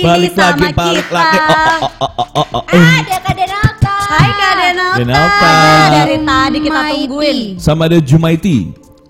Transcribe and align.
lagi 0.00 0.08
balik 0.08 0.32
sama 0.32 0.48
lagi, 0.50 0.74
balik 0.74 1.06
kita. 1.06 1.14
lagi. 1.14 1.38
Oh, 1.40 1.92
oh, 2.00 2.10
oh, 2.10 2.10
oh, 2.10 2.28
oh, 2.34 2.46
oh. 2.56 2.62
Ah, 2.70 2.96
ada 2.96 3.16
Kak 3.18 3.34
Denalta. 3.34 3.94
Hai 4.00 4.28
Kak 4.30 4.52
Denalta. 4.56 4.98
Denalta. 4.98 5.52
Dari 5.90 6.16
tadi 6.20 6.58
kita 6.58 6.70
Jumaiti. 6.72 6.96
tungguin. 6.96 7.38
Sama 7.56 7.82
ada 7.86 7.98
Jumaiti. 7.98 8.58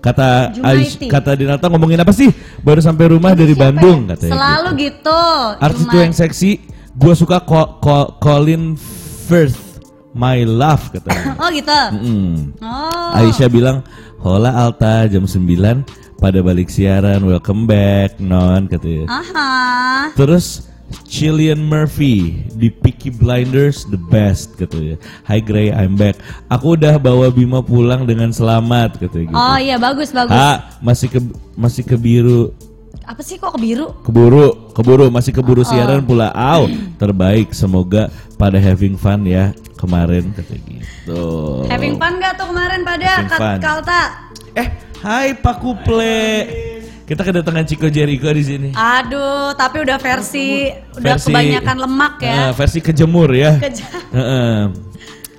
Kata 0.01 0.27
Jumaiti. 0.51 0.81
Aish, 0.81 0.93
kata 1.05 1.31
Dinata 1.33 1.65
ngomongin 1.69 2.01
apa 2.01 2.09
sih? 2.09 2.29
Baru 2.59 2.81
sampai 2.81 3.05
rumah 3.07 3.31
dari 3.31 3.53
Bandung 3.53 4.09
katanya. 4.09 4.33
Selalu 4.33 4.69
gitu. 4.79 5.07
gitu. 5.07 5.21
Artis 5.61 5.83
itu 5.83 5.97
yang 5.97 6.13
seksi, 6.13 6.51
gue 6.91 7.13
suka 7.13 7.37
ko- 7.41 7.77
ko- 7.77 8.17
Colin 8.17 8.73
Firth, 9.29 9.79
my 10.11 10.41
love 10.41 10.89
katanya. 10.89 11.37
Oh 11.41 11.49
gitu. 11.49 11.79
Mm. 11.93 12.57
Oh. 12.59 13.13
Aisyah 13.13 13.45
bilang, 13.47 13.85
hola 14.17 14.49
Alta 14.57 15.05
jam 15.05 15.29
9 15.29 15.85
pada 16.17 16.39
balik 16.41 16.69
siaran, 16.69 17.21
welcome 17.21 17.65
back 17.65 18.17
non 18.17 18.65
katanya. 18.65 19.05
Aha. 19.05 19.49
Terus 20.13 20.65
Cillian 21.03 21.59
Murphy 21.61 22.43
di 22.51 22.67
Peaky 22.67 23.11
Blinders 23.11 23.87
the 23.87 23.99
best 24.09 24.55
katanya. 24.55 24.99
Hi 25.23 25.39
Gray, 25.39 25.71
I'm 25.71 25.95
back. 25.95 26.19
Aku 26.47 26.75
udah 26.75 26.95
bawa 26.95 27.29
Bima 27.29 27.59
pulang 27.59 28.03
dengan 28.03 28.29
selamat 28.29 28.99
katanya 28.99 29.25
gitu. 29.27 29.37
Oh 29.37 29.57
iya 29.57 29.75
bagus 29.75 30.11
bagus. 30.11 30.31
Ha, 30.31 30.79
masih 30.79 31.07
ke 31.07 31.19
masih 31.53 31.83
kebiru 31.83 32.51
Apa 33.01 33.25
sih 33.25 33.35
kok 33.35 33.57
kebiru? 33.57 33.91
keburu 34.07 34.71
keburu 34.71 35.11
masih 35.11 35.35
Oh. 35.35 35.41
keburu 35.41 35.63
siaran 35.63 35.99
pula. 36.01 36.31
Aw, 36.31 36.69
terbaik. 36.95 37.51
Semoga 37.51 38.07
pada 38.35 38.55
having 38.55 38.95
fun 38.95 39.23
ya 39.23 39.51
kemarin 39.75 40.31
katanya 40.31 40.79
gitu. 40.79 41.23
Having 41.67 41.99
fun 41.99 42.13
gak 42.19 42.39
tuh 42.39 42.47
kemarin 42.47 42.81
pada. 42.87 43.11
Kalta? 43.59 44.01
Eh, 44.55 44.67
hai 45.01 45.33
Pak 45.33 45.59
Kuple. 45.59 46.21
Kita 47.11 47.21
kedatangan 47.21 47.67
Chico 47.67 47.87
Jericho 47.87 48.31
di 48.31 48.39
sini. 48.41 48.69
Aduh, 48.71 49.51
tapi 49.51 49.83
udah 49.83 49.99
versi, 49.99 50.71
udah 50.95 51.11
Versi- 51.11 51.27
kebanyakan 51.27 51.77
lemak 51.77 52.13
ya. 52.21 52.31
Eh, 52.31 52.51
versi 52.55 52.79
kejemur 52.79 53.27
ya. 53.29 53.59
Keja- 53.59 53.91
Heeh. 54.09 54.59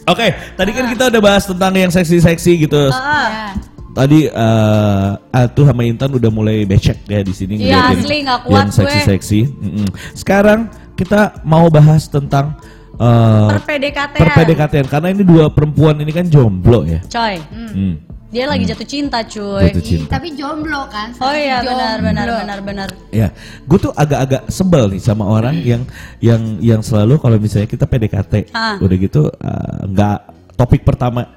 Oke, 0.05 0.27
tadi 0.53 0.70
kan 0.70 0.84
kita 0.87 1.09
udah 1.09 1.20
bahas 1.23 1.47
tentang 1.47 1.73
yang 1.73 1.89
seksi-seksi 1.89 2.53
gitu. 2.61 2.93
Ah. 2.93 3.56
Tadi 3.93 4.25
eh 4.25 5.11
Atu 5.31 5.65
sama 5.65 5.81
Intan 5.83 6.12
udah 6.12 6.28
mulai 6.28 6.65
becek 6.65 7.05
ya 7.06 7.20
di 7.20 7.33
sini 7.33 7.56
Iya, 7.59 7.89
asli, 7.91 8.20
nggak 8.20 8.41
kuat 8.43 8.53
yang 8.53 8.69
gue. 8.69 8.77
seksi-seksi. 8.77 9.41
Mm-mm. 9.48 9.87
Sekarang 10.12 10.69
kita 10.93 11.41
mau 11.43 11.69
bahas 11.69 12.05
tentang 12.05 12.53
eh 12.95 13.48
Per 13.50 13.61
PDKT. 13.62 14.15
perpdkt 14.19 14.75
karena 14.89 15.09
ini 15.09 15.23
dua 15.23 15.48
perempuan 15.48 15.97
ini 15.97 16.11
kan 16.11 16.25
jomblo 16.27 16.84
ya. 16.84 17.00
Coy, 17.03 17.41
Hmm. 17.48 17.95
Dia 18.33 18.48
lagi 18.48 18.64
jatuh 18.64 18.88
cinta 18.88 19.20
cuy. 19.22 19.69
Jatuh 19.69 19.78
Ih, 19.78 19.86
cinta. 19.86 20.08
tapi 20.11 20.33
jomblo 20.33 20.88
kan. 20.88 21.12
Oh 21.19 21.30
iya 21.30 21.61
Jomblo. 21.61 21.77
benar 21.77 21.97
benar 22.00 22.27
benar 22.34 22.58
benar. 22.64 22.88
Ya, 23.11 23.28
gue 23.62 23.78
tuh 23.78 23.92
agak-agak 23.92 24.48
sebel 24.48 24.88
nih 24.88 24.98
sama 24.98 25.28
orang 25.28 25.61
yang 25.61 25.84
yang 26.19 26.41
yang 26.58 26.80
selalu 26.80 27.20
kalau 27.20 27.36
misalnya 27.36 27.69
kita 27.69 27.84
PDKT, 27.84 28.48
Ah. 28.50 28.80
udah 28.80 28.97
gitu 28.98 29.28
eh, 29.28 29.80
nggak 29.86 30.19
topik 30.55 30.80
pertama 30.80 31.28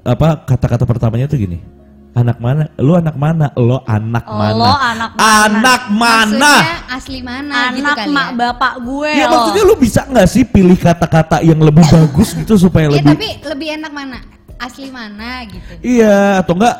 apa 0.00 0.46
kata-kata 0.46 0.86
pertamanya 0.86 1.26
tuh 1.26 1.36
gini, 1.36 1.58
anak 2.12 2.38
mana? 2.38 2.70
Lu 2.76 2.94
anak 2.94 3.14
mana? 3.14 3.50
Lo 3.52 3.82
anak 3.84 4.24
Oh, 4.24 4.32
mana? 4.32 4.54
lo 4.54 4.70
anak 4.72 5.10
mana? 5.12 5.26
Anak 5.44 5.82
mana? 5.90 6.52
Maksudnya 6.56 6.78
asli 6.90 7.18
mana 7.20 7.56
gitu 7.70 7.84
Anak 7.84 7.96
kali 7.98 8.10
mak 8.10 8.26
ya. 8.26 8.34
bapak 8.38 8.72
gue. 8.80 9.10
Ya 9.12 9.26
loh. 9.26 9.30
maksudnya 9.34 9.62
lu 9.64 9.74
bisa 9.76 10.00
nggak 10.04 10.26
sih 10.26 10.42
pilih 10.44 10.78
kata-kata 10.78 11.42
yang 11.42 11.58
lebih 11.58 11.82
bagus 11.84 12.32
gitu 12.32 12.54
supaya 12.56 12.86
Iya, 12.86 12.94
lebih 12.96 13.08
tapi 13.10 13.28
lebih 13.46 13.68
enak 13.76 13.92
mana? 13.92 14.18
Asli 14.60 14.92
mana 14.92 15.48
gitu. 15.48 15.72
Iya 15.80 16.44
atau 16.44 16.52
enggak 16.52 16.76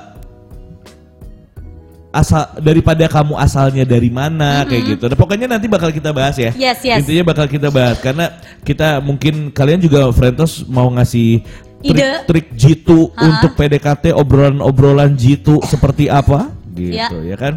asal 2.10 2.42
daripada 2.58 3.06
kamu 3.06 3.38
asalnya 3.38 3.86
dari 3.86 4.10
mana 4.10 4.66
kayak 4.66 4.82
gitu. 4.84 5.04
Nah, 5.06 5.14
pokoknya 5.14 5.46
nanti 5.46 5.70
bakal 5.70 5.94
kita 5.94 6.10
bahas 6.10 6.34
ya. 6.36 6.50
Yes, 6.58 6.82
yes. 6.82 7.06
Intinya 7.06 7.30
bakal 7.30 7.46
kita 7.46 7.70
bahas 7.70 8.02
karena 8.02 8.34
kita 8.66 8.98
mungkin 8.98 9.54
kalian 9.54 9.78
juga 9.78 10.10
Frentos 10.10 10.66
mau 10.66 10.90
ngasih 10.90 11.46
Ide. 11.80 12.26
trik-trik 12.26 12.46
jitu 12.52 13.14
Ha-ha. 13.14 13.24
untuk 13.30 13.54
PDKT 13.54 14.10
obrolan-obrolan 14.12 15.14
jitu 15.14 15.62
seperti 15.64 16.10
apa 16.10 16.50
gitu 16.74 16.92
ya, 16.92 17.08
Ya. 17.14 17.36
kan? 17.38 17.54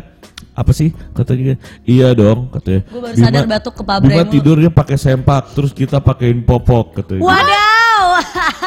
Apa 0.53 0.69
sih 0.69 0.93
katanya? 1.17 1.57
Iya 1.81 2.13
dong 2.13 2.53
katanya. 2.53 2.85
Gue 2.93 3.01
baru 3.01 3.15
sadar 3.17 3.45
batuk 3.49 3.73
ke 3.73 3.83
pabrik 3.83 4.13
Bima 4.13 4.23
tidurnya 4.29 4.69
pakai 4.69 5.01
sempak 5.01 5.49
terus 5.57 5.73
kita 5.73 5.97
pakein 5.97 6.45
popok 6.45 7.01
katanya. 7.01 7.25
Wadaw. 7.25 8.05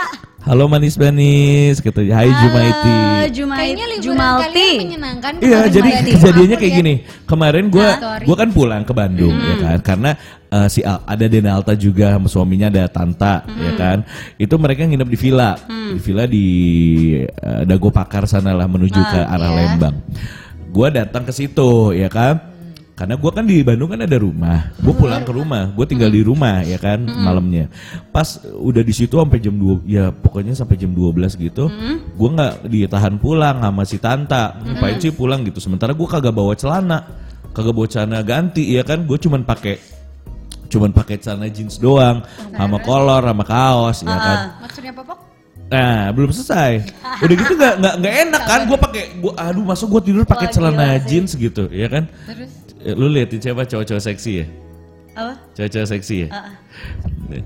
Halo 0.47 0.71
manis-manis 0.71 1.83
katanya. 1.83 2.23
Hai 2.23 2.31
Jumaiti. 2.31 2.95
Halo, 2.95 3.29
Jumai, 3.35 3.59
Kayaknya 3.59 3.87
liburan 3.91 4.05
Jumalti. 4.07 4.47
kalian 4.47 4.79
menyenangkan. 4.87 5.33
Iya, 5.43 5.43
kemarin 5.43 5.75
jadi 5.75 5.91
Desi. 5.91 6.11
kejadiannya 6.15 6.57
kayak 6.63 6.71
ya. 6.71 6.79
gini. 6.79 6.95
Kemarin 7.27 7.65
gue 7.67 7.89
Sorry. 7.99 8.25
gua 8.31 8.37
kan 8.39 8.49
pulang 8.55 8.83
ke 8.87 8.93
Bandung 8.95 9.35
ya 9.35 9.55
kan, 9.59 9.79
karena 9.83 10.11
eh, 10.47 10.69
si 10.71 10.81
Al- 10.87 11.03
ada 11.03 11.27
Denalta 11.27 11.75
juga 11.75 12.15
sama 12.15 12.29
suaminya 12.31 12.71
ada 12.71 12.87
Tanta 12.87 13.43
ya 13.59 13.73
kan. 13.75 14.07
Itu 14.39 14.55
mereka 14.63 14.87
nginep 14.87 15.09
di 15.11 15.19
villa, 15.19 15.59
di 15.67 15.99
villa 15.99 16.25
di 16.31 16.47
eh, 17.27 17.63
Dago 17.67 17.91
Pakar 17.91 18.31
sana 18.31 18.55
lah 18.55 18.71
menuju 18.71 19.03
ke 19.03 19.21
arah 19.27 19.51
iya. 19.51 19.59
Lembang. 19.75 19.99
Gue 20.71 20.89
datang 20.95 21.27
ke 21.27 21.35
situ 21.35 21.91
ya 21.91 22.07
kan. 22.07 22.55
Karena 22.97 23.13
gue 23.13 23.29
kan 23.29 23.45
di 23.45 23.61
Bandung 23.61 23.93
kan 23.93 24.01
ada 24.01 24.17
rumah, 24.17 24.73
gue 24.81 24.95
pulang 24.97 25.21
ke 25.21 25.29
rumah, 25.29 25.69
gue 25.69 25.85
tinggal 25.85 26.09
di 26.09 26.25
rumah 26.25 26.65
ya 26.65 26.81
kan 26.81 27.05
malamnya. 27.05 27.69
Pas 28.09 28.41
udah 28.41 28.81
di 28.81 28.97
situ 28.97 29.21
sampai 29.21 29.37
jam 29.37 29.53
2 29.53 29.85
ya 29.85 30.09
pokoknya 30.09 30.57
sampai 30.57 30.81
jam 30.81 30.97
12 30.97 31.37
gitu, 31.37 31.69
gue 32.17 32.29
nggak 32.33 32.65
ditahan 32.65 33.21
pulang 33.21 33.61
sama 33.61 33.85
si 33.85 34.01
Tanta. 34.01 34.57
Ngapain 34.65 34.97
sih 34.97 35.13
pulang 35.13 35.45
gitu? 35.45 35.61
Sementara 35.61 35.93
gue 35.93 36.09
kagak 36.09 36.33
bawa 36.33 36.57
celana, 36.57 37.05
kagak 37.53 37.77
bawa 37.77 37.85
celana 37.85 38.25
ganti 38.25 38.65
ya 38.65 38.81
kan, 38.81 39.05
gue 39.05 39.21
cuman 39.21 39.45
pakai 39.45 39.77
cuman 40.73 40.89
pakai 40.97 41.21
celana 41.21 41.53
jeans 41.53 41.77
doang, 41.77 42.25
sama 42.57 42.81
kolor, 42.81 43.21
sama 43.21 43.45
kaos 43.45 44.09
ya 44.09 44.17
kan. 44.17 44.39
Maksudnya 44.65 44.97
popok? 44.97 45.21
Nah, 45.69 46.15
belum 46.17 46.33
selesai. 46.33 46.81
Udah 47.29 47.35
gitu 47.45 47.53
nggak 47.61 47.75
nggak 48.01 48.15
enak 48.25 48.43
kan? 48.49 48.61
Gue 48.65 48.79
pakai, 48.81 49.21
gua 49.21 49.37
aduh, 49.37 49.69
masuk 49.69 50.01
gue 50.01 50.09
tidur 50.09 50.25
pakai 50.25 50.49
celana 50.49 50.97
jeans 51.05 51.37
gitu, 51.37 51.69
ya 51.69 51.93
kan? 51.93 52.09
Terus? 52.25 52.66
Eh, 52.87 52.95
Lu 52.95 53.11
liatin 53.11 53.43
siapa 53.43 53.67
cowok-cowok 53.67 54.03
seksi 54.07 54.33
ya? 54.39 54.47
Apa? 55.19 55.35
Cowok-cowok 55.59 55.89
seksi 55.91 56.17
ya? 56.23 56.29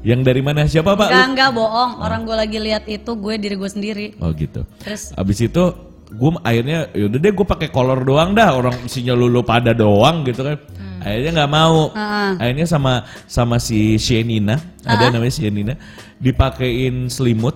Yang 0.04 0.20
dari 0.28 0.42
mana? 0.44 0.68
Siapa 0.68 0.92
pak? 0.92 1.08
Enggak, 1.08 1.26
enggak 1.32 1.50
bohong. 1.56 1.92
Orang 2.04 2.28
gue 2.28 2.36
lagi 2.36 2.58
lihat 2.60 2.84
itu 2.84 3.10
gue 3.16 3.34
diri 3.40 3.56
gue 3.56 3.70
sendiri. 3.70 4.06
Oh 4.20 4.28
gitu. 4.36 4.68
Terus 4.84 5.16
Abis 5.16 5.40
itu 5.40 5.64
gue 6.10 6.30
akhirnya 6.42 6.90
yaudah 6.92 7.18
deh 7.22 7.32
gue 7.32 7.46
pakai 7.46 7.68
kolor 7.70 8.02
doang 8.02 8.34
dah 8.34 8.50
orang 8.58 8.74
isinya 8.82 9.14
lulu 9.14 9.46
pada 9.46 9.70
doang 9.70 10.26
gitu 10.26 10.42
kan 10.42 10.58
akhirnya 11.00 11.30
nggak 11.38 11.52
mau 11.54 11.94
Heeh. 11.94 12.30
akhirnya 12.34 12.66
sama 12.66 13.06
sama 13.30 13.62
si 13.62 13.94
Shenina 13.94 14.58
ada 14.82 15.06
namanya 15.06 15.30
Shenina 15.30 15.74
dipakein 16.18 17.06
selimut 17.06 17.54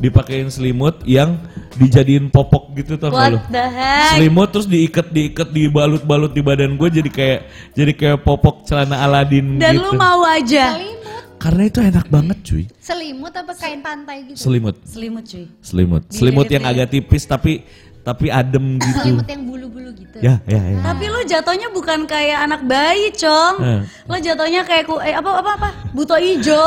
dipakein 0.00 0.48
selimut 0.48 1.04
yang 1.04 1.36
dijadiin 1.76 2.28
popok 2.28 2.72
gitu 2.74 2.96
tau 2.96 3.12
gak 3.12 3.30
lu 3.30 3.38
selimut 4.10 4.48
terus 4.48 4.64
diikat 4.64 5.06
diikat 5.06 5.48
dibalut-balut 5.48 6.32
di 6.32 6.40
badan 6.40 6.74
gue 6.74 6.88
jadi 6.90 7.10
kayak 7.10 7.40
jadi 7.72 7.92
kayak 7.92 8.18
popok 8.20 8.64
celana 8.64 8.96
Aladin 8.98 9.56
Dan 9.56 9.76
gitu 9.76 9.84
lu 9.86 9.90
mau 9.94 10.24
aja 10.24 10.74
Selimut. 10.74 11.22
karena 11.36 11.62
itu 11.62 11.78
enak 11.82 12.06
banget 12.08 12.38
cuy 12.40 12.64
Selimut 12.74 13.30
apa 13.30 13.52
kain 13.54 13.80
pantai 13.80 14.16
gitu? 14.26 14.36
selimut 14.40 14.76
selimut 14.82 15.24
cuy. 15.24 15.44
selimut 15.60 16.02
selimut 16.08 16.46
yang 16.48 16.64
di- 16.64 16.70
agak 16.72 16.88
tipis 16.90 17.22
tapi 17.22 17.60
tapi 18.00 18.32
adem 18.32 18.80
gitu 18.80 19.04
Selimut 19.04 19.28
yang 19.28 19.44
bulu-bulu 19.44 19.92
gitu. 19.92 20.16
ya 20.18 20.40
ya 20.42 20.56
ya 20.66 20.80
Tapi 20.82 21.04
lu 21.06 21.20
jatuhnya 21.22 21.68
bukan 21.68 22.08
kayak 22.08 22.48
anak 22.48 22.64
bayi, 22.64 23.12
Cong. 23.12 23.54
Eh. 23.60 23.80
Lu 24.08 24.16
jatuhnya 24.16 24.64
kayak 24.64 24.88
ku 24.88 24.96
eh, 24.98 25.12
apa 25.12 25.28
apa 25.36 25.50
apa? 25.54 25.68
Buto 25.92 26.16
ijo. 26.16 26.64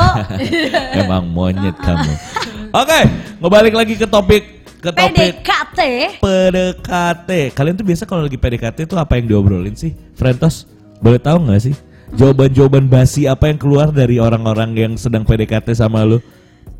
emang 1.01 1.25
monyet 1.27 1.73
kamu 1.75 2.13
oke 2.81 2.99
ngebalik 3.43 3.75
lagi 3.75 3.99
ke 3.99 4.07
topik 4.07 4.43
ke 4.79 4.91
topik 4.95 5.43
PDKT. 5.43 5.79
PDKT 6.23 7.29
kalian 7.51 7.75
tuh 7.75 7.83
biasa 7.83 8.03
kalau 8.07 8.23
lagi 8.23 8.39
PDKT 8.39 8.87
tuh 8.87 8.95
apa 8.95 9.19
yang 9.19 9.27
diobrolin 9.27 9.75
sih 9.75 9.91
Frentos 10.15 10.63
boleh 11.03 11.19
tahu 11.19 11.43
nggak 11.43 11.59
sih 11.59 11.75
jawaban-jawaban 12.15 12.87
basi 12.87 13.27
apa 13.27 13.51
yang 13.51 13.59
keluar 13.59 13.91
dari 13.91 14.15
orang-orang 14.15 14.71
yang 14.79 14.93
sedang 14.95 15.27
PDKT 15.27 15.75
sama 15.75 16.07
lu 16.07 16.23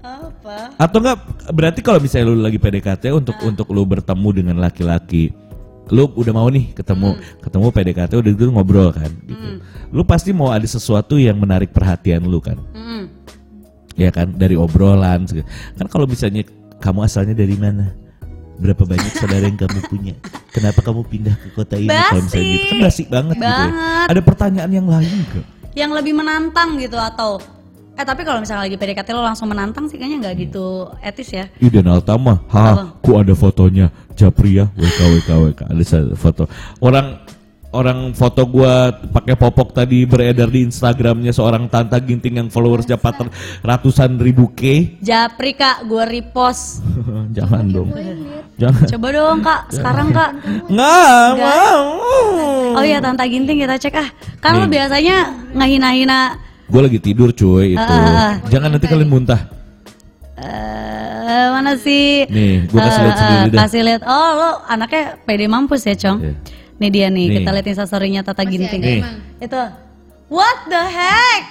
Apa? 0.04 0.76
Atau 0.80 1.04
enggak 1.04 1.20
berarti 1.52 1.80
kalau 1.84 2.00
misalnya 2.00 2.32
lu 2.32 2.40
lagi 2.40 2.60
PDKT 2.60 3.12
untuk 3.12 3.36
untuk 3.44 3.68
lu 3.76 3.84
bertemu 3.84 4.30
dengan 4.32 4.56
laki-laki 4.64 5.36
lu 5.92 6.08
udah 6.16 6.32
mau 6.32 6.48
nih 6.48 6.72
ketemu 6.72 7.20
ketemu 7.44 7.68
PDKT 7.76 8.12
udah 8.16 8.32
gitu 8.32 8.52
ngobrol 8.56 8.96
kan 8.96 9.12
gitu. 9.28 9.60
Lu 9.92 10.08
pasti 10.08 10.32
mau 10.32 10.48
ada 10.48 10.64
sesuatu 10.64 11.20
yang 11.20 11.36
menarik 11.36 11.76
perhatian 11.76 12.24
lu 12.24 12.40
kan. 12.40 12.56
Hmm. 12.72 13.12
Ya 13.94 14.10
kan 14.10 14.34
dari 14.34 14.58
obrolan 14.58 15.28
segala. 15.28 15.46
Kan 15.78 15.88
kalau 15.92 16.08
misalnya 16.08 16.48
kamu 16.84 17.00
asalnya 17.08 17.32
dari 17.32 17.56
mana? 17.56 17.96
Berapa 18.60 18.84
banyak 18.84 19.12
saudara 19.16 19.48
yang 19.48 19.56
kamu 19.56 19.80
punya? 19.88 20.14
Kenapa 20.52 20.84
kamu 20.84 21.02
pindah 21.08 21.36
ke 21.40 21.48
kota 21.56 21.80
ini? 21.80 21.88
Kalau 21.90 22.22
misalnya 22.22 22.44
Basi. 22.44 22.54
gitu 22.54 22.66
kan 22.68 22.78
basi 22.84 23.04
banget, 23.08 23.36
gitu 23.40 23.48
ya. 23.48 23.56
Banget. 23.56 24.08
Ada 24.12 24.22
pertanyaan 24.22 24.72
yang 24.76 24.88
lain 24.92 25.16
gak? 25.32 25.46
Yang 25.74 25.92
lebih 25.98 26.14
menantang 26.14 26.70
gitu 26.78 27.00
atau 27.00 27.42
eh 27.94 28.02
tapi 28.02 28.26
kalau 28.26 28.42
misalnya 28.42 28.66
lagi 28.66 28.74
PDKT 28.74 29.14
lo 29.14 29.22
langsung 29.22 29.46
menantang 29.54 29.86
sih 29.86 30.02
kayaknya 30.02 30.30
nggak 30.30 30.50
gitu 30.50 30.90
etis 31.02 31.30
ya. 31.30 31.46
Ih 31.62 31.70
dan 31.70 31.86
Altama, 31.94 32.42
ha, 32.50 32.62
Apa? 32.74 32.84
ku 33.06 33.22
ada 33.22 33.38
fotonya 33.38 33.94
Japri 34.18 34.58
ya, 34.58 34.66
WK 34.74 35.00
WK 35.22 35.30
WK 35.30 35.62
ada 35.70 35.84
foto 36.18 36.50
orang 36.82 37.22
orang 37.74 38.14
foto 38.14 38.46
gua 38.46 38.94
pakai 38.94 39.34
popok 39.34 39.74
tadi 39.74 40.06
beredar 40.06 40.46
di 40.48 40.64
Instagramnya 40.64 41.34
seorang 41.34 41.66
Tanta 41.66 41.98
Ginting 41.98 42.38
yang 42.38 42.48
followersnya 42.48 42.96
empat 42.96 43.28
ratusan 43.60 44.22
ribu 44.22 44.54
K. 44.54 44.94
Japri 45.02 45.58
kak, 45.58 45.90
gue 45.90 46.04
repost. 46.06 46.86
Jangan 47.38 47.66
dong. 47.68 47.90
Jangan. 48.56 48.86
Coba 48.86 49.08
dong 49.10 49.40
kak, 49.42 49.62
sekarang 49.74 50.14
kak. 50.14 50.32
Nggak 50.70 51.28
mau. 51.42 51.84
Oh 52.78 52.84
iya 52.86 53.02
Tanta 53.02 53.26
Ginting 53.26 53.58
kita 53.60 53.76
cek 53.76 53.96
ah. 53.98 54.10
Kan 54.38 54.62
lo 54.62 54.70
biasanya 54.70 55.34
ngahina-hina 55.54 56.38
Gue 56.70 56.82
lagi 56.82 56.98
tidur 56.98 57.34
cuy 57.34 57.74
itu. 57.76 57.96
Jangan 58.50 58.70
nanti 58.70 58.86
kalian 58.88 59.10
muntah. 59.10 59.42
eh 60.38 61.48
mana 61.50 61.78
sih? 61.78 62.28
Nih, 62.28 62.68
gua 62.68 62.84
kasih 62.84 63.00
Eh, 63.00 63.06
lihat 63.06 63.18
sendiri 63.18 63.40
eh, 63.40 63.50
dah. 63.50 63.60
Kasih 63.64 63.82
lihat. 63.86 64.02
Oh 64.04 64.30
lo 64.34 64.50
anaknya 64.66 65.04
pede 65.24 65.46
mampus 65.48 65.86
ya 65.86 65.96
Cong. 65.96 66.20
Iya. 66.20 66.34
Nih 66.84 66.92
dia 66.92 67.08
nih, 67.08 67.26
Nih. 67.26 67.36
kita 67.40 67.50
lihat 67.50 67.68
instastorynya 67.70 68.22
Tata 68.22 68.44
Ginting. 68.44 68.82
Nih. 68.82 69.00
Itu. 69.40 69.56
What 70.28 70.68
the 70.68 70.84
heck? 70.84 71.44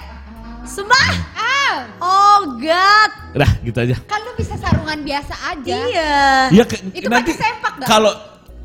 Sumpah. 0.63 1.09
Ah, 1.33 1.73
Oh 1.97 2.53
god. 2.55 3.09
Udah 3.33 3.51
gitu 3.59 3.73
aja. 3.75 3.97
kan 4.05 4.21
lu 4.21 4.37
bisa 4.37 4.53
sarungan 4.55 5.01
biasa 5.01 5.33
aja. 5.49 5.73
Iya. 5.81 6.13
Iya 6.51 6.63
ke- 6.63 6.85
Itu 6.93 7.09
nanti 7.09 7.33
pakai 7.33 7.41
sempak 7.41 7.73
nggak? 7.75 7.87
kalau 7.89 8.13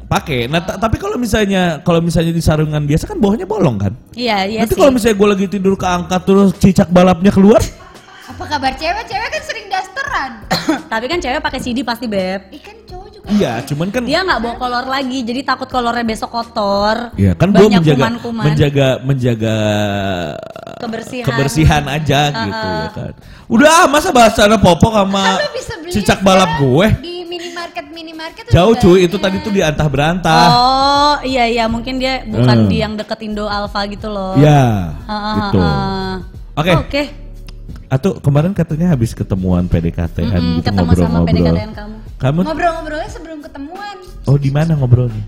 pakai. 0.07 0.45
Nah, 0.45 0.61
ta- 0.61 0.77
tapi 0.77 0.97
kalau 0.97 1.17
misalnya 1.17 1.81
kalau 1.81 1.99
misalnya 1.99 2.31
di 2.31 2.41
sarungan 2.41 2.85
biasa 2.85 3.05
kan 3.07 3.17
bawahnya 3.17 3.45
bolong 3.45 3.81
kan? 3.81 3.93
Iya, 4.13 4.45
iya 4.45 4.59
nanti 4.61 4.77
sih. 4.77 4.79
kalau 4.79 4.93
misalnya 4.93 5.17
gue 5.17 5.29
lagi 5.31 5.47
tidur 5.49 5.73
keangkat 5.75 6.21
terus 6.23 6.53
cicak 6.55 6.89
balapnya 6.89 7.31
keluar, 7.31 7.65
Apa 8.29 8.45
kabar 8.47 8.73
cewek? 8.73 9.05
Cewek 9.05 9.29
kan 9.31 9.43
sering 9.43 9.67
dasteran. 9.67 10.31
Tapi 10.93 11.05
kan 11.07 11.19
cewek 11.19 11.41
pakai 11.41 11.61
CD 11.61 11.81
pasti 11.81 12.05
beb. 12.05 12.53
Ikan. 12.53 12.77
Iya, 13.31 13.53
cuman 13.63 13.89
kan 13.89 14.03
Dia 14.03 14.21
nggak 14.21 14.39
bawa 14.39 14.55
kolor 14.57 14.87
lagi, 14.87 15.19
jadi 15.21 15.41
takut 15.43 15.67
kolornya 15.67 16.03
besok 16.03 16.31
kotor. 16.31 17.13
Iya 17.15 17.33
kan 17.33 17.51
gue 17.51 17.61
Banyak 17.61 17.81
menjaga 17.81 18.01
kuman-kuman. 18.01 18.45
menjaga 18.45 18.89
menjaga 19.03 19.57
Kebersihan. 20.79 21.27
kebersihan 21.27 21.85
aja 21.87 22.21
gitu 22.31 22.67
ya 22.67 22.89
kan. 22.91 23.13
Udah 23.47 23.75
ah, 23.75 23.87
masa 23.87 24.09
bahasa 24.09 24.45
ada 24.45 24.57
popok 24.57 24.93
sama 24.93 25.39
Kan 25.39 25.51
cicak 25.89 26.21
balap 26.21 26.51
gue. 26.57 26.87
Di 26.99 27.25
minimarket 27.25 27.87
minimarket 27.89 28.45
Jauh 28.49 28.75
cuy, 28.75 29.05
itu 29.05 29.17
tadi 29.17 29.41
tuh 29.41 29.51
diantah 29.51 29.87
berantah. 29.87 30.47
Oh 30.51 31.17
iya 31.21 31.45
iya 31.45 31.65
mungkin 31.65 31.97
dia 31.97 32.23
bukan 32.23 32.57
Hmm. 32.59 32.69
di 32.69 32.77
yang 32.79 32.95
deket 32.95 33.19
Indo 33.23 33.45
Alfa 33.45 33.85
gitu 33.87 34.07
loh. 34.07 34.37
Ya, 34.37 34.95
Ah, 35.03 35.13
ah, 35.13 35.35
gitu. 35.43 35.59
Oke. 36.55 36.73
Oke. 36.79 37.03
Atau 37.89 38.17
kemarin 38.19 38.53
katanya 38.53 38.93
habis 38.93 39.13
ketemuan 39.13 39.65
PDKT 39.65 40.17
kan 40.23 40.39
Mm-mm, 40.39 40.61
gitu 40.61 40.69
ketemu 40.69 40.77
sama 40.77 40.85
ngobrol-ngobrol. 40.85 41.27
PDKT-an 41.27 41.73
kamu. 41.73 41.97
Kamu 42.19 42.43
Ngobrol-ngobrolnya 42.43 43.09
sebelum 43.09 43.39
ketemuan. 43.41 43.97
oh 44.27 44.37
di 44.37 44.51
mana 44.51 44.75
ngobrolnya? 44.75 45.23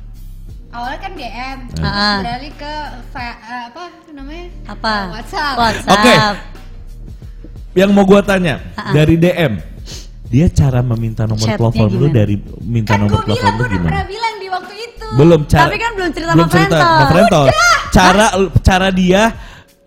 Awalnya 0.71 0.99
kan 1.01 1.13
DM, 1.15 1.59
Ah, 1.77 1.87
ah. 1.87 2.17
beralih 2.21 2.53
ke 2.53 2.73
eh, 3.13 3.35
apa 3.65 3.83
itu 3.97 4.11
namanya? 4.13 4.47
Apa? 4.67 4.95
WhatsApp. 5.13 5.55
WhatsApp. 5.57 5.93
Oke. 5.93 6.15
Yang 7.73 7.91
mau 7.91 8.05
gua 8.05 8.21
tanya 8.21 8.59
Ah, 8.75 8.91
dari 8.93 9.15
DM, 9.15 9.59
dia 10.27 10.47
cara 10.49 10.79
meminta 10.81 11.23
nomor 11.25 11.43
Chatnya 11.45 11.59
telepon 11.61 11.89
lu 11.89 11.99
gimana? 12.05 12.15
dari 12.17 12.37
minta 12.61 12.93
Kan 12.93 13.01
nomor 13.01 13.19
telepon 13.21 13.39
bilang, 13.45 13.55
lu 13.57 13.67
gimana? 13.69 13.91
pernah 13.91 14.07
bilang 14.07 14.35
di 14.37 14.49
waktu 14.49 14.75
itu. 14.77 15.07
Belum 15.13 15.41
cara. 15.45 15.63
Tapi 15.65 15.77
kan 15.77 15.91
belum 15.93 16.11
cerita 16.11 16.31
belum 16.33 16.43
sama 16.45 16.55
cerita 16.57 16.79
sama 16.79 17.05
Frentos. 17.09 17.49
Cara 17.91 18.27
cara 18.61 18.89
dia 18.91 19.23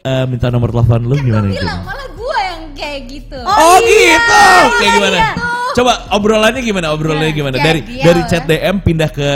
eh, 0.01 0.25
minta 0.25 0.47
nomor 0.47 0.69
telepon 0.69 1.01
lu 1.01 1.15
Kan 1.15 1.23
gimana 1.25 1.45
gue 1.45 1.51
itu? 1.53 1.59
bilang, 1.59 1.81
malah 1.81 2.07
gue 2.09 2.37
yang 2.41 2.61
kayak 2.73 2.99
gitu. 3.09 3.39
Oh, 3.39 3.55
Oh, 3.55 3.77
iya, 3.77 3.91
gitu. 4.13 4.39
iya, 4.39 4.71
Kayak 4.73 4.91
gimana? 4.93 5.17
iya. 5.17 5.31
Coba 5.73 5.91
obrolannya 6.09 6.61
gimana? 6.61 6.89
Obrolannya 6.89 7.27
Nah, 7.27 7.35
gimana? 7.35 7.55
jadi 7.55 7.65
Dari 7.65 7.81
dia 7.83 8.03
dari 8.03 8.19
awalnya- 8.19 8.29
chat 8.31 8.43
DM 8.45 8.75
pindah 8.79 9.09
ke 9.09 9.29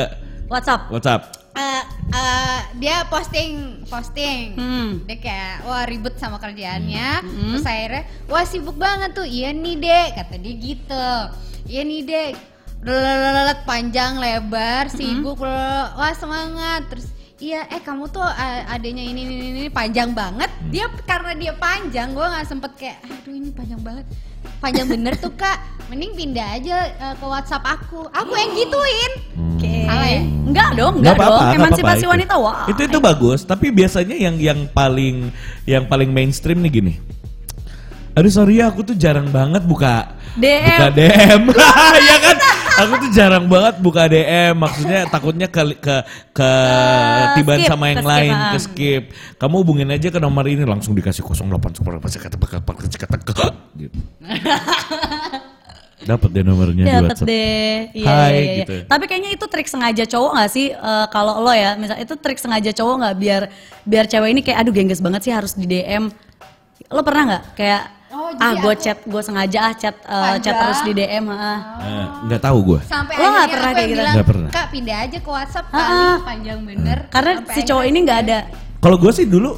WhatsApp. 0.47 0.81
WhatsApp. 0.89 1.21
Eh, 1.53 1.83
eh, 2.13 2.59
dia 2.77 3.01
posting 3.03 3.51
posting 3.83 4.53
Hmm. 4.53 4.89
dia 5.03 5.17
kayak 5.17 5.65
wah 5.65 5.83
ribet 5.83 6.13
sama 6.15 6.37
kerjaannya 6.37 7.25
terus 7.25 7.65
akhirnya 7.65 8.03
wah 8.25 8.43
sibuk 8.43 8.75
banget 8.75 9.11
tuh 9.11 9.25
iya 9.25 9.49
nih 9.49 9.75
dek 9.75 10.07
kata 10.13 10.35
dia 10.37 10.53
gitu 10.55 11.09
iya 11.65 11.81
nih 11.81 12.01
dek 12.03 12.31
Lelelelelek, 12.77 13.65
panjang 13.65 14.15
lebar 14.15 14.85
sibuk 14.87 15.41
lelelelek. 15.41 15.97
wah 15.97 16.13
semangat 16.13 16.81
terus 16.87 17.09
iya 17.37 17.65
eh 17.67 17.81
kamu 17.81 18.05
tuh 18.07 18.21
adanya 18.67 19.01
ini 19.01 19.25
ini 19.25 19.33
ini 19.35 19.47
ini 19.57 19.69
panjang 19.71 20.13
banget 20.13 20.53
dia 20.69 20.85
karena 21.03 21.33
dia 21.33 21.53
panjang 21.53 22.11
gue 22.11 22.21
nggak 22.23 22.45
sempet 22.45 22.71
kayak 22.75 23.01
aduh 23.03 23.33
ini 23.33 23.49
panjang 23.49 23.81
banget 23.81 24.05
panjang 24.57 24.87
bener 24.87 25.13
tuh 25.15 25.31
kak 25.31 25.57
mending 25.87 26.11
pindah 26.11 26.47
aja 26.55 26.77
eh, 26.89 27.15
ke 27.15 27.25
WhatsApp 27.25 27.63
aku 27.63 28.09
aku 28.09 28.33
yang 28.33 28.51
gituin 28.53 29.11
Oke. 29.57 29.73
Salah 29.83 30.05
ya? 30.05 30.21
Enggak 30.21 30.69
dong, 30.75 30.93
Nggak 31.01 31.01
enggak 31.01 31.15
dong. 31.17 31.25
apa-apa, 31.25 31.41
nggak 31.43 31.57
Emansipasi 31.57 31.97
apa-apa 31.97 32.13
wanita 32.13 32.33
itu. 32.33 32.43
wah. 32.45 32.65
Itu 32.67 32.81
itu 32.85 32.97
bagus, 32.99 33.39
tapi 33.41 33.67
biasanya 33.69 34.15
yang 34.15 34.35
yang 34.37 34.59
paling 34.69 35.15
yang 35.65 35.83
paling 35.85 36.13
mainstream 36.13 36.61
nih 36.61 36.71
gini. 36.71 36.93
Aduh 38.13 38.29
sorry 38.29 38.61
ya, 38.61 38.69
aku 38.69 38.81
tuh 38.83 38.93
jarang 38.93 39.29
banget 39.29 39.61
buka 39.61 40.13
DM. 40.35 40.67
buka 40.69 40.87
DM. 40.93 41.41
ya 42.09 42.15
kan? 42.21 42.37
Aku 42.77 42.93
tuh 43.01 43.09
jarang 43.09 43.49
banget 43.49 43.75
buka 43.81 44.05
DM. 44.05 44.53
Maksudnya 44.53 45.09
takutnya 45.09 45.49
ke 45.49 45.61
ke 45.81 45.95
ke 46.29 46.51
tiban 47.41 47.59
skip, 47.65 47.69
sama 47.73 47.89
yang 47.89 48.05
ke 48.05 48.09
lain, 48.09 48.33
ah. 48.33 48.51
ke 48.53 48.59
skip. 48.61 49.03
Kamu 49.41 49.65
hubungin 49.65 49.89
aja 49.89 50.13
ke 50.13 50.19
nomor 50.21 50.45
ini 50.45 50.61
langsung 50.61 50.93
dikasih 50.93 51.25
08 51.25 51.73
pasti 51.97 52.17
kata 52.21 52.37
bakal 52.37 52.61
kata 52.61 53.17
ke 53.17 53.33
gitu. 53.81 53.97
Dapat 56.07 56.29
deh 56.31 56.43
nomornya 56.45 56.83
di 56.85 56.93
Dapat 56.93 57.09
WhatsApp. 57.11 57.27
deh. 57.27 57.75
Iya, 57.91 58.07
Hai, 58.07 58.31
iya, 58.31 58.39
iya. 58.39 58.55
gitu. 58.63 58.75
Tapi 58.87 59.03
kayaknya 59.11 59.31
itu 59.35 59.45
trik 59.49 59.67
sengaja 59.67 60.03
cowok 60.07 60.31
gak 60.39 60.51
sih 60.53 60.67
Eh, 60.71 61.05
kalau 61.11 61.43
lo 61.43 61.51
ya, 61.51 61.75
misal 61.75 61.99
itu 61.99 62.13
trik 62.15 62.39
sengaja 62.39 62.71
cowok 62.71 62.95
nggak 63.03 63.15
biar 63.19 63.41
biar 63.83 64.05
cewek 64.07 64.29
ini 64.31 64.41
kayak 64.45 64.63
aduh 64.63 64.71
gengges 64.71 65.03
banget 65.03 65.27
sih 65.27 65.33
harus 65.35 65.57
di 65.57 65.67
DM. 65.67 66.07
Lo 66.93 67.01
pernah 67.03 67.23
nggak 67.27 67.43
kayak 67.59 67.83
Oh, 68.07 68.31
ah 68.31 68.53
gue 68.55 68.73
chat 68.79 69.03
gue 69.03 69.19
sengaja 69.19 69.59
ah 69.61 69.73
chat 69.75 69.95
eh, 69.99 70.35
chat 70.39 70.55
terus 70.55 70.79
di 70.81 70.95
DM 70.95 71.27
ah. 71.27 71.59
Eh, 71.77 72.05
nggak 72.25 72.39
tahu 72.39 72.57
gue. 72.63 72.79
sampai 72.87 73.13
Lo 73.13 73.27
nggak 73.27 73.35
akhirnya 73.43 73.51
pernah 73.51 73.71
kayak 73.75 73.89
gitu? 73.89 74.01
Nggak 74.07 74.27
pernah. 74.27 74.49
kak 74.49 74.67
pindah 74.71 74.97
aja 75.03 75.17
ke 75.19 75.29
WhatsApp 75.29 75.65
Ah, 75.67 75.75
kali 75.75 75.91
ah. 75.91 76.17
panjang 76.23 76.59
bener 76.63 76.97
Karena 77.07 77.31
si 77.51 77.59
cowok 77.61 77.83
ini 77.83 77.97
nggak 78.01 78.19
ada. 78.23 78.37
Kalau 78.79 78.95
gue 78.95 79.11
sih 79.11 79.25
dulu 79.27 79.51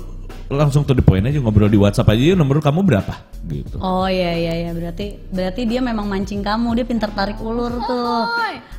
langsung 0.50 0.82
to 0.82 0.92
the 0.92 1.02
point 1.02 1.22
aja 1.24 1.38
ngobrol 1.38 1.70
di 1.70 1.78
WhatsApp 1.78 2.10
aja 2.10 2.34
"Yuk, 2.34 2.36
nomor 2.36 2.58
kamu 2.60 2.82
berapa 2.82 3.14
gitu. 3.48 3.78
Oh 3.80 4.06
iya 4.06 4.34
iya 4.34 4.54
iya 4.60 4.72
berarti 4.74 5.18
berarti 5.30 5.62
dia 5.64 5.80
memang 5.80 6.06
mancing 6.06 6.42
kamu 6.42 6.74
dia 6.76 6.86
pintar 6.86 7.10
tarik 7.10 7.38
ulur 7.40 7.72
tuh. 7.82 8.26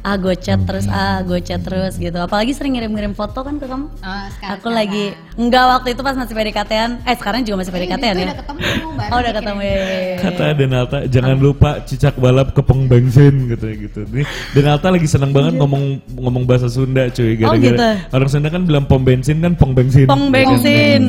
Ah 0.00 0.16
gue 0.16 0.32
chat 0.34 0.56
terus 0.62 0.86
ah 0.86 1.20
gue 1.20 1.38
chat 1.40 1.60
terus 1.60 1.94
gitu. 1.94 2.14
Apalagi 2.16 2.54
sering 2.54 2.74
ngirim-ngirim 2.74 3.12
foto 3.12 3.40
kan 3.40 3.56
ke 3.56 3.66
kamu. 3.66 3.86
Oh, 3.90 4.24
sekarang, 4.32 4.58
Aku 4.58 4.68
lagi 4.70 5.04
enggak 5.34 5.64
waktu 5.66 5.88
itu 5.92 6.00
pas 6.00 6.14
masih 6.14 6.32
PDKT-an. 6.32 6.90
Eh 7.04 7.16
sekarang 7.16 7.40
juga 7.42 7.62
masih 7.62 7.72
PDKT-an 7.72 8.14
ya. 8.14 8.24
udah 8.26 8.36
ketemu 8.38 8.58
baru 8.60 8.88
Oh 9.12 9.18
udah 9.18 9.32
ketemu 9.34 9.60
ya. 9.60 9.70
ya, 9.70 9.80
ya, 9.80 10.00
ya. 10.00 10.16
Kata 10.20 10.44
Denalta 10.54 10.96
jangan 11.06 11.36
lupa 11.36 11.70
cicak 11.82 12.14
balap 12.16 12.48
kepeng 12.52 12.86
bensin 12.86 13.34
katanya 13.48 13.74
gitu. 13.86 14.00
Nih 14.08 14.24
Denalta 14.54 14.86
lagi 14.88 15.06
seneng 15.06 15.30
banget 15.30 15.54
ngomong 15.58 15.84
ngomong 16.14 16.44
bahasa 16.46 16.66
Sunda 16.70 17.06
cuy 17.10 17.34
Oh, 17.42 17.52
gara-gara 17.52 17.58
gitu. 17.58 17.88
orang 18.14 18.28
Sunda 18.30 18.48
kan 18.48 18.62
bilang 18.64 18.84
pom 18.86 19.02
bensin 19.02 19.38
kan 19.38 19.52
pong 19.54 19.72
bensin. 19.74 20.06
Pong 20.06 20.30
kan? 20.30 20.34
bensin. 20.34 21.02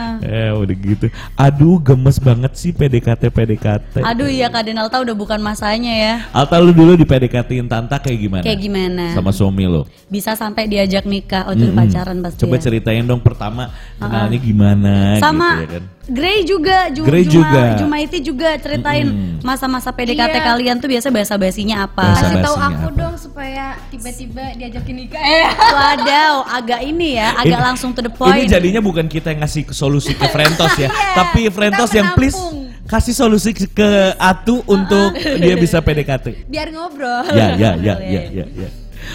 Hmm. 0.00 0.16
Ha-ha. 0.20 0.26
Eh 0.26 0.50
udah 0.56 0.76
gitu. 0.76 1.06
Aduh 1.36 1.76
gemes 1.78 2.16
banget 2.16 2.52
sih 2.56 2.70
PDKT 2.72 3.28
PDKT. 3.28 3.94
Aduh 4.00 4.26
iya 4.26 4.48
Kak 4.48 4.64
Denalta 4.64 4.96
udah 4.98 5.12
bukan 5.12 5.40
masanya 5.40 5.92
ya. 5.92 6.14
Alta 6.32 6.56
lu 6.56 6.72
dulu 6.72 6.96
di 6.96 7.04
PDKT-in 7.04 7.68
Tanta 7.68 8.00
kayak 8.00 8.18
gimana? 8.18 8.42
Kayak 8.42 8.60
gimana? 8.60 9.04
Sama 9.12 9.30
suami 9.30 9.68
lo. 9.68 9.84
Bisa 10.08 10.32
sampai 10.34 10.66
diajak 10.66 11.04
nikah. 11.04 11.46
Oh 11.46 11.52
itu 11.52 11.68
Mm-mm. 11.68 11.76
pacaran 11.76 12.18
pasti 12.24 12.40
Coba 12.42 12.56
ya. 12.56 12.62
ceritain 12.64 13.04
dong 13.04 13.20
pertama 13.20 13.68
kenalnya 13.96 14.38
gimana 14.40 14.94
Sama 15.20 15.60
gitu 15.60 15.62
ya 15.62 15.70
kan. 15.78 15.84
Grey 16.02 16.42
juga, 16.42 16.88
Ju, 16.88 17.04
Grey 17.04 17.22
Juma, 17.22 17.44
juga. 17.44 17.62
Jumaiti 17.76 18.18
juga 18.18 18.56
ceritain 18.56 19.04
Mm-mm. 19.04 19.44
masa-masa 19.44 19.88
PDKT 19.88 20.32
Iya. 20.32 20.42
kalian 20.44 20.76
tuh 20.76 20.88
biasa 20.88 21.06
basa-basinya 21.08 21.84
apa. 21.84 22.02
Basa- 22.08 22.24
kasih 22.24 22.36
tahu 22.40 22.56
basinya 22.56 22.66
aku 22.72 22.80
apa? 22.82 22.98
dong 22.98 23.14
supaya 23.14 23.64
tiba-tiba 23.88 24.44
diajakin 24.56 24.94
nikah 24.96 25.20
eh 25.20 25.46
Wadaw, 25.46 26.34
agak 26.50 26.80
ini 26.82 27.14
ya, 27.14 27.36
agak 27.36 27.52
Ini- 27.52 27.66
langsung 27.68 27.92
to 27.92 28.00
the 28.00 28.10
point. 28.10 28.32
Ini 28.34 28.48
jadinya 28.48 28.80
bukan 28.80 29.06
kita 29.06 29.30
yang 29.30 29.40
ngasih 29.40 29.70
solusi 29.70 30.12
ke 30.12 30.26
Frentos 30.26 30.72
ya, 30.74 30.88
Iya, 30.90 31.14
tapi 31.14 31.46
Frentos 31.48 31.92
yang 31.92 32.16
please 32.16 32.38
kasih 32.84 33.14
solusi 33.14 33.52
ke 33.54 33.90
Atu 34.16 34.64
untuk 34.64 35.14
dia 35.44 35.54
bisa 35.54 35.78
PDKT. 35.78 36.48
biar 36.48 36.68
ngobrol 36.70 37.22
Ya, 37.30 37.54
ya, 37.54 37.70
ya, 37.86 37.94
ya, 38.00 38.22
ya, 38.26 38.44
ya. 38.48 38.68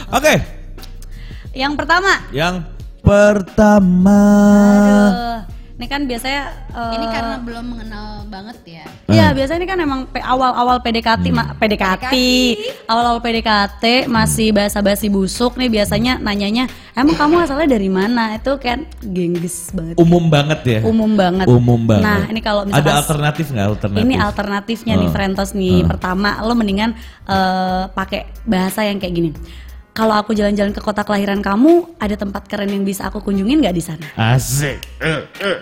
Oke, 0.10 0.34
Yang 1.52 1.74
pertama, 1.76 2.12
yang 2.32 2.64
pertama. 3.00 4.22
aduh, 5.06 5.40
ini 5.76 5.86
kan 5.86 6.02
biasanya 6.04 6.42
eh, 6.72 6.92
ini 6.94 7.06
karena 7.06 7.36
belum 7.38 7.66
mengenal 7.68 8.08
banget 8.26 8.58
ya 8.66 8.86
Iya, 9.06 9.32
biasanya 9.32 9.60
ini 9.60 9.70
kan 9.70 9.80
emang 9.80 10.02
awal-awal 10.18 10.82
PDKT, 10.82 11.30
Hmm. 11.30 11.38
ma- 11.38 11.54
PDKT, 11.54 12.14
awal-awal 12.84 13.22
PDKT 13.22 13.84
masih 14.08 14.50
basa-basi 14.50 15.08
busuk 15.08 15.56
nih 15.56 15.70
biasanya 15.70 16.18
nanyanya, 16.18 16.66
emang 16.92 17.16
kamu 17.16 17.40
asalnya 17.40 17.70
dari 17.70 17.88
mana? 17.88 18.36
Itu 18.36 18.58
kan 18.58 18.84
gengges 19.00 19.72
banget. 19.72 19.96
Umum 19.96 20.28
banget 20.28 20.60
ya. 20.66 20.80
Umum 20.84 21.14
banget. 21.14 21.48
Umum 21.48 21.80
banget. 21.86 22.04
Nah, 22.04 22.22
ini 22.28 22.42
kalau 22.42 22.64
ada 22.64 22.70
misalkan 22.72 22.96
alternatif 22.98 23.46
nggak 23.48 23.68
alternatif? 23.70 24.04
Ini 24.04 24.16
alternatifnya 24.18 24.94
nih 24.98 25.08
Oh. 25.08 25.14
Frentos 25.14 25.50
nih. 25.54 25.78
Oh. 25.78 25.88
Pertama, 25.88 26.30
lo 26.42 26.54
mendingan 26.54 26.92
eh, 27.24 27.84
pakai 27.90 28.26
bahasa 28.44 28.84
yang 28.84 28.98
kayak 28.98 29.14
gini. 29.14 29.30
Kalau 29.96 30.12
aku 30.12 30.36
jalan-jalan 30.36 30.76
ke 30.76 30.84
kota 30.84 31.08
kelahiran 31.08 31.40
kamu, 31.40 31.96
ada 32.04 32.20
tempat 32.20 32.44
keren 32.52 32.68
yang 32.68 32.84
bisa 32.84 33.08
aku 33.08 33.24
kunjungin 33.24 33.64
nggak 33.64 33.72
di 33.72 33.80
sana? 33.80 34.04
Asik. 34.20 34.76
Eh, 35.00 35.24
eh, 35.40 35.58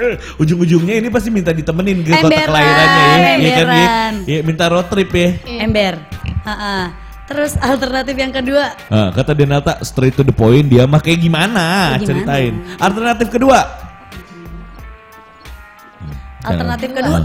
eh. 0.00 0.14
Ujung-ujungnya 0.40 1.04
ini 1.04 1.12
pasti 1.12 1.28
minta 1.28 1.52
ditemenin 1.52 2.00
ke 2.00 2.16
kota 2.16 2.32
Emberan, 2.32 2.48
kelahirannya 2.48 2.88
ya. 2.88 3.12
Iya 3.12 3.28
kan 3.28 3.36
ya? 3.36 3.52
emberan. 3.52 4.12
Ya, 4.24 4.38
minta 4.40 4.64
road 4.72 4.88
trip 4.88 5.12
ya. 5.12 5.36
Ember. 5.60 6.00
Ha-ha. 6.48 6.96
Terus 7.28 7.52
alternatif 7.60 8.16
yang 8.16 8.32
kedua, 8.32 8.64
Nah, 8.88 9.08
kata 9.12 9.32
Denata 9.36 9.72
straight 9.84 10.16
to 10.16 10.24
the 10.24 10.32
point 10.32 10.64
dia 10.64 10.88
mah 10.88 11.00
kayak 11.04 11.20
gimana? 11.20 11.96
Kayak 11.96 12.00
gimana? 12.00 12.08
Ceritain. 12.08 12.52
Alternatif 12.80 13.28
kedua. 13.28 13.60
alternatif 16.42 16.88
kedua, 16.90 17.18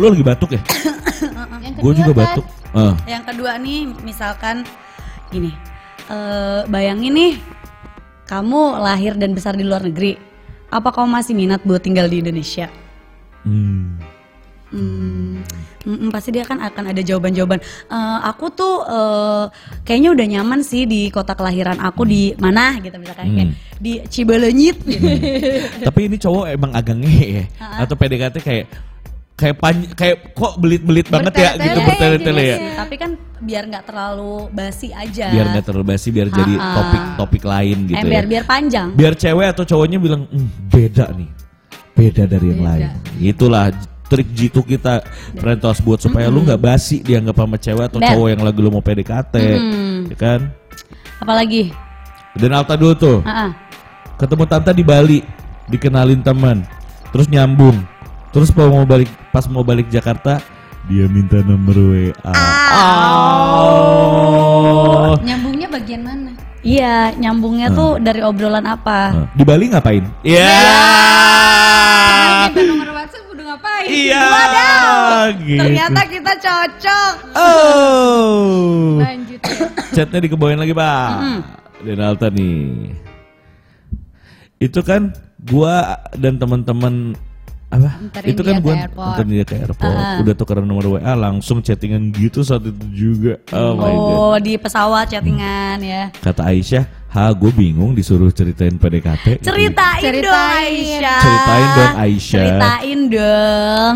Lu 0.00 0.10
lagi 0.10 0.24
batuk 0.24 0.50
ya? 0.56 0.60
Gue 1.84 1.92
juga 1.94 2.12
kan, 2.16 2.20
batuk. 2.24 2.61
Ah. 2.72 2.96
yang 3.04 3.22
kedua 3.22 3.60
nih 3.60 3.84
misalkan 4.00 4.64
gini, 5.28 5.52
eh, 6.08 6.64
bayangin 6.66 7.12
nih 7.12 7.32
kamu 8.24 8.80
lahir 8.80 9.12
dan 9.14 9.36
besar 9.36 9.52
di 9.52 9.64
luar 9.64 9.84
negeri, 9.84 10.16
apa 10.68 10.88
kamu 10.88 11.08
masih 11.12 11.36
minat 11.36 11.60
buat 11.62 11.84
tinggal 11.84 12.08
di 12.08 12.24
Indonesia? 12.24 12.72
Hmm. 13.44 14.00
Hmm, 14.72 15.44
mm, 15.84 16.08
mm, 16.08 16.08
pasti 16.08 16.32
dia 16.32 16.48
kan 16.48 16.56
akan 16.56 16.96
ada 16.96 17.04
jawaban-jawaban. 17.04 17.60
Eh, 17.60 18.18
aku 18.24 18.48
tuh 18.48 18.80
eh, 18.88 19.44
kayaknya 19.84 20.16
udah 20.16 20.26
nyaman 20.32 20.64
sih 20.64 20.88
di 20.88 21.12
kota 21.12 21.36
kelahiran 21.36 21.76
aku 21.76 22.08
di 22.08 22.32
mana 22.40 22.80
gitu 22.80 22.96
misalkan 22.96 23.36
kayak 23.36 23.52
Hmm. 23.52 23.56
di 23.76 24.00
Cibalanyit 24.08 24.80
gitu. 24.80 25.04
Tapi 25.84 26.00
ini 26.08 26.16
cowok 26.16 26.56
emang 26.56 26.72
agak 26.72 26.96
ngehe 26.96 27.26
ya? 27.28 27.44
Atau 27.84 28.00
PDKT 28.00 28.40
kayak 28.40 28.64
kayak 29.42 29.56
pan, 29.58 29.74
kayak 29.92 30.16
kok 30.30 30.54
belit-belit 30.56 31.06
banget 31.06 31.34
ya 31.34 31.50
gitu 31.58 31.74
ya, 31.74 31.84
bertele-tele 31.84 32.38
ya. 32.40 32.56
gimana? 32.56 32.76
Tapi 32.78 32.94
kan 32.94 33.10
biar 33.38 33.62
nggak 33.66 33.84
terlalu 33.84 34.34
basi 34.48 34.88
aja. 34.94 35.26
Biar 35.28 35.46
nggak 35.50 35.64
terlalu 35.66 35.84
basi, 35.88 36.08
biar 36.08 36.28
jadi 36.28 36.54
topik-topik 36.54 37.42
lain 37.42 37.78
gitu 37.84 37.98
eh, 37.98 38.06
biar 38.06 38.24
ya. 38.24 38.30
biar 38.30 38.44
panjang. 38.46 38.86
Biar 38.94 39.12
cewek 39.12 39.46
atau 39.50 39.64
cowoknya 39.66 39.98
bilang 39.98 40.22
"Hmm, 40.24 40.46
beda 40.68 41.10
nih, 41.10 41.30
beda 41.92 42.22
dari 42.24 42.46
yang 42.48 42.60
Beda. 42.60 42.70
lain. 42.70 42.86
Itulah 43.18 43.64
trik 44.06 44.28
jitu 44.30 44.60
kita 44.60 45.02
Rentos 45.34 45.80
buat 45.80 45.98
supaya 45.98 46.28
lu 46.28 46.44
nggak 46.44 46.60
basi 46.60 47.00
dianggap 47.00 47.34
sama 47.34 47.56
cewek 47.56 47.84
atau 47.88 47.98
Bet. 47.98 48.08
cowok 48.08 48.28
yang 48.28 48.42
lagi 48.42 48.58
lu 48.58 48.70
mau 48.70 48.80
PDKT, 48.80 49.34
Mm. 49.34 49.98
ya 50.06 50.16
kan? 50.16 50.40
Apalagi? 51.18 51.72
Dan 52.32 52.50
Alta 52.52 52.76
dulu 52.76 52.94
tuh, 52.94 53.18
Ah, 53.22 53.48
ah. 53.48 53.50
ketemu 54.16 54.44
tante 54.46 54.70
di 54.70 54.80
Bali, 54.80 55.18
dikenalin 55.66 56.20
teman, 56.20 56.60
terus 57.08 57.26
nyambung, 57.26 57.76
terus 58.32 58.48
pas 58.50 58.66
mau 58.66 58.88
balik 58.88 59.12
pas 59.28 59.44
mau 59.46 59.60
balik 59.62 59.92
Jakarta 59.92 60.40
dia 60.90 61.06
minta 61.06 61.38
nomor 61.46 61.78
WA. 61.78 62.32
Oh. 63.52 65.14
Nyambungnya 65.22 65.70
bagian 65.70 66.02
mana? 66.02 66.34
Iya, 66.62 67.14
nyambungnya 67.18 67.70
tuh 67.74 67.98
dari 68.02 68.22
obrolan 68.22 68.66
apa? 68.66 69.10
Nah, 69.14 69.26
di 69.34 69.42
Bali 69.46 69.70
ngapain? 69.70 70.02
Iya. 70.26 70.58
Minta 72.50 72.62
nomor 72.66 72.88
WhatsApp 72.98 73.30
udah 73.30 73.44
ngapain? 73.54 73.86
Iya. 73.86 74.26
Gitu. 75.38 75.62
Ternyata 75.62 76.00
kita 76.10 76.32
cocok. 76.38 77.14
Oh. 77.38 78.98
Lanjut 79.02 79.38
ya. 79.38 79.70
Chatnya 79.94 80.18
dikebawain 80.18 80.58
lagi 80.58 80.74
pak. 80.74 81.10
Dan 81.82 81.98
Alta 82.02 82.26
nih. 82.30 82.94
Itu 84.62 84.82
kan 84.86 85.14
gua 85.46 85.98
dan 86.14 86.38
teman-teman 86.38 87.14
apa? 87.72 87.90
Anterin 87.96 88.28
itu 88.36 88.42
kan 88.44 88.56
airport. 88.60 89.08
anterin 89.16 89.28
dia 89.32 89.44
ke 89.48 89.54
airport. 89.56 89.96
Udah 90.20 90.34
tukeran 90.36 90.64
nomor 90.68 90.84
WA 91.00 91.12
langsung 91.16 91.64
chattingan 91.64 92.12
gitu 92.12 92.44
saat 92.44 92.68
itu 92.68 92.86
juga. 92.92 93.40
Oh, 93.48 93.72
my 93.72 93.92
god. 93.96 94.12
Oh, 94.12 94.36
di 94.36 94.52
pesawat 94.60 95.08
chattingan 95.08 95.80
ya. 95.80 96.12
Kata 96.20 96.52
Aisyah, 96.52 96.84
ha 97.16 97.32
gue 97.32 97.48
bingung 97.48 97.96
disuruh 97.96 98.28
ceritain 98.28 98.76
PDKT. 98.76 99.40
Ceritain, 99.40 99.72
dong 99.72 100.04
Ceritain. 100.04 100.68
Aisyah. 100.68 101.20
Ceritain 101.24 101.66
dong, 101.72 101.92
Aisyah. 101.96 102.44
Ceritain 102.44 103.00
dong. 103.08 103.94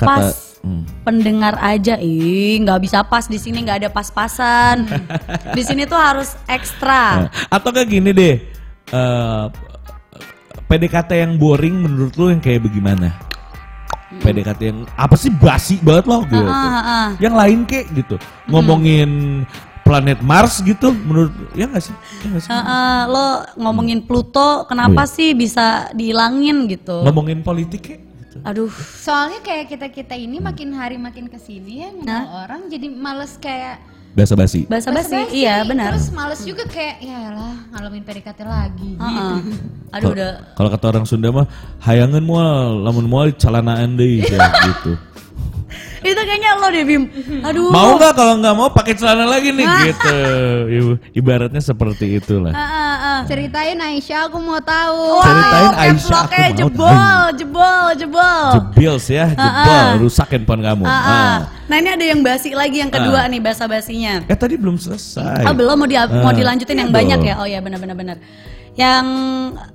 Kata, 0.00 0.08
pas 0.08 0.26
hmm. 0.64 0.82
pendengar 1.04 1.54
aja, 1.60 1.94
ih 2.00 2.64
nggak 2.64 2.80
bisa 2.80 3.04
pas 3.04 3.28
di 3.28 3.36
sini 3.36 3.60
nggak 3.60 3.84
ada 3.84 3.90
pas-pasan. 3.92 4.88
di 5.56 5.62
sini 5.68 5.84
tuh 5.84 6.00
harus 6.00 6.32
ekstra. 6.48 7.28
Nah, 7.28 7.30
atau 7.52 7.68
kayak 7.68 7.92
gini 7.92 8.10
deh. 8.16 8.36
eh, 8.92 9.44
PDKT 10.72 11.10
yang 11.20 11.36
boring 11.36 11.84
menurut 11.84 12.16
lu 12.16 12.32
yang 12.32 12.40
kayak 12.40 12.64
bagaimana? 12.64 13.12
PDKT 14.24 14.60
yang 14.62 14.78
apa 14.96 15.16
sih 15.16 15.28
basi 15.28 15.76
banget 15.84 16.08
loh 16.08 16.24
gitu. 16.24 16.48
Ah, 16.48 16.56
ah, 16.64 16.80
ah. 16.80 17.08
Yang 17.20 17.34
lain 17.36 17.58
kek 17.64 17.92
gitu. 17.92 18.16
Ngomongin 18.48 19.44
planet 19.84 20.24
Mars 20.24 20.64
gitu 20.64 20.96
menurut 20.96 21.28
ya 21.52 21.68
nggak 21.68 21.82
sih? 21.82 21.92
Ya 22.20 22.26
nggak 22.28 22.40
sih? 22.40 22.48
Eh, 22.48 22.56
eh, 22.56 23.00
lo 23.04 23.26
ngomongin 23.60 24.00
Pluto, 24.00 24.64
kenapa 24.64 25.04
Oh 25.04 25.04
iya. 25.04 25.12
sih 25.12 25.36
bisa 25.36 25.92
dihilangin 25.92 26.64
gitu? 26.64 27.04
Ngomongin 27.04 27.44
politik 27.44 27.80
kek 27.82 28.00
gitu. 28.22 28.36
Aduh, 28.40 28.72
Soalnya 28.96 29.44
kayak 29.44 29.68
kita-kita 29.68 30.16
ini 30.16 30.40
makin 30.40 30.72
hari 30.72 30.96
makin 30.96 31.28
ke 31.28 31.36
sini 31.36 31.84
ya 31.84 31.88
ngobrol 31.92 32.32
orang 32.38 32.60
jadi 32.72 32.88
males 32.88 33.36
kayak 33.36 33.76
Basa 34.12 34.36
basi. 34.36 34.64
basa-basi, 34.64 35.08
basa-basi. 35.08 35.36
iya 35.36 35.64
benar. 35.64 35.96
Terus 35.96 36.08
males 36.12 36.40
juga 36.40 36.64
kayak 36.64 36.96
ya 37.00 37.32
lah 37.32 37.56
ngalamin 37.72 38.04
PDKT 38.04 38.40
lagi 38.40 38.90
Ah, 38.96 39.36
gitu. 39.40 39.56
Aduh 39.92 40.16
udah. 40.16 40.56
Kalau 40.56 40.68
kata 40.72 40.84
orang 40.88 41.04
Sunda 41.04 41.28
mah 41.28 41.46
hayangan 41.84 42.22
mual, 42.24 42.80
lamun 42.80 43.04
mual 43.04 43.28
celanaan 43.36 43.94
deh 43.96 44.20
ya, 44.24 44.40
gitu. 44.64 44.96
Itu 46.02 46.18
kayaknya 46.18 46.58
lo 46.58 46.68
deh 46.74 46.82
Bim. 46.82 47.02
Aduh. 47.46 47.70
Mau 47.70 47.94
nggak 47.94 48.12
kalau 48.18 48.34
nggak 48.42 48.54
mau 48.58 48.68
pakai 48.74 48.98
celana 48.98 49.22
lagi 49.22 49.54
nih 49.54 49.66
gitu. 49.86 50.18
Ibaratnya 51.14 51.62
seperti 51.62 52.18
itulah. 52.18 52.50
Ah, 52.50 52.58
ah, 52.58 52.96
ah. 52.98 53.20
Ceritain 53.30 53.78
Aisyah 53.78 54.26
aku 54.26 54.42
mau 54.42 54.58
tahu. 54.58 55.22
Ceritain 55.22 55.70
Wow, 55.70 55.78
Aisyah, 55.78 56.24
caps 56.26 56.34
aku 56.34 56.34
mau 56.34 56.50
jebol, 56.58 57.24
jebol, 57.38 57.86
jebol. 57.94 58.46
Jebils 58.50 59.06
ya, 59.06 59.26
jebol, 59.30 59.86
rusak 60.02 60.28
handphone 60.34 60.62
kamu. 60.66 60.84
Ah, 60.84 60.90
ah. 60.90 61.06
Ah. 61.06 61.36
Nah 61.70 61.76
ini 61.78 61.88
ada 61.94 62.04
yang 62.04 62.20
basi 62.20 62.50
lagi 62.50 62.82
yang 62.82 62.90
kedua 62.90 63.30
nih 63.30 63.38
basa-basinya. 63.38 64.26
Eh 64.26 64.36
tadi 64.36 64.58
belum 64.58 64.76
selesai. 64.82 65.46
Oh 65.46 65.54
belum 65.54 65.76
mau 65.78 65.88
di 65.88 65.94
mau 65.96 66.28
Ah, 66.28 66.34
dilanjutin 66.34 66.82
yang 66.82 66.90
iya 66.90 66.98
banyak 66.98 67.20
ya? 67.22 67.34
Oh 67.38 67.46
ya 67.46 67.62
benar-benar 67.62 67.94
benar. 67.94 68.16
Yang 68.74 69.06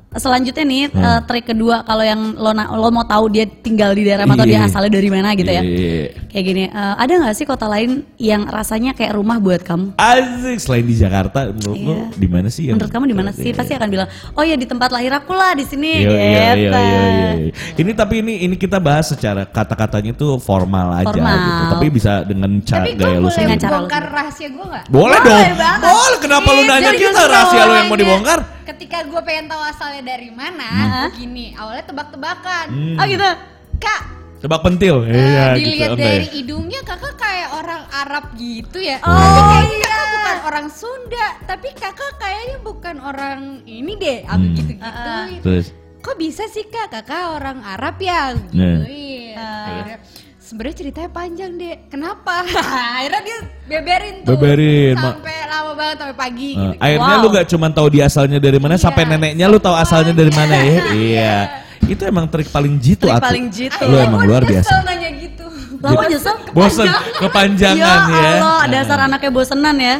selanjutnya 0.10 0.64
nih 0.64 0.84
Hmm. 0.88 1.04
eh, 1.04 1.20
trik 1.24 1.46
kedua 1.46 1.84
kalau 1.84 2.00
yang 2.00 2.18
lo 2.34 2.50
na- 2.50 2.70
lo 2.70 2.88
mau 2.88 3.04
tahu 3.04 3.28
dia 3.28 3.44
tinggal 3.44 3.92
di 3.92 4.02
daerah 4.02 4.24
mana 4.24 4.40
atau 4.40 4.46
dia 4.46 4.58
Iya. 4.58 4.66
asalnya 4.66 4.92
dari 4.94 5.10
mana 5.10 5.30
gitu 5.34 5.48
ya. 5.48 5.60
Iya. 5.60 6.16
Kayak 6.28 6.44
gini, 6.46 6.64
eh, 6.66 6.96
ada 6.96 7.12
nggak 7.14 7.34
sih 7.34 7.44
kota 7.44 7.66
lain 7.66 7.90
yang 8.16 8.46
rasanya 8.46 8.92
kayak 8.92 9.14
rumah 9.14 9.38
buat 9.38 9.62
kamu? 9.62 9.94
Asik 9.96 10.58
selain 10.58 10.84
di 10.84 10.96
Jakarta 10.96 11.50
menurut 11.50 11.76
lu 11.78 11.94
Iya. 11.94 12.06
di 12.16 12.28
mana 12.28 12.48
sih 12.48 12.64
yang 12.66 12.76
Menurut 12.78 12.90
kamu 12.90 13.06
di 13.06 13.16
mana 13.16 13.30
sih? 13.32 13.52
Pasti 13.52 13.74
akan 13.74 13.90
bilang, 13.90 14.08
oh 14.32 14.42
ya 14.42 14.54
di 14.54 14.64
tempat 14.64 14.90
lahir 14.90 15.12
aku 15.12 15.32
lah 15.32 15.52
di 15.52 15.66
sini. 15.66 15.92
Iya, 15.98 16.10
iya, 16.10 16.16
iya, 16.16 16.52
gitu. 16.56 16.72
iya, 16.72 16.80
iya, 16.80 17.30
iya. 17.38 17.52
Ini 17.76 17.92
tapi 17.94 18.16
ini 18.22 18.34
ini 18.42 18.56
kita 18.56 18.80
bahas 18.80 19.06
secara 19.08 19.44
kata-katanya 19.44 20.14
tuh 20.14 20.38
formal 20.38 20.94
aja 20.96 21.10
Formal. 21.10 21.36
gitu. 21.38 21.64
Tapi 21.74 21.86
bisa 21.90 22.12
dengan 22.24 22.52
cara 22.62 22.80
Tapi 22.82 22.92
gaya 22.96 23.18
lu 23.18 23.28
boleh 23.28 23.36
Dengan 23.36 23.50
sendiri. 23.50 23.60
cara 23.60 23.70
lu 23.70 23.78
bongkar 23.78 24.04
rahasia 24.08 24.48
gue 24.48 24.66
gak? 24.68 24.84
Boleh, 24.88 25.20
Boleh 25.20 25.20
dong. 25.22 25.58
banget. 25.58 25.84
Boleh. 25.86 26.18
Kenapa 26.18 26.50
lu 26.50 26.62
nanya 26.64 26.92
kita 26.92 27.22
rahasia 27.24 27.62
lu 27.62 27.74
yang 27.76 27.88
mau 27.88 28.00
dibongkar? 28.00 28.40
Ketika 28.68 28.98
gue 29.02 29.22
pengen 29.24 29.48
tahu 29.48 29.64
asalnya 29.64 30.04
dari 30.06 30.28
mana, 30.28 30.68
Hmm. 30.68 31.16
gini, 31.16 31.56
awalnya 31.56 31.88
tebak-tebakan. 31.88 32.66
Oh 33.00 33.06
gitu. 33.08 33.30
Kak, 33.78 34.02
Tebak 34.38 34.62
pentil. 34.62 35.02
eh, 35.04 35.16
Iya 35.16 35.46
gitu. 35.56 35.60
dilihat 35.64 35.90
enggak 35.90 36.04
dari 36.04 36.20
ya? 36.20 36.34
hidungnya 36.36 36.82
kakak 36.84 37.16
kayak 37.16 37.50
orang 37.56 37.84
Arab 37.90 38.26
gitu 38.36 38.78
ya. 38.78 38.98
Oh, 39.00 39.10
Tapi 39.10 39.40
kayaknya 39.42 39.72
iya. 39.74 39.88
kakak 39.88 40.08
bukan 40.12 40.38
orang 40.44 40.68
Sunda, 40.70 41.28
tapi 41.48 41.68
kakak 41.74 42.12
kayaknya 42.18 42.58
bukan 42.60 42.96
orang 43.00 43.40
ini 43.64 43.92
deh, 43.96 44.20
aku 44.24 44.44
Hmm. 44.44 44.54
gitu-gitu. 44.54 45.42
Terus 45.42 45.68
Kok 45.98 46.16
bisa 46.16 46.48
sih 46.48 46.64
kak, 46.64 46.88
kakak 46.90 47.36
orang 47.36 47.60
Arab 47.60 48.00
ya? 48.00 48.32
Nah. 48.32 48.80
Gituin. 48.80 49.36
Akhirnya, 49.36 49.98
Sebenarnya 50.48 50.80
ceritanya 50.80 51.10
panjang 51.12 51.52
deh. 51.60 51.76
Kenapa? 51.92 52.40
Akhirnya 52.96 53.20
dia 53.20 53.40
beberin 53.68 54.16
tuh. 54.24 54.28
Beberin, 54.32 54.96
Ma- 54.96 55.12
Sampai 55.12 55.36
lama 55.44 55.72
banget 55.76 55.96
sampai 56.00 56.16
pagi. 56.16 56.50
Uh, 56.56 56.72
gitu. 56.72 56.80
akhirnya 56.80 57.12
Wow. 57.12 57.20
lu 57.20 57.28
gak 57.36 57.48
cuma 57.52 57.68
tahu 57.68 57.88
dia 57.92 58.04
asalnya 58.08 58.40
dari 58.40 58.56
mana, 58.56 58.74
Iya, 58.74 58.84
sampai 58.88 59.04
neneknya 59.04 59.46
lu 59.46 59.60
tahu 59.60 59.76
asalnya 59.76 60.14
dari 60.16 60.32
mana 60.32 60.56
ya. 60.56 60.76
Iya. 61.04 61.36
Itu 61.84 62.02
emang 62.04 62.32
trik 62.32 62.48
paling 62.48 62.80
jitu 62.80 63.12
Trik 63.12 63.20
paling 63.20 63.52
jitu. 63.52 63.84
Lu 63.84 64.00
emang 64.00 64.24
luar 64.24 64.48
biasa. 64.48 64.72
nanya 64.88 65.10
gitu. 65.20 65.44
Kok 65.78 66.04
nyesel? 66.08 66.36
Bosen, 66.56 66.88
kepanjangan 67.22 68.00
ya. 68.08 68.18
Ya 68.18 68.32
Allah, 68.40 68.62
dasar 68.72 68.98
anaknya 69.04 69.30
bosenan 69.30 69.76
ya. 69.78 70.00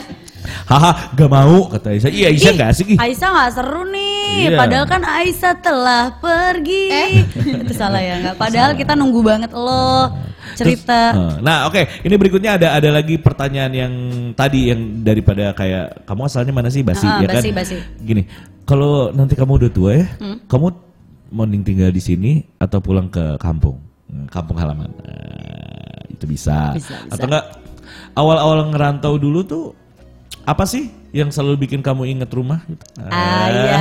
Haha, 0.66 0.92
gak 1.14 1.30
mau 1.30 1.68
kata 1.68 1.92
Aisyah. 1.92 2.12
Iya 2.12 2.28
Aisyah 2.32 2.52
Ih, 2.52 2.58
gak 2.58 2.70
asik 2.72 2.88
ih. 2.94 2.98
Aisyah 2.98 3.30
nggak 3.30 3.52
seru 3.54 3.84
nih. 3.88 4.28
Iya. 4.48 4.58
Padahal 4.58 4.86
kan 4.86 5.02
Aisyah 5.04 5.54
telah 5.60 6.04
pergi. 6.18 6.84
Eh? 6.90 7.10
Itu 7.64 7.74
salah 7.74 8.00
ya 8.00 8.16
nggak? 8.20 8.36
Padahal 8.36 8.72
kita 8.74 8.94
nunggu 8.94 9.22
banget 9.22 9.52
lo 9.52 10.12
cerita. 10.54 11.14
Terus, 11.14 11.38
uh, 11.38 11.44
nah 11.44 11.68
oke, 11.68 11.82
ini 12.02 12.16
berikutnya 12.16 12.58
ada 12.58 12.68
ada 12.74 12.90
lagi 12.90 13.20
pertanyaan 13.20 13.72
yang 13.72 13.94
tadi 14.34 14.72
yang 14.72 15.04
daripada 15.04 15.54
kayak 15.54 16.08
kamu 16.08 16.22
asalnya 16.26 16.54
mana 16.56 16.70
sih 16.72 16.82
basi 16.82 17.06
Ah, 17.06 17.22
ya 17.22 17.28
kan? 17.30 17.42
basi, 17.44 17.50
basi. 17.54 17.76
Gini, 18.02 18.24
kalau 18.64 19.12
nanti 19.12 19.38
kamu 19.38 19.52
udah 19.60 19.72
tua 19.72 19.92
ya, 19.94 20.06
Hmm? 20.18 20.38
kamu 20.48 20.68
mending 21.30 21.64
tinggal 21.64 21.92
di 21.92 22.00
sini 22.00 22.32
atau 22.58 22.80
pulang 22.80 23.06
ke 23.08 23.36
kampung, 23.38 23.78
Hmm, 24.08 24.26
kampung 24.32 24.56
halaman. 24.56 24.88
Nah, 24.98 26.00
itu 26.08 26.24
bisa. 26.26 26.72
Bisa, 26.74 26.96
bisa. 26.96 27.12
Atau 27.12 27.28
enggak 27.28 27.46
awal-awal 28.16 28.72
ngerantau 28.72 29.14
dulu 29.16 29.40
tuh 29.44 29.64
apa 30.48 30.64
sih 30.64 30.88
yang 31.12 31.28
selalu 31.28 31.68
bikin 31.68 31.84
kamu 31.84 32.08
inget 32.08 32.32
rumah? 32.32 32.64
Ah, 33.04 33.48
iya. 33.52 33.80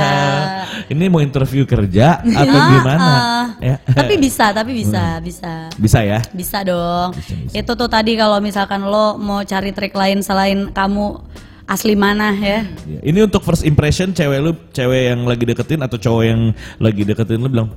Ini 0.87 1.07
mau 1.07 1.23
interview 1.23 1.63
kerja 1.63 2.19
atau 2.19 2.59
Ah, 2.59 2.67
gimana? 2.69 3.07
ah. 3.07 3.45
Ya. 3.57 3.75
Tapi 3.87 4.19
bisa, 4.19 4.51
tapi 4.51 4.75
bisa, 4.75 5.23
bisa. 5.23 5.71
Bisa 5.73 5.99
ya? 6.03 6.19
Bisa 6.29 6.61
dong. 6.61 7.15
Bisa, 7.15 7.33
bisa. 7.33 7.55
Itu 7.55 7.71
tuh 7.73 7.87
tadi 7.87 8.13
kalau 8.13 8.37
misalkan 8.37 8.83
lo 8.83 9.15
mau 9.15 9.41
cari 9.41 9.71
trik 9.71 9.95
lain 9.95 10.19
selain 10.19 10.67
kamu 10.69 11.23
asli 11.65 11.95
mana 11.95 12.31
ya? 12.31 12.67
Ya, 12.83 12.99
Ini 13.01 13.23
untuk 13.23 13.43
first 13.43 13.63
impression 13.63 14.11
cewek 14.11 14.39
lu, 14.39 14.51
cewek 14.69 15.15
yang 15.15 15.23
lagi 15.23 15.43
deketin 15.43 15.79
atau 15.79 15.95
cowok 15.95 16.23
yang 16.23 16.41
lagi 16.77 17.03
deketin 17.03 17.39
lu 17.39 17.47
bilang 17.47 17.71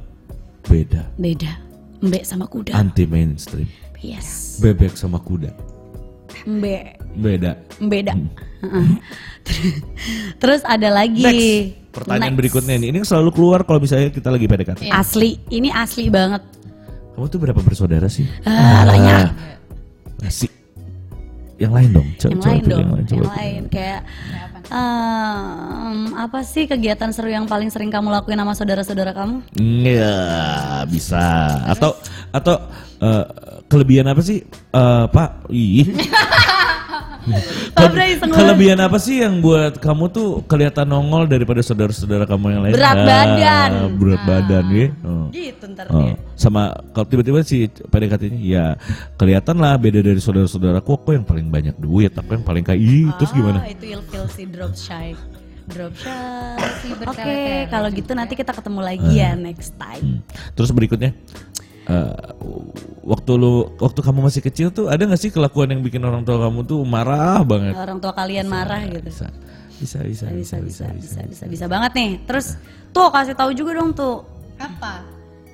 beda, 0.63 1.07
Beda. 1.15 1.53
Mbek 2.01 2.23
sama 2.23 2.47
kuda. 2.47 2.73
anti 2.73 3.05
mainstream, 3.05 3.67
Yes. 3.99 4.59
bebek 4.59 4.95
sama 4.95 5.19
kuda, 5.19 5.51
Mbek. 6.47 6.85
beda. 7.19 7.53
Beda. 7.83 8.15
Heeh. 8.63 8.87
Terus 10.43 10.63
ada 10.63 10.89
lagi. 10.93 11.25
Next, 11.25 11.95
pertanyaan 11.97 12.33
Next. 12.33 12.41
berikutnya 12.41 12.75
ini, 12.79 12.87
ini 12.95 12.99
selalu 13.03 13.31
keluar 13.35 13.61
kalau 13.67 13.81
misalnya 13.83 14.13
kita 14.15 14.31
lagi 14.31 14.47
PDKT. 14.47 14.81
Asli, 14.93 15.41
ini 15.51 15.69
asli 15.75 16.07
banget. 16.13 16.43
Kamu 17.17 17.27
tuh 17.27 17.41
berapa 17.43 17.61
bersaudara 17.61 18.07
sih? 18.07 18.25
Ah, 18.47 18.87
banyak. 18.87 19.29
Nasi. 20.23 20.49
Yang 21.61 21.73
lain 21.77 21.91
dong. 21.93 22.09
Coba, 22.17 22.31
yang 22.31 22.41
coba 22.41 22.49
lain 22.49 22.63
dong, 22.65 22.79
Yang 22.81 22.89
lain, 22.89 23.07
yang 23.11 23.33
lain 23.37 23.63
kayak 23.69 24.01
em, 24.73 25.99
apa 26.17 26.41
sih 26.41 26.65
kegiatan 26.65 27.13
seru 27.13 27.29
yang 27.29 27.45
paling 27.45 27.69
sering 27.69 27.93
kamu 27.93 28.09
lakuin 28.09 28.41
sama 28.41 28.57
saudara-saudara 28.57 29.13
kamu? 29.13 29.45
Iya, 29.61 30.17
bisa. 30.89 31.21
Atau 31.69 31.93
atau 32.33 32.57
eh, 33.01 33.25
kelebihan 33.67 34.07
apa 34.07 34.21
sih? 34.21 34.45
Eh, 34.71 35.05
Pak, 35.09 35.31
ih. 35.49 35.89
Kelebihan 38.33 38.81
apa 38.81 38.97
sih 38.97 39.21
yang 39.21 39.39
buat 39.39 39.77
kamu 39.77 40.09
tuh 40.09 40.29
kelihatan 40.45 40.89
nongol 40.89 41.29
daripada 41.29 41.61
saudara-saudara 41.61 42.25
kamu 42.25 42.45
yang 42.49 42.63
lain? 42.65 42.73
Berat 42.75 42.97
Ah, 42.97 43.05
badan. 43.07 43.71
Berat 43.95 44.23
badan 44.25 44.65
ya. 44.73 44.87
Oh. 45.05 45.27
Gitu 45.29 45.65
ntar 45.69 45.87
Oh, 45.93 46.01
dia. 46.01 46.15
sama 46.35 46.73
kalau 46.91 47.07
tiba-tiba 47.07 47.45
si 47.45 47.69
PDKT-nya 47.69 48.41
ya 48.41 48.65
kelihatan 49.15 49.61
lah 49.61 49.77
beda 49.77 50.01
dari 50.01 50.17
saudara-saudaraku 50.17 50.91
aku 50.97 51.09
yang 51.13 51.23
paling 51.23 51.47
banyak 51.47 51.77
duit 51.77 52.11
aku 52.15 52.35
yang 52.35 52.43
paling 52.43 52.65
kaya 52.65 52.81
Ih, 52.81 53.13
terus 53.17 53.31
gimana 53.31 53.63
Ah, 53.63 53.69
itu 53.69 53.85
ilfil 53.91 54.25
si 54.33 54.43
drop 54.49 54.73
shy. 54.73 55.13
Drop 55.69 55.93
shy. 55.95 56.57
Si 56.83 56.89
Oke, 56.91 57.05
bertele-tele 57.05 57.69
kalau 57.69 57.89
gitu 57.93 58.13
nanti 58.17 58.33
kita 58.35 58.51
ketemu 58.51 58.81
lagi 58.81 59.13
ya 59.13 59.37
next 59.37 59.77
time. 59.77 60.03
Hmm. 60.03 60.19
terus 60.57 60.73
berikutnya 60.73 61.13
eh, 61.91 62.11
waktu 63.03 63.31
lu 63.35 63.53
waktu 63.77 64.01
kamu 64.01 64.19
masih 64.23 64.39
kecil 64.41 64.71
tuh 64.71 64.87
ada 64.87 65.03
nggak 65.03 65.19
sih 65.19 65.31
kelakuan 65.31 65.69
yang 65.69 65.83
bikin 65.83 65.99
orang 66.01 66.23
tua 66.23 66.39
kamu 66.47 66.63
tuh 66.63 66.87
marah 66.87 67.43
banget 67.43 67.75
Orang 67.75 67.99
tua 67.99 68.13
kalian 68.13 68.47
marah 68.47 68.79
gitu. 68.87 69.03
bisa 69.03 69.27
bisa 69.81 69.99
bisa 70.05 70.25
Bisa 70.31 70.57
bisa 70.61 70.85
bisa 70.93 71.19
bisa 71.25 71.45
bisa 71.49 71.65
banget 71.67 71.93
nih. 71.97 72.11
Terus 72.25 72.55
tuh 72.91 73.09
kasih 73.09 73.33
tahu 73.33 73.51
juga 73.51 73.75
dong 73.75 73.91
tuh. 73.91 74.23
Apa? 74.57 75.03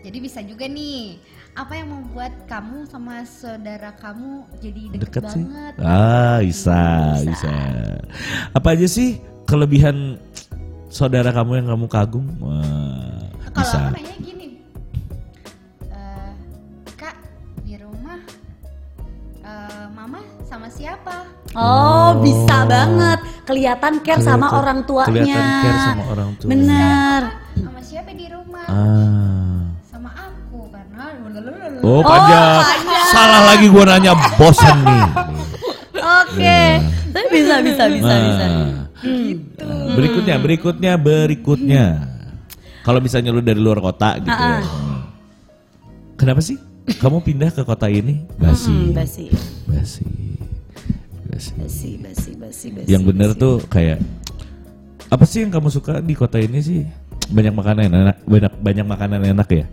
Jadi 0.03 0.19
bisa 0.19 0.43
juga 0.43 0.67
nih. 0.67 1.17
Apa 1.55 1.73
yang 1.73 1.89
membuat 1.89 2.37
kamu 2.45 2.85
sama 2.85 3.25
saudara 3.25 3.89
kamu 3.97 4.45
jadi 4.61 4.83
deket, 4.93 5.03
deket 5.09 5.23
sih 5.33 5.41
banget? 5.41 5.75
ah 5.81 6.39
bisa, 6.45 6.81
bisa 7.25 7.53
apa 8.53 8.69
aja 8.77 8.85
sih 8.85 9.17
kelebihan 9.45 10.21
saudara 10.89 11.33
kamu 11.33 11.65
yang 11.65 11.69
kamu 11.73 11.87
kagum 11.89 12.29
Wah, 12.45 13.25
Kalau 13.47 13.57
bisa 13.57 13.79
aku 13.79 13.97
nanya 13.97 14.15
gini, 14.21 14.36
siapa? 21.57 21.65
Oh, 21.65 22.11
bisa 22.21 22.57
banget. 22.65 23.19
Kelihatan 23.43 23.93
care 24.01 24.21
sama 24.21 24.47
Kelihatan- 24.47 24.59
orang 24.59 24.79
tuanya. 24.83 25.09
kelihatan 25.09 25.49
care 25.57 25.79
sama 25.81 26.03
orang 26.07 26.31
tua. 26.35 26.49
Bener. 26.49 27.21
Sama 27.57 27.81
siapa 27.81 28.11
di 28.13 28.27
rumah? 28.27 28.67
ah 28.67 29.59
Sama 29.83 30.11
aku 30.13 30.59
karena 30.69 31.05
Oh, 31.81 32.03
panjang. 32.03 32.61
Salah 33.07 33.43
lagi 33.47 33.67
gua 33.67 33.85
nanya 33.87 34.13
bosan 34.37 34.77
nih. 34.79 35.05
Oke. 35.97 36.61
Tapi 37.09 37.27
bisa 37.33 37.55
bisa 37.61 37.85
bisa 37.87 38.13
Nah, 38.13 38.21
bisa. 38.23 38.45
nah, 38.45 39.95
Berikutnya, 39.95 40.37
berikutnya, 40.37 40.93
berikutnya. 40.95 41.85
Kalau 42.83 43.01
misalnya 43.01 43.31
lu 43.31 43.41
dari 43.41 43.57
luar 43.57 43.81
kota 43.81 44.15
gitu 44.17 44.29
ya. 44.29 44.61
Hmm. 44.61 45.01
Kenapa 46.15 46.39
sih 46.39 46.55
kamu 46.93 47.19
pindah 47.21 47.51
ke 47.51 47.63
kota 47.63 47.87
ini? 47.87 48.27
Basi. 48.37 48.69
Hmm, 48.69 48.91
basi. 48.93 49.27
Basi. 49.65 50.05
Basi. 51.37 51.53
Basi 51.61 51.91
basi 52.01 52.31
basi 52.41 52.67
basi. 52.73 52.89
Yang 52.89 53.03
bener 53.13 53.31
basi. 53.37 53.43
tuh 53.45 53.55
kayak 53.69 53.99
apa 55.13 55.25
sih 55.29 55.45
yang 55.45 55.53
kamu 55.53 55.69
suka 55.69 56.01
di 56.01 56.15
kota 56.17 56.41
ini 56.41 56.59
sih? 56.65 56.81
Banyak 57.29 57.53
makanan 57.53 57.93
enak, 57.93 58.17
banyak 58.25 58.53
banyak 58.59 58.87
makanan 58.87 59.21
enak 59.37 59.49
ya. 59.53 59.67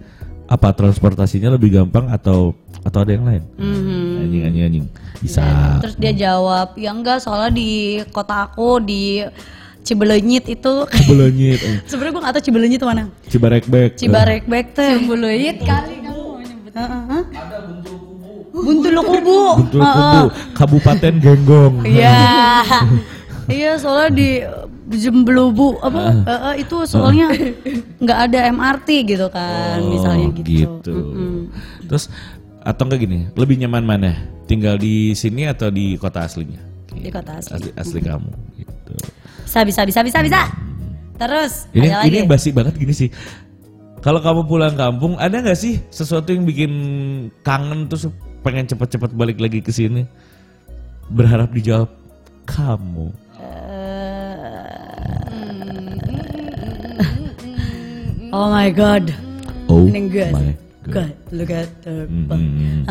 Apa 0.52 0.76
transportasinya 0.76 1.56
lebih 1.56 1.72
gampang 1.72 2.12
atau 2.12 2.52
atau 2.84 3.00
ada 3.00 3.16
yang 3.16 3.24
lain? 3.24 3.44
Mhm. 3.56 4.28
Anjing 4.28 4.44
anjing 4.44 4.64
anjing. 4.68 4.86
Bisa. 5.24 5.44
Terus 5.80 5.96
dia 5.96 6.12
jawab, 6.28 6.76
ya 6.76 6.92
enggak 6.92 7.24
soalnya 7.24 7.56
di 7.56 8.04
kota 8.12 8.44
aku 8.52 8.84
di 8.84 9.24
Cibelenyit 9.84 10.48
itu 10.48 10.74
Belonyit, 11.12 11.60
eh, 11.60 11.80
sebenarnya 11.84 12.14
gue 12.16 12.24
gak 12.24 12.34
tau 12.40 12.44
Cibelenyit 12.44 12.82
mana 12.88 13.04
Cibarekbek. 13.28 14.00
Cibarekbek 14.00 14.66
teh 14.72 14.96
Cembuluit 14.96 15.60
kali 15.60 15.96
kamu 16.08 16.22
mau 16.24 16.40
nyebut. 16.40 16.72
Heeh. 16.72 18.03
Buntul 18.54 18.96
Kubu 19.02 19.40
Buntul 19.58 19.82
Kubu, 19.82 20.22
Kabupaten 20.54 21.14
Gonggong. 21.20 21.76
Iya 21.84 22.62
Iya 23.50 23.76
soalnya 23.76 24.10
di 24.14 24.30
Jemblubu 24.94 25.80
apa 25.82 26.22
eh, 26.22 26.32
eh, 26.32 26.56
itu 26.64 26.86
soalnya 26.86 27.34
nggak 27.98 28.20
ada 28.30 28.40
MRT 28.54 28.88
gitu 29.10 29.28
kan 29.34 29.82
misalnya 29.84 30.28
Oh, 30.30 30.44
gitu. 30.44 30.94
Mm-mm. 30.94 31.40
Terus 31.90 32.14
atau 32.62 32.84
enggak 32.88 33.04
gini, 33.04 33.28
lebih 33.36 33.60
nyaman 33.60 33.84
mana? 33.84 34.12
Tinggal 34.46 34.78
di 34.78 35.12
sini 35.12 35.50
atau 35.50 35.68
di 35.68 35.98
kota 35.98 36.24
aslinya? 36.24 36.60
Di 36.94 37.10
kota 37.12 37.36
asli. 37.42 37.52
Asli, 37.58 37.70
asli 37.76 38.00
kamu 38.00 38.32
gitu. 38.60 38.96
Bisa 39.44 39.66
bisa 39.66 39.82
bisa 39.84 40.00
bisa 40.04 40.20
bisa. 40.24 40.40
Terus 41.20 41.68
Ini 41.76 41.88
ada 41.92 42.04
ini 42.08 42.18
lagi. 42.24 42.30
basi 42.30 42.50
banget 42.52 42.76
gini 42.78 42.94
sih. 42.94 43.10
Kalau 44.00 44.20
kamu 44.20 44.46
pulang 44.46 44.76
kampung, 44.76 45.16
ada 45.16 45.40
nggak 45.40 45.56
sih 45.56 45.80
sesuatu 45.88 46.32
yang 46.36 46.44
bikin 46.44 46.72
kangen 47.40 47.88
terus 47.88 48.08
pengen 48.44 48.68
cepet-cepet 48.68 49.12
balik 49.16 49.40
lagi 49.40 49.64
ke 49.64 49.72
sini? 49.72 50.04
Berharap 51.08 51.50
dijawab 51.52 51.90
kamu. 52.44 53.08
Oh 58.34 58.50
my 58.50 58.74
god. 58.74 59.14
Oh 59.70 59.86
my. 59.86 60.10
God. 60.10 60.34
God, 60.90 61.14
look 61.32 61.48
at 61.48 61.70
Hmm, 61.86 62.26
butt. 62.28 62.42
hmm. 62.42 62.84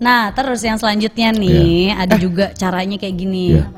Nah, 0.00 0.32
terus 0.34 0.58
yang 0.64 0.74
selanjutnya 0.74 1.30
nih 1.30 1.94
ada 1.94 2.16
juga 2.16 2.50
caranya 2.56 2.98
kayak 2.98 3.14
gini. 3.14 3.60
Ya, 3.60 3.68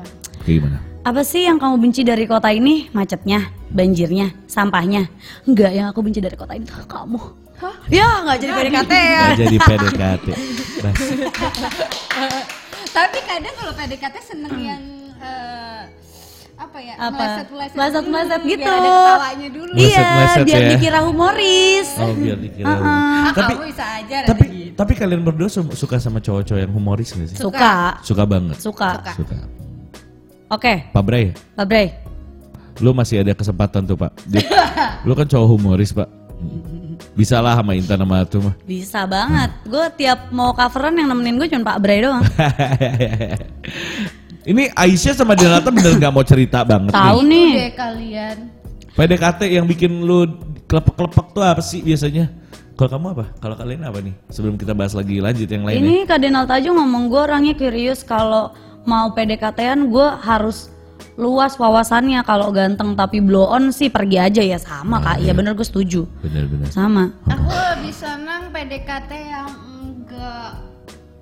kayak 0.41 0.55
gimana? 0.63 0.79
Apa 1.01 1.25
sih 1.25 1.49
yang 1.49 1.57
kamu 1.57 1.81
benci 1.81 2.05
dari 2.05 2.29
kota 2.29 2.53
ini? 2.53 2.85
Macetnya, 2.91 3.41
banjirnya, 3.67 4.37
sampahnya. 4.45 5.09
Enggak, 5.43 5.71
yang 5.73 5.89
aku 5.89 6.05
benci 6.05 6.21
dari 6.21 6.37
kota 6.37 6.53
ini 6.53 6.61
tuh 6.63 6.85
kamu. 6.85 7.17
Ya, 7.89 8.21
nggak 8.21 8.37
jadi 8.37 8.51
PDKT 8.55 8.93
ya. 8.93 9.23
Nggak 9.27 9.37
jadi 9.39 9.57
PDKT. 9.59 10.25
Tapi 12.91 13.17
kadang 13.23 13.53
kalau 13.55 13.73
PDKT 13.73 14.15
seneng 14.19 14.53
yang 14.57 14.81
eh, 15.17 15.81
apa 16.55 16.77
ya? 16.77 16.93
Apa? 16.99 17.09
Meleset-meleset. 17.15 17.75
Meleset-meleset 17.75 18.39
dulu, 18.39 18.51
gitu. 18.51 18.61
Biar 18.61 18.77
ada 18.77 18.89
ketawanya 18.91 19.47
dulu. 19.49 19.71
Meleset- 19.71 19.89
Iya, 19.89 20.05
meleset 20.11 20.43
biar 20.43 20.61
ya. 20.61 20.69
dikira 20.69 20.99
humoris. 21.01 21.89
Oh 21.97 22.13
biar 22.13 22.37
dikira. 22.37 22.65
Ah, 22.67 23.25
Tapi 23.31 23.53
bisa 23.63 23.85
aja 23.95 24.17
tapi 24.23 24.45
gitu. 24.45 24.75
tapi 24.75 24.91
kalian 24.93 25.21
berdua 25.21 25.47
su- 25.47 25.73
suka 25.73 25.97
sama 25.97 26.19
cowok-cowok 26.19 26.59
yang 26.59 26.71
humoris 26.71 27.09
gak 27.11 27.25
sih? 27.27 27.37
Suka, 27.37 27.97
Suka 28.01 28.23
banget. 28.23 28.57
suka. 28.59 29.01
Suka. 29.01 29.13
Suka. 29.17 29.37
Oke, 30.51 30.83
Pak 30.91 30.99
Bray, 31.01 31.31
Pak 31.55 31.63
Bray. 31.63 31.87
lu 32.79 32.91
masih 32.91 33.23
ada 33.23 33.31
kesempatan 33.31 33.87
tuh 33.87 33.95
Pak. 33.95 34.11
Di- 34.25 34.43
lu 35.07 35.13
kan 35.13 35.23
cowok 35.23 35.47
humoris 35.49 35.95
Pak. 35.95 36.11
Bisa 37.11 37.39
lah 37.39 37.55
sama 37.55 37.71
Intan 37.71 37.95
sama 37.97 38.19
Atu 38.19 38.41
mah. 38.41 38.55
Bisa 38.61 39.05
banget. 39.05 39.47
Gue 39.63 39.85
tiap 39.95 40.27
mau 40.29 40.51
coveran 40.51 40.91
yang 40.93 41.07
nemenin 41.07 41.37
gue 41.37 41.47
cuma 41.47 41.63
Pak 41.65 41.79
Bray 41.79 42.01
doang. 42.01 42.23
Ini 44.41 44.73
Aisyah 44.73 45.13
sama 45.13 45.37
Denata 45.37 45.69
bener 45.69 45.93
nggak 45.95 46.09
mau 46.09 46.25
cerita 46.25 46.65
banget 46.65 46.91
Tahu 46.91 47.19
nih. 47.21 47.51
nih. 47.53 47.71
kalian. 47.71 48.37
PDKT 48.91 49.39
yang 49.47 49.63
bikin 49.63 50.01
lu 50.01 50.25
kelepek-kelepek 50.65 51.27
tuh 51.31 51.43
apa 51.45 51.61
sih 51.61 51.79
biasanya? 51.79 52.27
Kalau 52.73 52.89
kamu 52.89 53.07
apa? 53.13 53.25
Kalau 53.37 53.53
kalian 53.53 53.85
apa 53.85 54.01
nih? 54.01 54.15
Sebelum 54.27 54.57
kita 54.57 54.73
bahas 54.73 54.91
lagi 54.91 55.21
lanjut 55.21 55.45
yang 55.45 55.61
lainnya. 55.61 55.79
Ini 55.79 55.95
Kak 56.03 56.19
Denal 56.19 56.43
Tajo 56.43 56.73
ngomong 56.73 57.07
gue 57.07 57.21
orangnya 57.21 57.53
curious 57.53 58.01
kalau 58.01 58.49
mau 58.83 59.09
PDKT-an 59.09 59.87
gue 59.87 60.07
harus 60.19 60.69
luas 61.13 61.53
wawasannya. 61.55 62.21
Kalau 62.21 62.49
ganteng 62.49 62.93
tapi 62.93 63.19
blow 63.19 63.45
on 63.45 63.69
sih 63.69 63.87
pergi 63.87 64.17
aja 64.17 64.41
ya 64.41 64.55
sama 64.55 64.99
Kak. 64.99 65.19
Iya 65.19 65.31
bener 65.31 65.53
gue 65.53 65.63
setuju. 65.63 66.05
Bener-bener. 66.19 66.67
Sama. 66.67 67.09
Aku 67.27 67.49
lebih 67.73 67.91
senang 67.91 68.49
PDKT 68.49 69.11
yang 69.11 69.49
enggak 69.79 70.61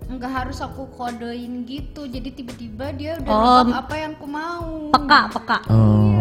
nggak 0.10 0.32
harus 0.34 0.58
aku 0.58 0.90
kodein 0.90 1.64
gitu 1.64 2.04
jadi 2.04 2.34
tiba-tiba 2.34 2.90
dia 2.92 3.22
udah 3.22 3.30
Oh. 3.30 3.62
apa 3.70 3.94
yang 3.94 4.18
aku 4.18 4.26
mau 4.26 4.90
Peka, 4.90 5.30
peka. 5.30 5.58
Oh, 5.70 6.18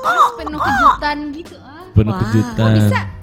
Terus 0.00 0.30
penuh 0.34 0.56
kejutan 0.58 1.18
gitu 1.30 1.56
ah 1.60 1.84
penuh 1.92 2.08
Wah. 2.10 2.20
kejutan. 2.24 2.70
bisa 2.74 3.00
kok 3.04 3.04
kamu 3.04 3.19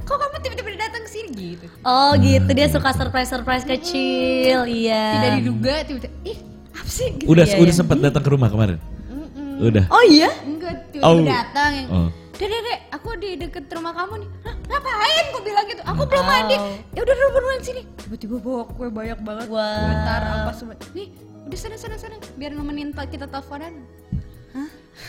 gitu 1.50 1.66
Oh 1.82 2.12
gitu 2.18 2.50
dia 2.50 2.68
suka 2.68 2.90
surprise-surprise 2.92 3.64
kecil, 3.64 4.66
iya. 4.66 5.04
tidak 5.16 5.32
diduga 5.40 5.74
tiba-tiba 5.82 6.14
ih 6.24 6.38
apa 6.72 6.90
sih 6.90 7.08
gitu 7.16 7.28
Udah 7.28 7.46
Iya, 7.46 7.56
udah 7.58 7.70
iya. 7.70 7.80
sempat 7.80 7.98
datang 7.98 8.22
ke 8.22 8.30
rumah 8.30 8.48
kemarin. 8.48 8.78
Mm-mm. 9.08 9.64
Udah. 9.64 9.86
Oh 9.88 10.04
iya? 10.04 10.30
enggak 10.42 10.74
tiba-tiba 10.90 11.08
Oh. 11.08 11.24
datang 11.24 11.72
yang 11.74 11.88
Oh. 11.90 12.10
Dek, 12.34 12.46
dek, 12.46 12.80
aku 12.92 13.10
di 13.18 13.30
deket 13.34 13.66
rumah 13.68 13.90
kamu 13.92 14.14
nih. 14.22 14.30
Hah, 14.46 14.54
ngapain? 14.70 15.26
Gue 15.28 15.42
bilang 15.42 15.66
gitu. 15.66 15.82
Aku 15.84 16.02
belum 16.06 16.22
Oh. 16.22 16.30
mandi. 16.30 16.56
Ya 16.94 17.00
udah 17.02 17.16
buruan 17.32 17.60
sini. 17.60 17.82
Tiba-tiba 17.98 18.36
bawa 18.38 18.62
kue 18.68 18.88
banyak 18.88 19.20
banget. 19.20 19.48
Wah. 19.50 19.82
Bentar 19.84 20.22
apa 20.22 20.52
semua. 20.54 20.78
Nih, 20.94 21.10
udah 21.44 21.58
sana 21.58 21.76
sana 21.76 21.98
sana. 21.98 22.14
Biar 22.34 22.54
nemenin 22.54 22.94
ta- 22.94 23.06
kita 23.06 23.26
teleponan. 23.26 23.82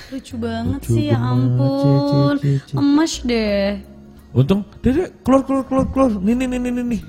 Lucu 0.08 0.36
banget 0.36 0.80
Lucu 0.82 0.92
sih 0.94 1.04
ya 1.08 1.16
banget, 1.16 1.32
ampun. 1.52 2.34
Cie, 2.36 2.56
cie. 2.62 2.76
Emas 2.76 3.12
deh. 3.22 3.68
Untung, 4.38 4.62
Dede, 4.78 5.10
keluar, 5.26 5.42
keluar, 5.42 5.64
keluar, 5.66 5.86
keluar. 5.90 6.10
Nih, 6.14 6.34
nih, 6.38 6.46
nih, 6.46 6.58
nih, 6.62 6.70
nih, 6.70 6.84
nih. 6.94 7.00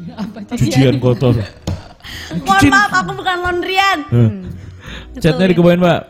Cucian 0.50 0.98
kotor. 0.98 1.38
Mohon 2.46 2.62
maaf 2.68 2.92
aku 2.96 3.12
bukan 3.14 3.38
laundryan. 3.38 4.00
Eh. 4.10 4.30
Chatnya 5.22 5.46
dikebawain, 5.46 5.78
Mbak. 5.78 6.02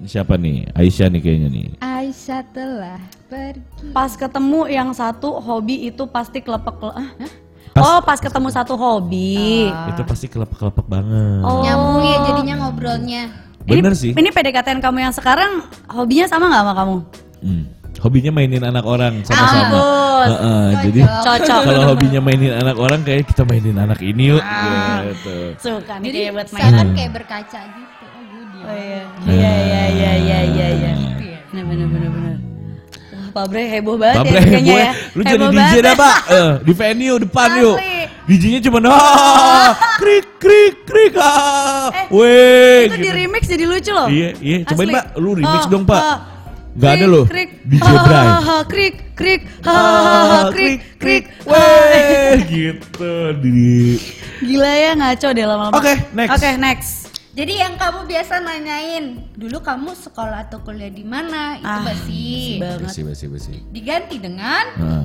Siapa 0.00 0.34
nih? 0.34 0.66
Aisyah 0.72 1.06
nih 1.06 1.20
kayaknya 1.20 1.48
nih. 1.48 1.64
Aisyah 1.78 2.42
telah 2.50 2.98
pergi. 3.28 3.92
Pas 3.92 4.10
ketemu 4.10 4.66
yang 4.66 4.90
satu 4.90 5.38
hobi 5.38 5.86
itu 5.86 6.08
pasti 6.08 6.40
kelepek 6.40 6.74
kele- 6.80 6.96
Hah? 6.98 7.10
Pas- 7.70 7.84
Oh 7.86 7.98
pas 8.02 8.18
ketemu 8.18 8.48
satu 8.50 8.74
hobi. 8.74 9.70
Itu 9.86 10.02
pasti 10.02 10.26
kelepek-kelepek 10.26 10.86
banget. 10.88 11.44
Oh. 11.44 11.62
Nyambung 11.62 12.02
ya 12.02 12.16
jadinya 12.26 12.54
ngobrolnya. 12.66 13.22
Bener 13.62 13.92
ini, 13.92 14.00
sih. 14.00 14.10
Ini 14.16 14.28
PDKT 14.32 14.80
kamu 14.80 14.98
yang 14.98 15.14
sekarang 15.14 15.62
hobinya 15.86 16.26
sama 16.26 16.48
nggak 16.48 16.62
sama 16.64 16.72
kamu? 16.74 16.96
Hmm. 17.44 17.64
Hobinya 18.00 18.30
mainin 18.30 18.62
anak 18.62 18.82
orang 18.82 19.20
sama-sama. 19.22 19.76
Ampun. 19.76 20.26
Heeh, 20.26 20.64
jadi 20.82 21.00
Cocok. 21.20 21.60
kalau 21.62 21.82
hobinya 21.86 22.20
mainin 22.20 22.52
anak 22.54 22.76
orang 22.76 23.00
kayak 23.00 23.24
kita 23.24 23.42
mainin 23.42 23.76
anak 23.76 24.00
ini 24.00 24.32
yuk. 24.32 24.40
Gitu. 24.40 25.36
Suka 25.58 25.94
nih 25.96 26.06
Jadi 26.06 26.18
kayak 26.18 26.32
buat 26.32 26.48
main. 26.48 26.60
seakan 26.62 26.86
kayak 26.94 27.10
berkaca 27.12 27.60
gitu. 27.66 28.04
Oh, 28.06 28.22
gue 28.26 28.44
dia. 28.50 28.64
Oh 28.64 28.74
iya. 28.74 29.02
Iya 29.22 29.52
iya 29.60 29.82
iya 29.86 30.12
iya 30.16 30.38
iya 30.40 30.66
iya. 30.96 31.38
Bener 31.46 31.64
bener 31.66 31.86
bener. 31.86 32.08
Wah, 33.10 33.28
Pak 33.32 33.44
Bre 33.46 33.62
heboh 33.68 33.96
banget 33.96 34.16
Babre 34.18 34.32
ya 34.32 34.42
kayaknya 34.42 34.60
gue, 34.66 34.80
ya. 34.80 34.92
lu 35.10 35.22
jadi 35.22 35.36
Heboh 35.36 35.50
DJ 35.52 35.74
dah 35.78 35.94
ya. 35.94 36.00
pak, 36.00 36.16
Eh, 36.30 36.50
di 36.60 36.72
venue 36.72 37.16
depan 37.20 37.48
yuk. 37.58 37.78
DJ-nya 38.22 38.60
cuma 38.62 38.78
ah, 38.86 39.70
krik 39.98 40.38
krik 40.38 40.74
krik 40.84 41.14
ah, 41.14 41.90
Eh, 41.90 42.06
weh. 42.08 42.80
Itu 42.86 42.96
di 42.96 43.02
gitu. 43.02 43.18
remix 43.18 43.42
jadi 43.44 43.64
lucu 43.66 43.90
loh. 43.90 44.06
Iya 44.06 44.28
iya, 44.38 44.56
cobain 44.64 44.88
pak, 44.88 45.04
lu 45.16 45.30
remix 45.34 45.62
Oh, 45.62 45.68
dong 45.68 45.84
pak. 45.84 46.00
oh. 46.00 46.18
Gak 46.70 46.90
ada 46.94 47.02
Krik, 47.02 47.10
loh, 47.10 47.24
Krik. 47.26 47.50
Ha, 47.82 48.38
ha, 48.38 48.56
Krik 48.62 48.96
krik. 49.12 49.42
Ah, 49.68 50.48
krik 50.48 50.80
krik. 50.96 51.24
weh, 51.44 52.40
gitu 52.52 53.12
di. 53.36 54.00
Gila 54.40 54.72
ya 54.72 54.90
ngaco 54.96 55.28
deh 55.28 55.44
lama-lama. 55.44 55.76
Oke, 55.76 55.92
next. 56.16 56.32
Oke, 56.32 56.50
next. 56.56 56.92
Jadi 57.30 57.52
yang 57.56 57.74
kamu 57.76 58.08
biasa 58.08 58.40
nanyain, 58.40 59.04
dulu 59.34 59.60
kamu 59.60 59.92
sekolah 59.92 60.48
atau 60.48 60.58
kuliah 60.60 60.88
di 60.88 61.04
mana? 61.04 61.60
Itu 61.60 61.68
Ah, 61.68 61.84
basi. 61.84 62.56
banget. 62.58 62.88
Basi 62.88 63.00
basi 63.04 63.24
basi. 63.28 63.52
Diganti 63.68 64.16
dengan 64.16 64.64
Nah, 64.76 65.04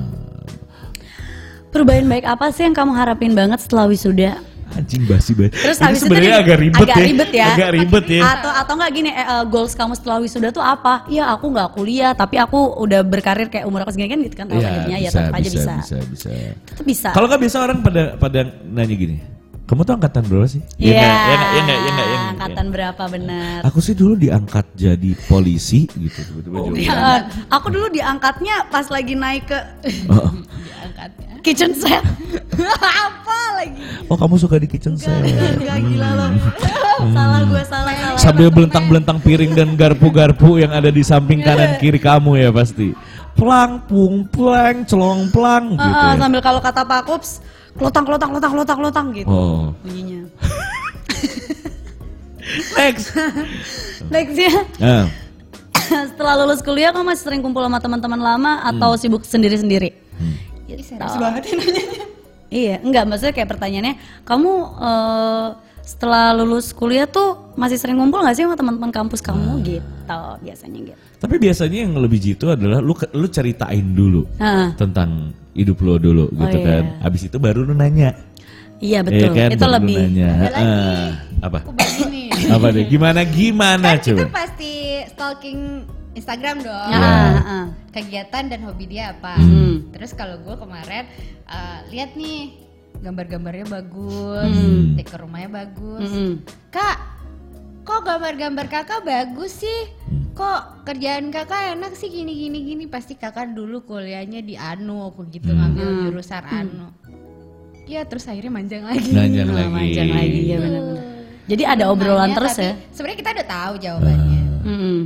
Perubahan 1.68 2.08
baik 2.08 2.24
apa 2.24 2.48
sih 2.48 2.64
yang 2.64 2.72
kamu 2.72 2.96
harapin 2.96 3.36
banget 3.36 3.60
setelah 3.60 3.84
wisuda? 3.84 4.40
Anjing 4.76 5.02
basi 5.08 5.32
basi. 5.32 5.50
Terus 5.52 5.78
habis 5.80 6.00
itu 6.00 6.06
sebenarnya 6.06 6.36
agak 6.44 6.58
ribet 6.60 6.86
agak 6.86 6.96
ya. 6.96 7.04
ribet 7.04 7.30
ya. 7.32 7.46
Agak 7.52 7.70
ribet 7.72 8.06
ya. 8.06 8.22
Atau 8.22 8.50
atau 8.52 8.72
enggak 8.76 8.92
gini, 8.92 9.10
eh, 9.10 9.26
eh, 9.26 9.44
goals 9.48 9.72
kamu 9.72 9.92
setelah 9.96 10.18
wisuda 10.20 10.48
tuh 10.52 10.64
apa? 10.64 11.08
Ya 11.08 11.24
aku 11.32 11.46
nggak 11.50 11.68
kuliah, 11.72 12.12
tapi 12.12 12.36
aku 12.36 12.58
udah 12.84 13.00
berkarir 13.02 13.48
kayak 13.48 13.64
umur 13.64 13.82
aku 13.82 13.96
segini 13.96 14.08
kan 14.12 14.20
gitu 14.20 14.36
kan 14.36 14.46
tahun 14.46 14.60
Iya, 14.60 14.68
selanjutnya 14.68 14.98
ya 14.98 15.10
bisa, 15.10 15.18
tetap 15.18 15.34
aja 15.34 15.48
bisa, 15.48 15.56
bisa. 15.56 15.74
bisa, 15.74 15.96
bisa. 16.12 16.30
Tetap 16.68 16.86
bisa. 16.86 17.08
Kalau 17.16 17.26
nggak 17.26 17.40
biasa 17.42 17.56
orang 17.62 17.78
pada 17.80 18.02
pada 18.20 18.40
nanya 18.66 18.96
gini, 18.96 19.16
kamu 19.66 19.82
tuh 19.82 19.94
angkatan 19.94 20.22
berapa 20.24 20.46
sih? 20.46 20.62
Iya, 20.76 20.94
Iya? 20.94 20.94
Iya? 20.94 21.10
Iya 21.10 21.34
nggak? 21.34 21.50
Iya 21.50 21.60
nggak? 21.60 21.76
Iya 21.76 21.90
nggak? 21.90 22.30
angkatan 22.32 22.66
berapa 22.70 23.02
benar? 23.08 23.58
Aku 23.64 23.78
sih 23.80 23.92
dulu 23.92 24.14
diangkat 24.14 24.66
jadi 24.74 25.10
polisi 25.26 25.90
gitu 25.90 26.18
tiba-tiba 26.22 26.56
Oh. 26.56 26.70
Eh, 26.70 27.20
aku 27.48 27.66
dulu 27.68 27.86
diangkatnya 27.88 28.66
pas 28.66 28.86
lagi 28.86 29.12
naik 29.12 29.44
ke 29.44 29.58
Oh, 30.06 30.30
diangkatnya. 30.70 31.42
kitchen 31.42 31.72
set. 31.72 32.02
apa 33.06 33.38
lagi? 33.54 33.74
oh, 34.06 34.14
kamu 34.14 34.34
suka 34.36 34.56
di 34.56 34.66
kitchen 34.66 34.94
set? 34.94 35.10
Enggak 35.12 35.58
gila 35.80 36.08
loh. 36.14 36.30
salah 37.16 37.40
gue 37.44 37.62
salah 37.62 37.92
salah. 37.92 38.18
Sambil 38.18 38.48
belentang-belentang 38.48 39.18
piring 39.18 39.52
dan 39.52 39.68
garpu-garpu 39.74 40.56
yang 40.56 40.70
ada 40.70 40.88
di 40.88 41.02
samping 41.02 41.42
kanan 41.42 41.74
kiri 41.76 41.98
kamu 41.98 42.38
ya 42.38 42.50
pasti. 42.50 42.94
Plang, 43.32 43.84
pung, 43.84 44.24
plang, 44.24 44.82
celong, 44.82 45.28
plang 45.28 45.64
Eh, 45.68 45.82
gitu. 45.82 45.92
eh, 46.00 46.08
ya. 46.08 46.16
sambil 46.16 46.40
kalau 46.40 46.56
kata 46.56 46.82
Pak 46.82 47.04
Kups, 47.04 47.30
kelotang 47.76 48.02
kelotang 48.02 48.28
kelotang 48.30 48.50
kelotang 48.52 48.76
kelotang 48.78 49.06
gitu 49.12 49.28
Oh, 49.28 49.72
bunyinya. 49.80 50.20
next. 52.76 53.12
Next 54.08 54.34
ya. 54.34 54.52
Nah, 54.78 55.04
Setelah 55.86 56.34
lulus 56.36 56.60
kuliah 56.60 56.90
kamu 56.90 57.04
masih 57.06 57.22
sering 57.22 57.40
kumpul 57.40 57.60
sama 57.60 57.78
teman-teman 57.78 58.18
lama 58.18 58.52
atau 58.64 58.96
sibuk 58.96 59.22
sendiri-sendiri? 59.22 59.92
Ih, 60.66 60.66
Gitu. 60.66 60.82
serius 60.88 61.14
banget 61.16 61.42
ya 61.44 61.54
nanyanya. 61.54 62.04
Iya, 62.46 62.74
enggak 62.80 63.02
maksudnya 63.06 63.32
kayak 63.32 63.48
pertanyaannya, 63.48 63.94
kamu 64.22 64.50
eh, 64.76 65.46
setelah 65.82 66.30
lulus 66.32 66.70
kuliah 66.70 67.06
tuh 67.06 67.52
masih 67.54 67.76
sering 67.76 67.94
ngumpul 67.94 68.18
nggak 68.18 68.34
sih 68.34 68.42
sama 68.42 68.54
teman-teman 68.54 68.90
kampus 68.90 69.22
kamu 69.22 69.62
gitu 69.62 70.18
biasanya 70.42 70.78
gitu. 70.82 70.98
tapi 71.16 71.34
biasanya 71.38 71.78
yang 71.86 71.94
lebih 71.94 72.18
jitu 72.18 72.50
adalah 72.50 72.82
lu 72.82 72.90
lu 73.14 73.26
ceritain 73.26 73.86
dulu 73.86 74.26
Nah, 74.34 74.74
tentang 74.74 75.30
hidup 75.56 75.80
lo 75.80 75.96
dulu 75.96 76.28
gitu 76.30 76.58
iya. 76.60 76.66
kan. 76.68 76.84
Habis 77.00 77.22
itu 77.26 77.36
baru 77.40 77.64
lu 77.64 77.72
nanya. 77.72 78.12
iya 78.76 79.00
Iya 79.00 79.08
betul. 79.08 79.32
kan? 79.32 79.48
Itu 79.50 79.64
Baru 79.64 79.74
lebih 79.80 79.96
nanya. 79.96 80.28
Ada 80.28 80.48
lagi. 80.52 80.60
Heeh. 80.60 81.06
apa? 81.40 81.58
Aku 81.64 81.72
begini. 81.72 82.22
apa 82.52 82.66
deh? 82.70 82.84
Gimana 82.86 83.20
gimana 83.24 83.88
kan 83.96 84.04
coba? 84.04 84.18
kita 84.20 84.30
pasti 84.30 84.72
stalking 85.08 85.60
Instagram 86.12 86.56
dong. 86.60 86.90
Ah, 86.92 87.64
Kegiatan 87.88 88.44
dan 88.48 88.60
hobi 88.64 88.84
dia 88.86 89.16
apa? 89.16 89.36
Hmm. 89.36 89.88
Terus 89.92 90.12
kalau 90.12 90.36
gue 90.40 90.52
kemarin 90.54 91.08
eh, 91.46 91.78
lihat 91.88 92.12
nih 92.12 92.52
gambar-gambarnya 92.96 93.66
bagus, 93.70 94.48
Hmm. 94.48 94.96
dekor 94.96 95.24
rumahnya 95.24 95.64
bagus. 95.64 96.08
mm-mm. 96.08 96.32
Kak, 96.72 97.15
kok 97.86 98.02
gambar-gambar 98.02 98.66
kakak 98.66 99.00
bagus 99.00 99.62
sih? 99.62 99.80
Hmm. 100.04 100.34
Kok 100.34 100.60
kerjaan 100.84 101.30
kakak 101.30 101.78
enak 101.78 101.94
sih 101.94 102.10
gini 102.10 102.34
gini 102.36 102.58
gini? 102.64 102.84
Pasti 102.84 103.14
kakak 103.14 103.54
dulu 103.54 103.80
kuliahnya 103.80 104.42
di 104.42 104.58
Anu, 104.58 105.06
aku 105.06 105.30
gitu 105.30 105.48
Hmm. 105.48 105.62
ngambil 105.64 105.86
jurusan 106.04 106.44
Anu. 106.44 106.90
Ya 107.86 108.02
terus 108.02 108.26
akhirnya 108.26 108.50
manjang 108.50 108.82
lagi. 108.82 109.14
Nanjang 109.14 109.46
Nah, 109.46 109.56
lagi. 109.56 109.70
manjang 109.70 110.10
lagi 110.10 110.40
ya 110.44 110.56
benar-benar. 110.58 111.04
Jadi 111.46 111.62
ada 111.62 111.84
obrolan 111.86 112.30
terus 112.34 112.58
tapi 112.58 112.66
ya. 112.66 112.72
Sebenarnya 112.90 113.18
kita 113.22 113.30
udah 113.30 113.46
tahu 113.46 113.74
jawabannya. 113.78 114.40
Mm-mm. 114.66 114.98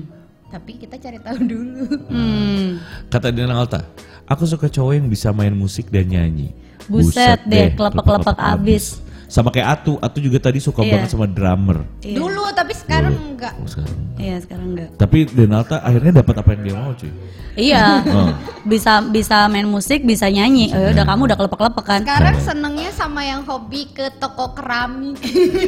Tapi 0.49 0.73
kita 0.81 0.97
cari 0.97 1.19
tahu 1.21 1.38
dulu. 1.45 1.85
Hmm. 2.09 2.66
Kata 3.07 3.29
Dina 3.29 3.55
Alta, 3.55 3.85
aku 4.25 4.49
suka 4.49 4.66
cowok 4.66 4.93
yang 4.97 5.07
bisa 5.07 5.29
main 5.31 5.53
musik 5.53 5.93
dan 5.93 6.09
nyanyi. 6.09 6.57
Buset 6.88 7.45
deh, 7.45 7.71
kelepek-kelepek 7.71 8.35
abis. 8.35 9.05
Sama 9.31 9.55
kayak 9.55 9.69
Atu, 9.79 9.95
Atu 10.03 10.19
juga 10.19 10.43
tadi 10.43 10.59
suka 10.59 10.83
Iya. 10.83 10.90
banget 10.99 11.09
sama 11.14 11.31
drummer. 11.31 11.87
Iya. 12.03 12.19
Dulu 12.19 12.51
tapi 12.51 12.75
sekarang 12.75 13.14
enggak. 13.14 13.55
Oh, 13.62 13.69
sekarang. 13.71 13.97
Iya 14.19 14.37
sekarang 14.43 14.66
enggak. 14.75 14.88
Tapi 14.99 15.19
Denalta 15.31 15.79
akhirnya 15.79 16.12
dapat 16.19 16.35
apa 16.43 16.49
yang 16.59 16.62
dia 16.66 16.75
mau 16.75 16.90
cuy. 16.99 17.11
Iya. 17.55 17.85
Oh. 18.11 18.31
Bisa 18.66 18.99
bisa 19.07 19.47
main 19.47 19.71
musik, 19.71 20.03
bisa 20.03 20.27
nyanyi. 20.27 20.75
Eh, 20.75 20.90
udah 20.90 21.07
kamu 21.07 21.31
udah 21.31 21.37
kelepek-kelepek 21.38 21.85
kan? 21.87 22.01
Sekarang 22.03 22.37
senengnya 22.43 22.90
sama 22.90 23.23
yang 23.23 23.47
hobi 23.47 23.87
ke 23.95 24.11
toko 24.19 24.51
keramik. 24.51 25.23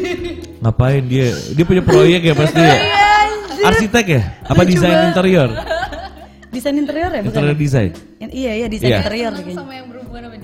Ngapain 0.67 1.07
dia? 1.07 1.31
Dia 1.55 1.63
punya 1.63 1.87
proyek 1.87 2.19
ya 2.19 2.35
pasti 2.35 2.59
ya? 2.59 2.77
Arsitek 3.63 4.07
ya? 4.11 4.23
Apa 4.43 4.67
desain 4.67 5.07
interior? 5.07 5.55
Desain 6.51 6.75
interior 6.75 7.15
ya 7.15 7.23
bukan? 7.23 7.31
Interior 7.31 7.55
design? 7.55 7.91
Iya 8.19 8.53
iya 8.59 8.67
desain 8.67 8.91
Iya. 8.91 8.99
interior 9.07 9.33
sama 9.55 9.71
yang 9.71 9.87
berhubungan 9.87 10.03
sama 10.27 10.43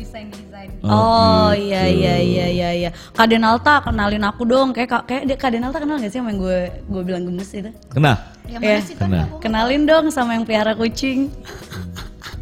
desain-desain. 0.58 0.70
Oh, 0.84 1.50
gitu. 1.52 1.62
iya 1.64 1.82
iya 1.86 2.14
iya 2.18 2.46
iya 2.48 2.68
iya. 2.74 2.90
Kak 3.12 3.26
Denalta 3.26 3.80
kenalin 3.80 4.24
aku 4.24 4.42
dong. 4.44 4.74
Kayak 4.74 4.88
Kak- 4.90 5.04
kayak 5.06 5.22
dia- 5.24 5.38
Kak 5.38 5.50
Denalta 5.52 5.78
kenal 5.78 5.96
gak 5.96 6.10
sih 6.10 6.18
sama 6.18 6.30
yang 6.30 6.40
gue 6.40 6.58
gue 6.84 7.02
bilang 7.04 7.22
gemes 7.24 7.50
itu? 7.52 7.70
Kena? 7.88 8.12
Yang 8.48 8.60
Iya. 8.60 8.70
mana 8.70 8.80
sih 8.82 8.94
kan 8.94 9.06
Kena. 9.06 9.20
aku? 9.24 9.36
Kenalin 9.38 9.82
dong 9.84 10.06
sama 10.10 10.30
yang 10.34 10.44
piara 10.44 10.72
kucing. 10.74 11.30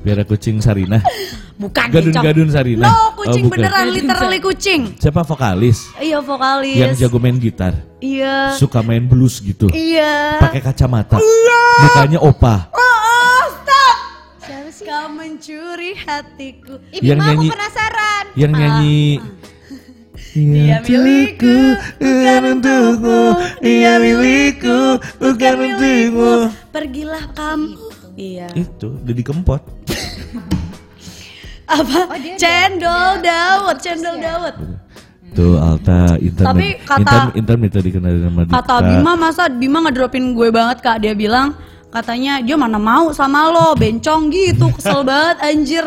Biar 0.00 0.22
kucing 0.22 0.62
Sarina. 0.62 1.02
Bukan 1.56 1.88
Gadun-gadun. 1.88 2.46
Sarina. 2.48 2.86
No, 2.86 2.94
kucing 3.16 3.42
Oh, 3.42 3.50
bukan. 3.50 3.58
beneran 3.58 3.86
literally 3.90 4.38
kucing. 4.38 4.80
Siapa 4.96 5.24
vokalis? 5.24 5.82
Iya 5.98 6.22
vokalis. 6.22 6.78
Yang 6.78 6.92
jago 7.00 7.18
main 7.18 7.34
gitar. 7.36 7.74
Iya. 7.98 8.54
Suka 8.54 8.86
main 8.86 9.02
blues 9.02 9.42
gitu. 9.42 9.66
Iya. 9.68 10.38
Pakai 10.38 10.62
kacamata. 10.62 11.18
Mukanya 11.76 12.22
opa. 12.22 12.70
Oh, 12.70 12.78
oh. 12.78 13.44
Siapa 14.46 14.70
sih? 14.70 14.84
Kau 14.86 15.06
mencuri 15.08 15.92
hatiku. 15.98 16.78
Ih, 16.90 17.02
Yang 17.02 17.18
Bima, 17.18 17.26
nyanyi- 17.26 17.48
aku 17.48 17.54
penasaran. 17.54 18.24
Yang 18.34 18.52
nyanyi 18.54 19.02
Dia 20.36 20.76
milikku, 20.82 21.56
bukan 21.96 22.42
untukmu. 22.52 23.20
Dia 23.58 23.92
milikku, 23.96 24.80
bukan 25.16 25.54
untukmu. 25.58 26.32
Pergilah 26.70 27.24
kamu. 27.32 27.72
Iya. 28.14 28.48
Itu 28.52 28.96
udah 28.96 29.14
dikempot. 29.14 29.62
Apa? 31.68 31.98
Oh, 32.06 32.16
dia 32.16 32.36
Cendol 32.36 33.18
dawet, 33.20 33.76
cendol 33.80 34.16
dawet. 34.16 34.54
Tuh 35.32 35.56
Alta, 35.58 36.16
Intan, 36.16 36.44
Tapi 36.46 36.66
kata- 36.80 37.00
Intan, 37.00 37.24
Intan 37.34 37.56
minta 37.58 37.78
dikenalin 37.78 38.20
sama. 38.22 38.40
Kata 38.46 38.74
Bima 38.82 39.12
masa 39.14 39.42
Bima 39.50 39.82
ngedropin 39.82 40.32
gue 40.32 40.48
banget 40.48 40.80
kak 40.80 40.96
Dia 40.98 41.12
bilang 41.12 41.52
katanya 41.88 42.38
dia 42.38 42.54
mana 42.54 42.76
mau 42.76 43.10
sama 43.10 43.48
lo 43.48 43.72
bencong 43.72 44.28
gitu 44.28 44.68
kesel 44.72 45.00
banget 45.08 45.36
anjir 45.40 45.86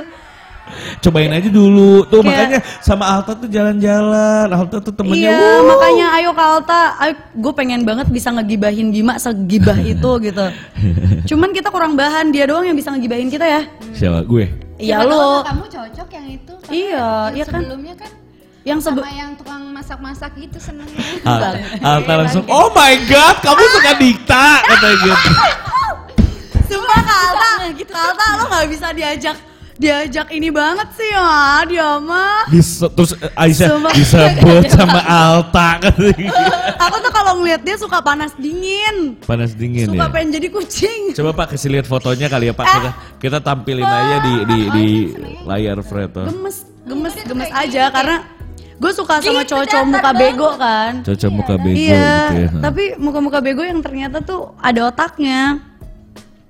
Cobain 1.02 1.34
aja 1.34 1.50
dulu. 1.50 2.06
Tuh 2.06 2.22
Kayak- 2.22 2.30
makanya 2.54 2.60
sama 2.78 3.10
Alta 3.10 3.34
tuh 3.34 3.50
jalan-jalan. 3.50 4.46
Alta 4.48 4.78
tuh 4.78 4.94
temennya. 4.94 5.34
iya 5.34 5.42
wuh. 5.58 5.66
makanya 5.66 6.08
ayo 6.14 6.30
Kak 6.30 6.46
Alta 6.46 6.82
ayo, 7.02 7.14
gue 7.34 7.54
pengen 7.58 7.82
banget 7.82 8.06
bisa 8.08 8.30
ngegibahin 8.30 8.94
Bima 8.94 9.18
segibah 9.18 9.74
itu 9.98 10.12
gitu 10.22 10.46
cuman 11.26 11.50
kita 11.52 11.74
kurang 11.74 11.98
bahan 11.98 12.30
dia 12.30 12.46
doang 12.46 12.62
yang 12.64 12.78
bisa 12.78 12.94
ngegibahin 12.94 13.34
kita 13.34 13.50
ya 13.50 13.62
Siapa? 13.98 14.22
Gue. 14.22 14.46
iya 14.78 15.02
lo 15.02 15.42
kamu 15.42 15.66
cocok 15.66 16.08
yang 16.14 16.28
itu. 16.30 16.54
Iya, 16.70 17.02
yang 17.02 17.34
iya 17.34 17.46
kan? 17.46 17.62
Sebelumnya 17.66 17.96
kan 17.98 18.12
yang 18.62 18.78
sebe 18.78 19.02
sama 19.02 19.10
yang 19.10 19.32
tukang 19.34 19.64
masak-masak 19.74 20.32
gitu 20.38 20.58
seneng. 20.62 20.86
Alta. 21.26 21.50
Alta 21.82 22.14
langsung, 22.14 22.44
oh 22.46 22.70
my 22.70 22.94
god, 23.10 23.42
kamu 23.42 23.64
suka 23.74 23.92
dikta, 23.98 24.46
katanya 24.62 24.98
gitu. 25.02 25.30
Sumpah 26.70 27.00
Kak 27.00 27.20
Alta, 27.26 27.50
Kak 27.76 28.00
Alta 28.06 28.26
lo 28.36 28.44
gak 28.48 28.66
bisa 28.68 28.88
diajak 28.92 29.38
diajak 29.76 30.28
ini 30.30 30.52
banget 30.52 30.92
sih 30.92 31.08
ya 31.08 31.64
dia 31.64 31.90
mah 31.98 32.44
Bisa, 32.46 32.92
terus 32.92 33.16
eh, 33.16 33.32
Aisyah 33.34 33.68
Sumpah. 33.72 33.94
disebut 33.96 34.64
sama 34.76 35.00
Alta 35.02 35.80
gitu. 35.80 36.12
aku 36.76 36.96
tuh 37.00 37.12
kalau 37.12 37.40
ngeliat 37.40 37.64
dia 37.64 37.76
suka 37.76 37.98
panas 38.00 38.36
dingin 38.36 39.16
Panas 39.24 39.56
dingin 39.56 39.88
suka 39.90 40.04
ya. 40.04 40.12
pengen 40.12 40.36
jadi 40.36 40.48
kucing 40.50 41.02
Coba 41.16 41.32
Pak 41.34 41.56
kasih 41.56 41.72
lihat 41.72 41.88
fotonya 41.88 42.28
kali 42.28 42.48
ya 42.48 42.54
Pak. 42.54 42.66
Kita, 42.68 42.90
kita 43.18 43.38
tampilin 43.40 43.82
aja 43.82 44.18
di 44.20 44.34
di 44.44 44.60
di 44.70 44.88
layar 45.44 45.80
Freto. 45.80 46.28
gemes 46.28 46.68
gemes 46.84 47.16
gemes 47.24 47.48
aja 47.50 47.88
karena 47.88 48.18
gue 48.76 48.92
suka 48.92 49.20
sama 49.20 49.44
cowok-cowok 49.44 49.86
muka 49.88 50.12
bego 50.14 50.50
kan 50.56 50.92
Cocok 51.04 51.32
muka 51.34 51.56
bego 51.56 51.76
iya 51.78 52.12
gitu 52.28 52.36
ya. 52.42 52.52
tapi 52.60 52.84
muka-muka 52.96 53.40
bego 53.40 53.60
yang 53.60 53.80
ternyata 53.80 54.20
tuh 54.20 54.56
ada 54.56 54.88
otaknya 54.88 55.60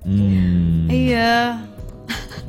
Hmm. 0.01 0.87
iya 0.87 1.59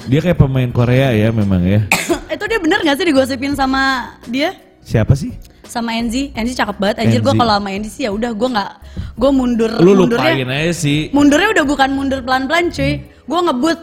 Dia 0.07 0.21
kayak 0.21 0.39
pemain 0.39 0.71
Korea 0.71 1.13
ya 1.13 1.29
memang 1.31 1.61
ya. 1.61 1.81
itu 2.35 2.45
dia 2.47 2.59
bener 2.59 2.81
gak 2.81 2.97
sih 2.97 3.07
digosipin 3.07 3.53
sama 3.53 4.15
dia 4.25 4.55
Siapa 4.81 5.13
sih? 5.13 5.35
sama 5.63 5.95
Enzi 5.95 6.35
Enzi 6.35 6.51
cakep 6.53 6.77
banget 6.77 6.97
anjir 6.99 7.21
gue 7.21 7.31
kalau 7.31 7.55
sama 7.55 7.71
Enzi 7.71 7.91
sih 7.93 8.03
ya 8.03 8.11
udah 8.11 8.35
gue 8.35 8.49
nggak 8.49 8.73
gue 9.15 9.31
mundur 9.31 9.71
Lu 9.79 9.95
mundurnya 9.95 10.35
lupain 10.35 10.51
aja 10.51 10.73
sih. 10.75 11.01
mundurnya 11.11 11.49
udah 11.53 11.65
bukan 11.65 11.91
mundur 11.91 12.19
pelan-pelan 12.21 12.71
cuy 12.71 12.99
gue 13.05 13.41
ngebut 13.41 13.79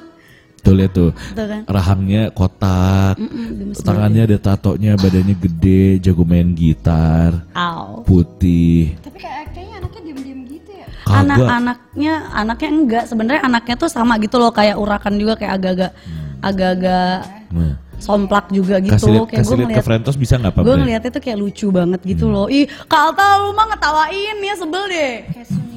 Tuh 0.58 0.76
lihat 0.76 0.92
tuh. 0.92 1.16
Tuh 1.32 1.48
kan. 1.48 1.64
Rahangnya 1.64 2.28
kotak. 2.36 3.16
Mm-mm, 3.16 3.72
Tangannya 3.80 4.28
ada 4.28 4.36
tatonya, 4.36 5.00
badannya 5.00 5.40
gede, 5.40 6.04
jago 6.04 6.28
main 6.28 6.52
gitar, 6.52 7.48
Au. 7.56 8.04
putih. 8.04 8.92
Tapi 9.00 9.16
kayak 9.16 9.48
anak-anaknya 11.12 12.14
anaknya 12.34 12.70
enggak. 12.70 13.04
Sebenarnya 13.08 13.42
anaknya 13.46 13.76
tuh 13.80 13.90
sama 13.90 14.20
gitu 14.20 14.38
loh 14.38 14.52
kayak 14.52 14.76
urakan 14.76 15.16
juga 15.16 15.40
kayak 15.40 15.54
agak-agak 15.58 15.92
agak-agak 16.44 17.20
Nah, 17.48 17.80
somplak 17.98 18.52
juga 18.52 18.78
gitu. 18.84 18.94
Kasih 18.94 19.24
kayak 19.24 19.42
kasih 19.42 19.48
gue 19.48 19.56
lihat 19.56 19.68
ke 19.68 19.72
ngeliat 19.72 19.86
Frentos 19.88 20.16
bisa 20.20 20.36
nggak 20.36 20.54
gue 20.60 20.76
ngeliatnya 20.76 21.12
tuh 21.16 21.22
kayak 21.24 21.38
lucu 21.40 21.68
banget 21.72 22.02
gitu 22.04 22.26
loh. 22.28 22.52
Ih 22.52 22.68
Kak 22.68 23.02
Alta 23.12 23.26
lu 23.40 23.56
mah 23.56 23.66
ngetawain 23.74 24.38
ya 24.44 24.54
sebel 24.60 24.84
deh. 24.92 25.14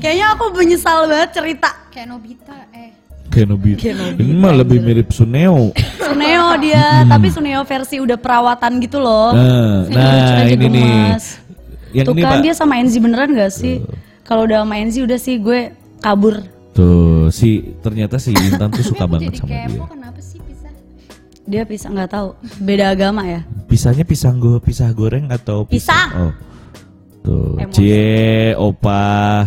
Kayaknya 0.03 0.27
aku 0.35 0.45
menyesal 0.57 1.07
banget 1.07 1.31
cerita. 1.37 1.71
Kayak 1.95 2.07
Nobita 2.11 2.57
eh. 2.75 2.91
Kayak 3.31 3.47
Nobita. 3.55 3.79
Kayak 3.79 3.97
Nobita, 4.03 4.23
Ini 4.27 4.33
mah 4.35 4.53
lebih 4.59 4.79
mirip 4.83 5.09
Suneo. 5.15 5.71
Suneo 6.03 6.49
dia 6.59 7.07
tapi 7.07 7.31
Suneo 7.31 7.63
versi 7.63 7.97
udah 8.03 8.19
perawatan 8.19 8.83
gitu 8.83 8.99
loh. 8.99 9.31
Nah, 9.31 9.87
Ini 9.87 9.95
nah 9.95 10.43
ini 10.43 10.67
nih. 10.67 10.67
gemes. 10.67 11.25
Yang 11.91 12.07
tuh 12.07 12.15
ini 12.19 12.23
kan 12.23 12.39
Pak. 12.39 12.43
dia 12.47 12.55
sama 12.55 12.75
Enzi 12.79 12.99
beneran 13.03 13.35
gak 13.35 13.51
sih 13.51 13.83
kalau 14.25 14.47
udah 14.49 14.63
sama 14.63 14.75
Enzi 14.79 15.01
udah 15.03 15.19
sih 15.19 15.37
gue 15.39 15.73
kabur 16.01 16.41
Tuh, 16.71 17.29
si 17.35 17.75
ternyata 17.83 18.17
si 18.17 18.31
Intan 18.31 18.71
tuh 18.71 18.87
suka 18.95 19.05
banget 19.05 19.35
jadi 19.35 19.39
sama 19.43 19.51
kepo 19.51 19.75
dia. 19.85 19.87
kenapa 19.91 20.21
sih 20.23 20.39
bisa? 20.47 20.69
dia 21.45 21.63
pisah 21.67 21.89
nggak 21.91 22.11
tahu 22.15 22.29
beda 22.63 22.95
agama 22.95 23.27
ya 23.27 23.43
Pisahnya 23.71 24.03
pisang 24.03 24.43
go, 24.43 24.59
pisah 24.59 24.91
goreng 24.91 25.31
atau 25.31 25.63
Pisang. 25.63 26.11
Oh. 26.19 26.33
Tuh, 27.23 27.55
Emosi. 27.55 27.71
cie, 27.71 28.51
opa. 28.59 29.47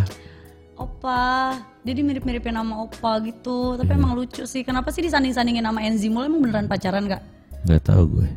Opa, 0.79 1.59
dia 1.83 1.91
mirip-miripin 1.99 2.55
nama 2.55 2.87
Opa 2.87 3.19
gitu, 3.19 3.75
tapi 3.75 3.91
emang 3.91 4.15
lucu 4.15 4.47
sih. 4.47 4.63
Kenapa 4.63 4.95
sih 4.95 5.03
disanding-sandingin 5.03 5.67
sama 5.67 5.83
Enzi 5.83 6.07
mulu? 6.07 6.23
Emang 6.31 6.39
beneran 6.39 6.71
pacaran 6.71 7.03
gak? 7.03 7.19
Gak 7.67 7.83
tahu 7.83 8.15
gue. 8.15 8.29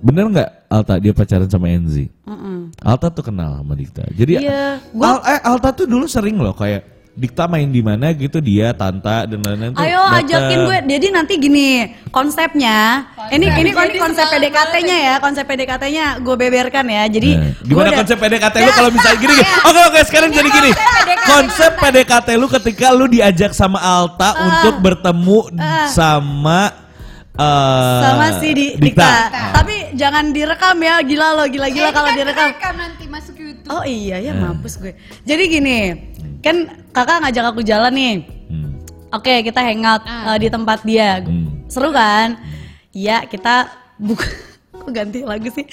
Bener 0.00 0.24
nggak 0.32 0.50
Alta 0.68 0.96
dia 0.96 1.10
pacaran 1.10 1.48
sama 1.48 1.66
Enzi? 1.66 2.12
Mm-mm. 2.22 2.68
Alta 2.78 3.08
tuh 3.08 3.24
kenal 3.24 3.56
sama 3.58 3.72
Dikta. 3.72 4.04
Jadi 4.10 4.36
Iya, 4.38 4.76
gua- 4.92 5.16
Al- 5.18 5.24
eh, 5.26 5.40
Alta 5.42 5.72
tuh 5.72 5.84
dulu 5.84 6.04
sering 6.04 6.36
loh 6.36 6.52
kayak 6.52 6.84
Dikta 7.14 7.50
main 7.50 7.66
di 7.66 7.80
mana 7.80 8.12
gitu 8.12 8.38
dia 8.38 8.70
Tanta 8.70 9.26
dan 9.26 9.42
lain-lain 9.42 9.74
tuh 9.74 9.80
Ayo 9.80 9.98
dateng. 9.98 10.22
ajakin 10.22 10.58
gue. 10.62 10.78
Jadi 10.86 11.06
nanti 11.10 11.34
gini 11.36 11.68
konsepnya. 12.12 12.76
Ini 13.26 13.42
ini 13.58 13.70
ini 13.74 13.98
konsep 13.98 14.22
PDKT-nya 14.24 14.96
ya, 15.02 15.14
konsep 15.18 15.42
PDKT-nya 15.42 16.22
gue 16.22 16.34
beberkan 16.36 16.86
ya. 16.86 17.08
Jadi 17.08 17.30
Nah, 17.34 17.58
gimana 17.60 17.90
udah- 17.90 17.98
konsep 17.98 18.16
PDKT 18.16 18.56
lu 18.60 18.70
kalau 18.70 18.90
misalnya 18.92 19.18
gini, 19.18 19.34
gini. 19.34 19.44
Oke 19.64 19.80
oke 19.84 20.00
sekarang 20.04 20.30
jadi 20.30 20.48
gini. 20.48 20.70
Konsep 21.26 21.72
PDKT 21.74 22.28
lu 22.34 22.46
ketika 22.46 22.86
lu 22.92 23.04
diajak 23.06 23.50
sama 23.50 23.80
Alta 23.80 24.28
Ah. 24.28 24.38
untuk 24.44 24.74
bertemu 24.78 25.38
sama 25.88 26.70
eh, 27.38 28.00
sama 28.02 28.26
si 28.36 28.48
di, 28.50 28.66
Dikta. 28.74 29.12
Tapi 29.54 29.94
jangan 29.94 30.30
direkam 30.30 30.76
ya, 30.78 31.00
gila 31.00 31.28
lo, 31.34 31.44
gila-gila 31.46 31.88
Eh, 31.88 31.92
kalau 31.92 32.08
kan 32.08 32.16
direkam. 32.16 32.48
rekam 32.50 32.74
nanti 32.76 33.04
masuk 33.06 33.34
YouTube. 33.34 33.68
Oh 33.68 33.82
iya 33.82 34.18
ya, 34.18 34.32
mampus 34.32 34.76
gue. 34.76 34.92
Jadi 35.22 35.42
gini, 35.48 35.78
kan 36.38 36.56
kakak 36.90 37.22
ngajak 37.22 37.44
aku 37.46 37.62
jalan 37.62 37.92
nih. 37.92 38.14
Hmm, 38.48 38.70
Oke, 39.10 39.40
kita 39.40 39.60
hangout 39.60 40.02
Ah. 40.02 40.28
uh, 40.28 40.36
di 40.36 40.48
tempat 40.48 40.82
dia. 40.82 41.20
Hmm. 41.20 41.64
Seru 41.66 41.88
kan? 41.90 42.36
Iya, 42.90 43.24
kita 43.24 43.68
buka 43.96 44.26
kok 44.78 44.90
ganti 44.90 45.22
lagu 45.22 45.48
sih. 45.48 45.64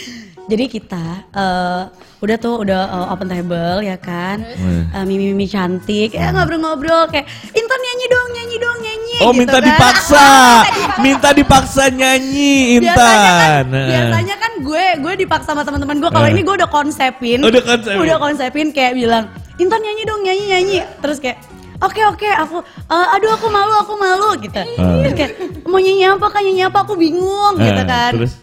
Jadi 0.46 0.70
kita 0.70 1.02
uh, 1.32 1.90
udah 2.20 2.38
tuh 2.38 2.62
udah 2.62 2.82
uh, 2.86 3.08
open 3.10 3.26
table 3.26 3.82
ya 3.82 3.98
kan. 3.98 4.46
Hmm. 4.46 4.88
Uh, 4.92 5.04
mimi-mimi 5.04 5.46
cantik, 5.46 6.14
ya 6.14 6.30
ngobrol-ngobrol 6.30 7.10
kayak 7.10 7.26
Intan 7.50 7.80
nyanyi 7.82 8.06
dong, 8.08 8.28
nyanyi 8.32 8.58
dong, 8.58 8.78
Oh 9.18 9.30
gitu 9.30 9.40
minta 9.40 9.58
kan. 9.58 9.66
dipaksa, 9.66 10.28
minta 11.06 11.30
dipaksa 11.32 11.84
nyanyi 11.88 12.80
Biasanya 12.80 12.92
kan, 12.92 13.64
Intan. 13.64 13.66
Biasanya 13.88 14.36
kan 14.36 14.52
gue 14.60 14.86
gue 15.00 15.14
dipaksa 15.18 15.50
sama 15.50 15.62
teman-teman 15.62 15.98
gue. 15.98 16.10
Kalau 16.10 16.28
Eh. 16.28 16.32
ini 16.32 16.42
gue 16.42 16.56
udah 16.56 16.68
konsepin, 16.68 17.40
Udah 17.40 17.62
konsepin. 17.62 17.98
udah 17.98 18.18
konsepin 18.18 18.68
kayak 18.70 18.94
bilang, 18.94 19.26
Intan 19.56 19.80
nyanyi 19.80 20.04
dong, 20.04 20.22
nyanyi 20.22 20.46
nyanyi. 20.50 20.78
Terus 21.00 21.18
kayak, 21.18 21.40
oke 21.78 22.02
oke, 22.08 22.28
aku, 22.28 22.58
eh, 22.66 23.08
aduh 23.14 23.32
aku 23.32 23.48
malu, 23.48 23.74
aku 23.78 23.94
malu 23.96 24.30
gitu. 24.38 24.62
Terus 25.02 25.14
kayak, 25.14 25.32
mau 25.64 25.78
nyanyi 25.78 26.04
apa 26.06 26.28
kan 26.28 26.42
nyanyi 26.42 26.64
apa, 26.64 26.80
aku 26.82 26.94
bingung 26.94 27.56
gitu 27.58 27.72
Eh, 27.78 27.86
kan. 27.86 28.14
Terus 28.14 28.34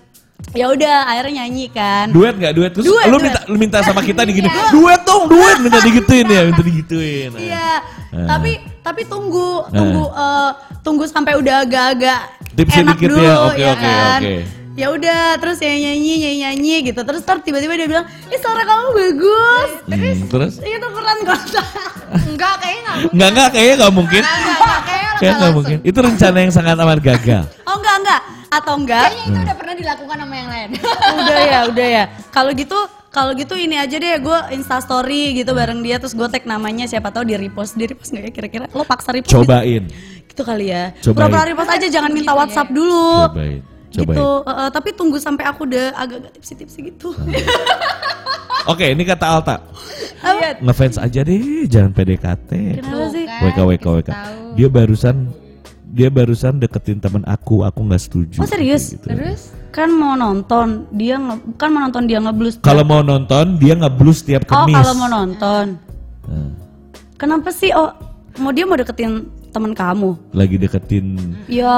Ya 0.52 0.68
udah, 0.68 1.08
akhirnya 1.08 1.32
nyanyi 1.40 1.64
kan. 1.70 2.12
duet 2.12 2.34
nggak 2.34 2.52
duet 2.52 2.70
terus 2.70 2.84
Duet, 2.84 3.06
lu 3.06 3.16
duet. 3.16 3.24
minta 3.24 3.40
lu 3.46 3.56
minta 3.56 3.78
sama 3.80 4.00
kita 4.00 4.20
di 4.28 4.36
gini 4.36 4.48
duet 4.68 5.00
dong 5.00 5.24
duet 5.24 5.56
minta 5.60 5.80
digituin 5.80 6.26
ya 6.26 6.42
minta 6.44 6.60
digituin. 6.60 7.30
Iya, 7.32 7.68
Eh. 8.12 8.26
tapi 8.28 8.60
tapi 8.82 9.06
tunggu, 9.06 9.66
tunggu, 9.70 10.04
eh, 10.10 10.50
tunggu 10.82 11.04
sampai 11.06 11.38
udah 11.38 11.62
agak-agak 11.62 12.20
Tipsnya 12.52 12.82
enak 12.84 12.96
dikit 13.00 13.08
dulu, 13.16 13.24
ya, 13.24 13.36
oke, 13.48 13.56
ya 13.56 13.70
oke, 13.72 13.80
kan. 13.80 14.20
oke. 14.20 14.36
Ya 14.72 14.86
udah, 14.88 15.36
terus 15.36 15.60
ya 15.60 15.68
nyanyi, 15.68 16.12
nyanyi, 16.16 16.38
nyanyi 16.48 16.74
gitu. 16.88 17.00
Terus 17.04 17.20
ntar 17.24 17.44
tiba-tiba 17.44 17.76
dia 17.76 17.84
bilang, 17.84 18.08
ih 18.32 18.40
suara 18.40 18.64
kamu 18.64 18.86
bagus. 18.96 19.70
Hmm, 19.84 20.20
terus 20.32 20.54
Itu 20.60 20.88
keren 20.88 21.18
kota. 21.28 21.62
Enggak, 22.32 22.54
kayaknya 22.60 22.92
enggak. 22.92 23.12
nggak 23.12 23.28
nggak 23.32 23.48
kayaknya 23.52 23.74
nggak 23.76 23.92
mungkin. 23.92 24.22
Enggak, 24.24 24.36
enggak, 24.40 24.80
kayaknya 24.84 25.12
Kayak 25.20 25.34
nggak 25.36 25.52
mungkin. 25.52 25.78
Itu 25.84 25.98
rencana 26.00 26.36
yang 26.40 26.52
sangat 26.52 26.76
amat 26.80 26.98
gagal. 27.00 27.44
Oh 27.68 27.76
enggak 27.80 27.96
enggak, 28.04 28.20
atau 28.52 28.74
enggak? 28.76 29.06
Kayaknya 29.08 29.24
itu 29.28 29.38
udah 29.44 29.56
pernah 29.56 29.74
dilakukan 29.76 30.16
sama 30.20 30.34
yang 30.36 30.48
lain. 30.52 30.68
udah 31.20 31.40
ya, 31.40 31.58
udah 31.68 31.86
ya. 31.88 32.04
Kalau 32.28 32.50
gitu, 32.52 32.78
kalau 33.12 33.32
gitu 33.32 33.52
ini 33.52 33.76
aja 33.76 33.92
deh, 33.94 34.16
gue 34.18 34.38
insta 34.50 34.80
story 34.80 35.36
gitu 35.36 35.52
bareng 35.52 35.78
dia, 35.78 36.00
terus 36.00 36.12
gue 36.12 36.24
tag 36.26 36.42
namanya 36.42 36.84
siapa 36.84 37.08
tahu 37.08 37.22
di 37.22 37.36
repost, 37.36 37.76
di 37.76 37.84
repost 37.84 38.10
nggak 38.10 38.24
ya 38.24 38.32
kira-kira? 38.32 38.64
Lo 38.72 38.82
paksa 38.82 39.12
repost? 39.12 39.28
gitu? 39.28 39.44
Cobain, 39.44 39.84
Gitu 40.24 40.42
kali 40.42 40.66
ya. 40.66 40.96
Cobain. 40.98 41.28
Pura-pura 41.28 41.44
repost 41.44 41.70
aja, 41.70 41.86
jangan 41.86 42.08
minta 42.08 42.32
WhatsApp 42.32 42.72
dulu. 42.72 43.28
cobain, 43.28 43.60
Gitu, 43.92 44.00
cobain. 44.08 44.48
eh, 44.48 44.60
eh, 44.64 44.68
tapi 44.72 44.88
tunggu 44.90 45.20
sampai 45.20 45.44
aku 45.44 45.68
udah 45.68 45.92
agak-agak 45.92 46.32
tipsi-tipsi 46.32 46.88
gitu. 46.88 47.12
Oke, 48.64 48.88
ini 48.88 49.02
kata 49.02 49.26
Alta. 49.28 49.56
Iya. 50.22 50.62
Ngefans 50.62 50.96
aja 50.96 51.20
deh, 51.20 51.66
jangan 51.66 51.90
PDKT. 51.90 52.50
Kenapa 52.78 53.06
sih? 53.10 53.24
WK 53.26 53.58
WK 53.66 53.86
WK. 54.00 54.10
Dia 54.54 54.68
barusan 54.70 55.16
dia 55.84 56.08
barusan 56.08 56.56
deketin 56.56 56.96
temen 56.96 57.20
aku, 57.26 57.60
aku 57.60 57.84
nggak 57.84 58.00
setuju. 58.00 58.38
Oh, 58.40 58.48
serius? 58.48 58.96
Gitu. 58.96 59.04
Terus 59.04 59.52
Kan 59.72 59.88
mau 59.90 60.12
nonton, 60.14 60.84
dia 60.92 61.16
nge, 61.16 61.56
kan 61.56 61.72
mau 61.72 61.80
nonton 61.80 62.04
dia 62.04 62.20
ngeblus. 62.20 62.60
Kalau 62.60 62.84
mau 62.84 63.00
nonton 63.00 63.56
dia 63.56 63.72
ngeblus 63.72 64.20
tiap 64.20 64.44
Oh, 64.46 64.68
kemis. 64.68 64.76
kalau 64.76 64.92
mau 64.94 65.08
nonton. 65.10 65.64
Nah, 66.22 66.50
Kenapa 67.16 67.48
sih? 67.48 67.72
Oh, 67.72 67.88
mau 68.36 68.50
dia 68.50 68.62
mau 68.62 68.74
deketin 68.74 69.24
teman 69.48 69.72
kamu? 69.72 70.16
lagi 70.32 70.56
deketin 70.56 71.36
Ya. 71.46 71.76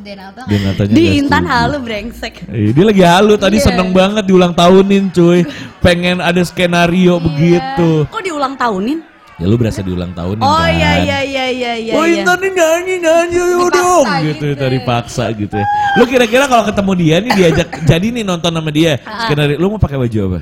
Dia 0.00 0.86
Di 0.88 1.18
Intan 1.18 1.44
halu 1.44 1.78
brengsek. 1.78 2.48
Eh, 2.48 2.70
dia 2.70 2.82
lagi 2.82 3.02
halu 3.02 3.34
tadi 3.34 3.58
Iya. 3.58 3.66
seneng 3.68 3.90
banget 3.92 4.24
diulang 4.24 4.50
tahunin 4.52 5.10
cuy. 5.10 5.44
Pengen 5.78 6.18
ada 6.18 6.40
skenario 6.40 7.18
begitu. 7.18 8.06
Kok 8.06 8.22
diulang 8.22 8.54
tahunin? 8.54 9.02
Ya 9.38 9.46
lu 9.46 9.54
berasa 9.54 9.80
diulang 9.80 10.10
tahunin 10.12 10.42
Oh 10.42 10.50
kan. 10.50 10.66
iya 10.68 10.92
iya 10.98 11.18
iya 11.22 11.44
iya 11.46 11.72
iya. 11.78 11.92
Oh 11.94 12.02
iya. 12.02 12.26
Nih 12.26 12.50
nyanyi 12.50 12.94
nyanyi 12.98 13.38
dong 13.70 14.06
gitu, 14.26 14.44
gitu. 14.44 14.58
dari 14.58 14.82
paksa 14.82 15.30
gitu 15.30 15.54
ya. 15.54 15.66
Lu 15.94 16.04
kira-kira 16.04 16.44
kalau 16.44 16.66
ketemu 16.66 16.92
dia 16.98 17.16
nih 17.18 17.32
diajak 17.36 17.68
jadi 17.90 18.06
nih 18.10 18.24
nonton 18.24 18.50
sama 18.50 18.70
dia 18.70 18.98
Ah. 19.00 19.24
skenario 19.24 19.54
lu 19.56 19.70
mau 19.70 19.78
pakai 19.78 19.94
baju 19.96 20.18
apa? 20.26 20.40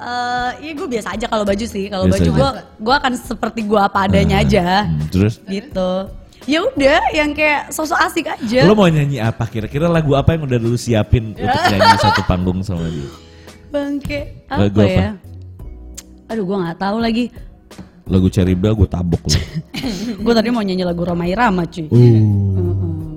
Eh, 0.00 0.50
iya 0.60 0.72
gue 0.72 0.88
biasa 0.88 1.08
aja 1.12 1.26
kalau 1.28 1.44
baju 1.44 1.64
sih. 1.64 1.86
Kalau 1.86 2.04
baju 2.08 2.30
gue 2.32 2.50
gue 2.80 2.94
akan 2.96 3.12
seperti 3.14 3.60
gue 3.62 3.78
apa 3.78 3.98
adanya 4.02 4.42
aja. 4.42 4.88
Hmm, 4.88 5.06
terus 5.06 5.38
Gitu. 5.44 5.90
Ya 6.48 6.64
udah, 6.64 7.04
yang 7.12 7.30
kayak 7.30 7.68
sosok 7.68 8.00
asik 8.00 8.26
aja. 8.26 8.64
lu 8.64 8.72
mau 8.72 8.88
nyanyi 8.88 9.20
apa? 9.20 9.44
Kira-kira 9.44 9.86
lagu 9.86 10.16
apa 10.16 10.32
yang 10.32 10.48
udah 10.48 10.56
lu 10.56 10.72
siapin 10.74 11.30
untuk 11.30 11.46
nyanyi 11.70 11.96
satu 12.00 12.24
panggung 12.24 12.64
sama 12.64 12.88
dia? 12.88 13.06
Bangke 13.68 14.20
apa 14.48 14.66
Lagu 14.66 14.78
apa? 14.80 14.88
ya? 14.88 15.10
Aduh 16.26 16.42
gue 16.42 16.56
nggak 16.58 16.78
tahu 16.80 16.96
lagi. 16.98 17.24
Lagu 18.10 18.26
Cherry 18.26 18.58
Bell 18.58 18.74
gue 18.74 18.90
tabok 18.90 19.22
lu. 19.30 19.38
gue 20.26 20.32
tadi 20.34 20.50
mau 20.50 20.60
nyanyi 20.66 20.82
lagu 20.82 21.06
Roma 21.06 21.30
Irama 21.30 21.64
cuy. 21.70 21.86
Uh. 21.88 23.16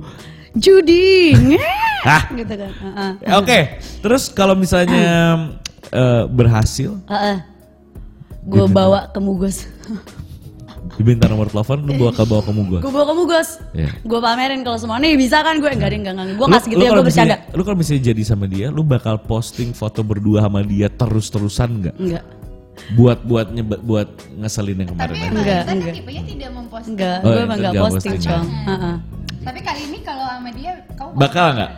Judi, 0.53 1.33
Hah? 2.07 2.29
gitu 2.29 2.53
kan. 2.53 2.69
Heeh. 2.69 3.11
Oke, 3.41 3.59
terus 4.05 4.29
kalau 4.29 4.53
misalnya 4.53 5.49
eh, 5.89 6.23
berhasil 6.29 6.93
Heeh. 7.09 7.37
Gue 8.45 8.69
bawa 8.69 9.09
ke 9.09 9.17
Mugos. 9.17 9.65
diminta 10.93 11.25
nomor 11.25 11.49
telepon 11.49 11.81
lu 11.89 11.97
bawa 11.97 12.11
ke 12.13 12.21
bawa 12.21 12.41
ke 12.45 12.51
gua. 12.53 12.79
gue 12.85 12.91
bawa 12.93 13.05
ke 13.09 13.13
Mugos. 13.17 13.49
Iya. 13.73 13.89
Gue 14.05 14.19
pamerin 14.21 14.61
kalau 14.61 14.77
semua 14.77 15.01
nih 15.01 15.17
bisa 15.17 15.41
kan 15.41 15.57
gue 15.57 15.69
enggak 15.73 15.89
enggak 15.89 16.13
enggak. 16.13 16.37
Gue 16.37 16.47
segitu 16.61 16.77
lu 16.77 16.85
ya 16.85 16.91
gue 16.93 17.05
bercanda. 17.05 17.35
Lu 17.57 17.61
kalau 17.65 17.77
misalnya 17.81 18.13
jadi 18.13 18.21
sama 18.21 18.45
dia, 18.45 18.67
lu 18.69 18.85
bakal 18.85 19.17
posting 19.25 19.73
foto 19.73 20.05
berdua 20.05 20.45
sama 20.45 20.61
dia 20.61 20.87
terus-terusan 20.93 21.69
nggak? 21.81 21.95
Enggak. 21.97 22.23
Buat 22.93 23.19
buat 23.21 23.47
nyebe- 23.49 23.79
buat 23.79 24.09
ngeselin 24.33 24.77
yang 24.77 24.89
Tapi 24.89 24.97
kemarin 24.97 25.13
aja. 25.13 25.23
emang 25.23 25.35
Enggak, 25.35 25.59
Intan 25.59 25.75
enggak. 25.75 25.93
tipenya 25.93 26.23
tidak 26.25 26.49
memposting 26.51 26.91
Enggak, 26.91 27.17
Oh, 27.17 27.23
gue 27.23 27.31
iya, 27.31 27.41
emang 27.41 27.57
enggak 27.57 27.71
nggak 27.71 27.83
posting, 27.83 28.13
posting. 28.13 28.31
Cong. 28.33 28.47
Heeh. 28.63 28.95
Tapi 29.43 29.59
kali 29.59 29.81
ini 29.83 29.97
kalau 30.01 30.25
sama 30.25 30.49
dia 30.51 30.71
kau 30.93 31.09
Bakal 31.13 31.45
nggak? 31.53 31.71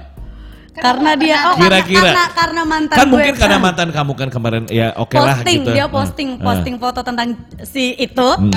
Karena 0.75 1.11
dia 1.15 1.35
oh 1.41 1.55
Kira-kira. 1.55 1.99
karena, 2.03 2.11
karena 2.11 2.25
karena 2.35 2.61
mantan 2.65 2.95
Kan 2.95 3.05
gue 3.05 3.13
mungkin 3.13 3.33
karena 3.33 3.57
mantan 3.57 3.89
kamu 3.89 4.11
kan 4.13 4.29
kemarin 4.29 4.63
ya 4.67 4.87
oke 4.93 5.15
lah 5.15 5.35
posting 5.35 5.59
gitu. 5.61 5.71
dia 5.71 5.81
Eh, 5.81 5.89
posting 5.89 6.29
eh. 6.31 6.41
posting 6.41 6.75
foto 6.75 6.99
tentang 7.01 7.27
si 7.63 7.83
itu. 7.95 8.27
Hmm. 8.27 8.51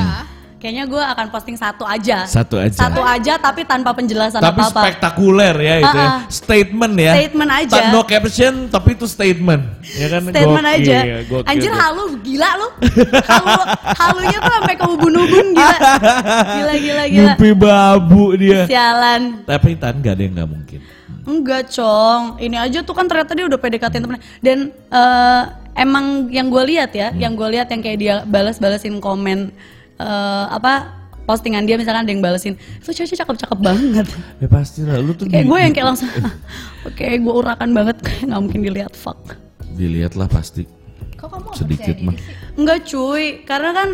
Kayaknya 0.59 0.85
gue 0.85 0.99
akan 1.01 1.27
posting 1.31 1.55
satu 1.55 1.87
aja. 1.87 2.27
Satu 2.27 2.59
aja. 2.59 2.75
Satu 2.75 2.99
aja 2.99 3.39
tapi 3.39 3.63
tanpa 3.63 3.95
penjelasan 3.95 4.43
Tapi 4.43 4.59
apa-apa. 4.59 4.83
spektakuler 4.83 5.55
ya 5.55 5.75
itu 5.79 5.97
ya. 5.97 6.03
Ah, 6.03 6.11
ah. 6.11 6.21
Statement 6.27 6.95
ya. 6.99 7.13
Statement 7.15 7.51
aja. 7.55 7.75
Tak- 7.79 7.91
No 7.91 8.01
caption 8.03 8.55
tapi 8.67 8.89
itu 8.93 9.07
statement. 9.07 9.63
Ya 9.95 10.07
kan 10.09 10.21
Statement 10.25 10.67
Gokil, 10.67 10.79
aja. 10.83 10.99
gokil. 11.25 11.47
Anjir 11.47 11.71
halu 11.73 12.05
gila 12.21 12.51
lu. 12.57 12.69
Halu 13.23 13.63
halunya 13.95 14.39
tuh 14.41 14.53
sampai 14.53 14.75
ke 14.75 14.85
ubun-ubun 14.85 15.47
gila. 15.53 15.79
Gila 16.51 16.75
gila 16.77 17.05
gila. 17.07 17.23
Mimpi 17.31 17.51
babu 17.55 18.25
dia. 18.35 18.67
Sialan. 18.67 19.23
Tapi 19.47 19.79
Tan 19.79 19.95
gak 19.99 20.19
ada 20.19 20.23
yang 20.25 20.35
gak 20.35 20.51
mungkin. 20.51 20.81
Enggak, 21.23 21.71
Cong. 21.71 22.35
Ini 22.37 22.57
aja 22.59 22.79
tuh 22.81 22.93
kan 22.93 23.07
ternyata 23.07 23.31
dia 23.31 23.47
udah 23.47 23.57
PDKT 23.57 23.95
temennya. 23.95 24.23
Dan 24.41 24.59
eh, 24.75 25.43
emang 25.77 26.27
yang 26.27 26.51
gue 26.51 26.65
lihat 26.67 26.91
ya, 26.91 27.09
Hmm. 27.09 27.21
yang 27.21 27.33
gue 27.33 27.49
lihat 27.49 27.69
yang 27.69 27.79
kayak 27.79 27.99
dia 28.01 28.15
balas-balasin 28.25 28.99
komen 28.99 29.55
eh, 29.99 30.47
apa 30.49 30.95
postingan 31.23 31.69
dia 31.69 31.77
misalkan 31.77 32.09
ada 32.09 32.11
yang 32.11 32.25
balesin, 32.25 32.57
itu 32.57 32.89
cewek 32.89 33.13
cakep-cakep 33.13 33.59
banget. 33.61 34.09
Ya 34.41 34.49
pasti 34.49 34.81
lah. 34.81 34.97
Lu 34.97 35.13
tuh 35.13 35.29
Kayak 35.29 35.45
gue 35.45 35.59
yang 35.61 35.73
kayak 35.77 35.87
langsung, 35.93 36.09
"Ah, 36.25 36.33
oke 36.89 37.05
gue 37.05 37.35
urakan 37.35 37.71
banget, 37.77 37.97
kayak 38.01 38.23
nggak 38.33 38.41
mungkin 38.41 38.61
dilihat 38.65 38.93
fuck. 38.97 39.21
Dilihat 39.77 40.17
lah 40.17 40.25
pasti. 40.25 40.65
Kok 41.15 41.29
kamu 41.29 41.49
Sedikit 41.53 41.95
percaya 42.01 42.09
mah. 42.09 42.17
Enggak 42.57 42.79
cuy, 42.89 43.25
karena 43.45 43.71
kan 43.77 43.89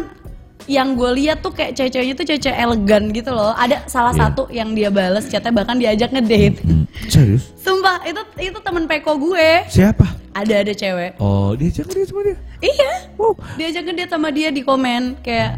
yang 0.64 0.96
gue 0.96 1.10
lihat 1.20 1.44
tuh 1.44 1.52
kayak 1.52 1.76
cewek-ceweknya 1.76 2.14
tuh 2.14 2.24
cewek 2.24 2.56
elegan 2.56 3.02
gitu 3.10 3.30
loh. 3.34 3.52
Ada 3.52 3.84
salah 3.84 4.14
Iya. 4.14 4.20
satu 4.30 4.42
yang 4.48 4.72
dia 4.72 4.88
bales 4.88 5.28
chatnya 5.28 5.52
bahkan 5.52 5.76
diajak 5.76 6.08
ngedate. 6.08 6.62
Hmm, 6.62 6.88
Serius? 7.04 7.52
Sumpah 7.58 8.00
itu 8.06 8.22
itu 8.40 8.58
temen 8.62 8.86
peko 8.86 9.18
gue. 9.18 9.66
Siapa? 9.68 10.06
Ada 10.32 10.64
ada 10.64 10.72
cewek. 10.72 11.18
Oh 11.18 11.52
dia 11.52 11.68
jangan 11.68 11.92
dia 11.92 12.06
sama 12.06 12.20
dia. 12.22 12.36
Iya. 12.62 12.92
Wow. 13.18 13.34
Diajak 13.58 13.82
ngedate 13.84 14.10
sama 14.10 14.28
dia 14.30 14.48
di 14.48 14.62
komen 14.62 15.02
kayak 15.20 15.52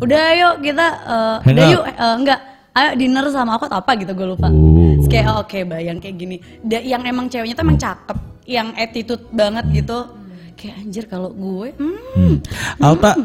udah 0.00 0.24
yuk 0.34 0.54
kita 0.64 0.86
Hang 1.44 1.54
udah 1.54 1.66
yuk 1.68 1.84
eh, 1.84 2.14
enggak 2.16 2.40
ayo 2.70 2.90
dinner 2.96 3.24
sama 3.34 3.58
aku 3.58 3.66
atau 3.66 3.82
apa 3.82 3.92
gitu 3.98 4.12
gue 4.14 4.26
lupa. 4.30 4.48
Oh. 4.48 4.94
Terus 5.02 5.08
kayak 5.10 5.26
oh, 5.26 5.42
oke 5.42 5.58
bayang 5.66 5.98
kayak 5.98 6.16
gini. 6.16 6.36
Da- 6.62 6.84
yang 6.84 7.02
emang 7.02 7.26
ceweknya 7.26 7.58
tuh 7.58 7.64
emang 7.66 7.78
cakep, 7.80 8.18
yang 8.46 8.68
attitude 8.78 9.24
banget 9.34 9.66
gitu. 9.74 9.98
Kayak 10.54 10.74
anjir 10.78 11.04
kalau 11.08 11.30
gue, 11.32 11.72
hmm, 11.74 11.98
Hmm. 12.14 12.36
Alta, 12.78 13.16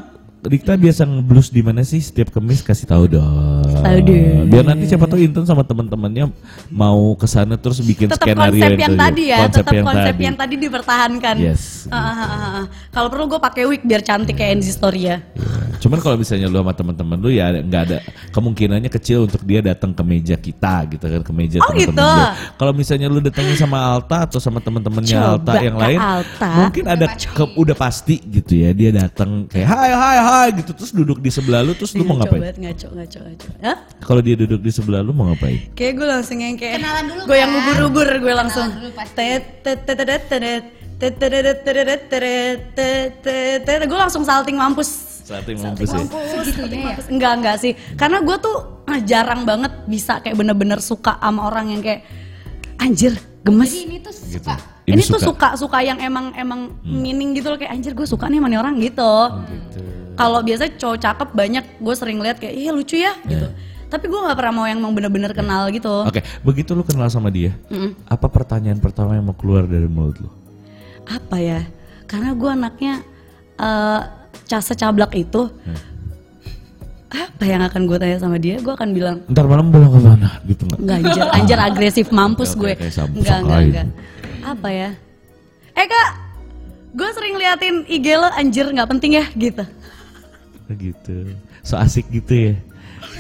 Rikta 0.46 0.78
biasa 0.78 1.10
ngeblus 1.10 1.50
di 1.50 1.62
mana 1.66 1.82
sih 1.82 1.98
setiap 1.98 2.30
kemis 2.30 2.62
kasih 2.62 2.86
tahu 2.86 3.10
dong. 3.10 3.65
Deh. 4.02 4.26
Biar 4.46 4.64
nanti 4.66 4.86
siapa 4.86 5.06
tahu 5.06 5.20
Intan 5.20 5.44
sama 5.44 5.62
teman-temannya 5.62 6.26
mau 6.68 7.14
ke 7.14 7.26
sana 7.26 7.56
terus 7.56 7.80
bikin 7.80 8.08
tetap 8.08 8.26
skenario 8.26 8.58
konsep 8.58 8.78
yang, 8.78 8.96
tadi 8.96 9.24
ya, 9.26 9.38
konsep 9.42 9.62
tetap 9.62 9.74
yang 9.74 9.86
konsep 9.86 10.06
tadi. 10.12 10.24
yang 10.24 10.36
tadi 10.36 10.56
dipertahankan. 10.58 11.36
Yes. 11.38 11.64
Ah, 11.88 11.98
ah, 11.98 12.14
ah, 12.16 12.32
ah. 12.62 12.66
Kalau 12.90 13.08
perlu 13.08 13.26
gue 13.28 13.40
pakai 13.40 13.64
wig 13.66 13.82
biar 13.82 14.02
cantik 14.02 14.36
kayak 14.36 14.58
Enzi 14.58 14.72
Storia. 14.72 15.22
Iya. 15.36 15.46
Cuman 15.76 16.02
kalau 16.02 16.18
misalnya 16.18 16.48
lu 16.48 16.58
sama 16.58 16.74
teman-teman 16.74 17.18
lu 17.20 17.30
ya 17.30 17.52
nggak 17.52 17.82
ada 17.86 17.98
kemungkinannya 18.32 18.90
kecil 18.90 19.30
untuk 19.30 19.44
dia 19.44 19.62
datang 19.62 19.92
ke 19.92 20.02
meja 20.02 20.34
kita 20.34 20.88
gitu 20.90 21.06
kan 21.06 21.22
ke 21.22 21.34
meja 21.36 21.58
Oh, 21.62 21.70
teman-teman 21.70 21.94
gitu. 21.94 22.10
Kalau 22.58 22.72
misalnya 22.74 23.08
lu 23.12 23.20
datangnya 23.22 23.56
sama 23.56 23.78
Alta 23.78 24.26
atau 24.26 24.40
sama 24.42 24.58
teman-temannya 24.60 25.14
Alta 25.14 25.54
yang 25.62 25.78
lain, 25.78 26.00
Alta. 26.00 26.50
mungkin 26.58 26.84
ada 26.90 27.06
ke- 27.14 27.54
udah 27.56 27.76
pasti 27.76 28.18
gitu 28.20 28.56
ya 28.56 28.72
dia 28.72 28.90
datang 28.90 29.46
kayak 29.46 29.68
hai 29.68 29.92
hai 29.94 30.18
hai 30.18 30.48
gitu 30.58 30.72
terus 30.74 30.90
duduk 30.90 31.22
di 31.22 31.30
sebelah 31.30 31.62
lu 31.62 31.76
terus 31.76 31.94
lu 31.94 32.02
mau 32.02 32.18
Ngaco 32.18 32.34
ngapain? 32.34 32.56
ngaco, 32.58 32.88
ngaco, 32.96 33.20
ngaco. 33.22 33.48
Hah? 33.62 33.75
Kalau 34.06 34.22
dia 34.22 34.38
duduk 34.38 34.62
di 34.62 34.70
sebelah 34.70 35.02
lu 35.02 35.16
mau 35.16 35.32
ngapain? 35.34 35.74
Kayak 35.74 35.94
gue 35.98 36.08
langsung 36.08 36.38
yang 36.38 36.54
kayak 36.60 36.78
kenalan 36.78 37.06
dulu. 37.10 37.22
Gue 37.26 37.38
yang 37.42 37.50
ngubur-ngubur 37.50 38.08
gue 38.22 38.34
langsung. 38.38 38.68
Gue 43.86 43.98
langsung 43.98 44.24
salting 44.28 44.58
mampus. 44.60 44.90
Salting 45.26 45.58
mampus. 45.58 45.90
Enggak 47.10 47.34
enggak 47.42 47.58
sih. 47.58 47.74
Karena 47.98 48.22
gue 48.22 48.38
tuh 48.38 48.86
jarang 49.10 49.42
banget 49.50 49.74
bisa 49.90 50.22
kayak 50.22 50.38
bener-bener 50.38 50.78
suka 50.78 51.18
sama 51.18 51.50
orang 51.50 51.74
yang 51.74 51.82
kayak 51.82 52.06
anjir 52.78 53.18
gemes. 53.42 53.74
Jadi 53.74 53.90
ini 53.90 53.98
tuh 54.06 54.14
suka 54.14 54.75
ini, 54.86 55.02
tuh 55.02 55.18
suka 55.18 55.58
suka 55.58 55.82
yang 55.82 55.98
emang 55.98 56.30
emang 56.38 56.70
Hmm. 56.86 57.02
meaning 57.02 57.34
gitu 57.34 57.50
loh 57.50 57.58
kayak 57.58 57.74
anjir 57.74 57.98
gue 57.98 58.06
suka 58.06 58.30
nih 58.30 58.38
sama 58.38 58.48
nih 58.54 58.60
orang 58.62 58.76
gitu. 58.78 59.02
Oh, 59.02 59.42
gitu. 59.50 59.82
Kalau 60.16 60.40
biasa 60.46 60.64
cowok 60.78 60.98
cakep 61.02 61.30
banyak 61.34 61.66
gue 61.82 61.96
sering 61.98 62.18
lihat 62.22 62.38
kayak 62.38 62.54
iya 62.54 62.72
lucu 62.72 62.96
ya 62.96 63.18
gitu. 63.26 63.50
Tapi 63.86 64.06
gue 64.06 64.20
nggak 64.20 64.38
pernah 64.38 64.54
mau 64.54 64.66
yang 64.70 64.82
emang 64.82 64.94
bener-bener 64.94 65.34
kenal 65.34 65.70
gitu. 65.74 66.06
Oke, 66.06 66.22
begitu 66.46 66.74
lu 66.74 66.86
kenal 66.86 67.10
sama 67.10 67.30
dia, 67.30 67.54
Mm-mm. 67.70 67.94
apa 68.06 68.28
pertanyaan 68.30 68.82
pertama 68.82 69.14
yang 69.14 69.26
mau 69.26 69.38
keluar 69.38 69.66
dari 69.66 69.86
mulut 69.90 70.18
lu? 70.22 70.30
Apa 71.06 71.38
ya? 71.38 71.62
Karena 72.06 72.34
gue 72.34 72.50
anaknya 72.50 72.94
eh 73.58 74.02
cas 74.46 74.70
secablak 74.70 75.18
itu. 75.18 75.50
Hmm. 75.50 75.80
Apa 77.14 77.44
yang 77.46 77.62
akan 77.62 77.82
gue 77.86 77.98
tanya 78.02 78.18
sama 78.18 78.38
dia? 78.42 78.58
Gue 78.58 78.74
akan 78.74 78.90
bilang 78.92 79.22
Ntar 79.30 79.46
malam 79.46 79.70
pulang 79.70 79.92
ke 79.94 80.00
mana 80.02 80.30
gitu 80.50 80.64
nggak? 80.66 80.80
Enggak 80.82 80.98
anjir, 80.98 81.26
anjir 81.30 81.60
agresif 81.62 82.06
mampus 82.10 82.52
gue. 82.58 82.74
enggak, 82.74 82.92
sakain. 82.92 83.70
enggak. 83.70 83.88
Apa 84.42 84.68
ya? 84.74 84.90
Eh 85.76 85.86
kak, 85.86 86.10
gue 86.98 87.10
sering 87.14 87.36
liatin 87.38 87.76
IG 87.86 88.08
lo 88.18 88.30
anjir 88.34 88.66
nggak 88.66 88.90
penting 88.90 89.12
ya 89.22 89.26
gitu. 89.38 89.64
gitu, 90.82 91.16
so 91.62 91.78
asik 91.78 92.10
gitu 92.10 92.34
ya. 92.34 92.54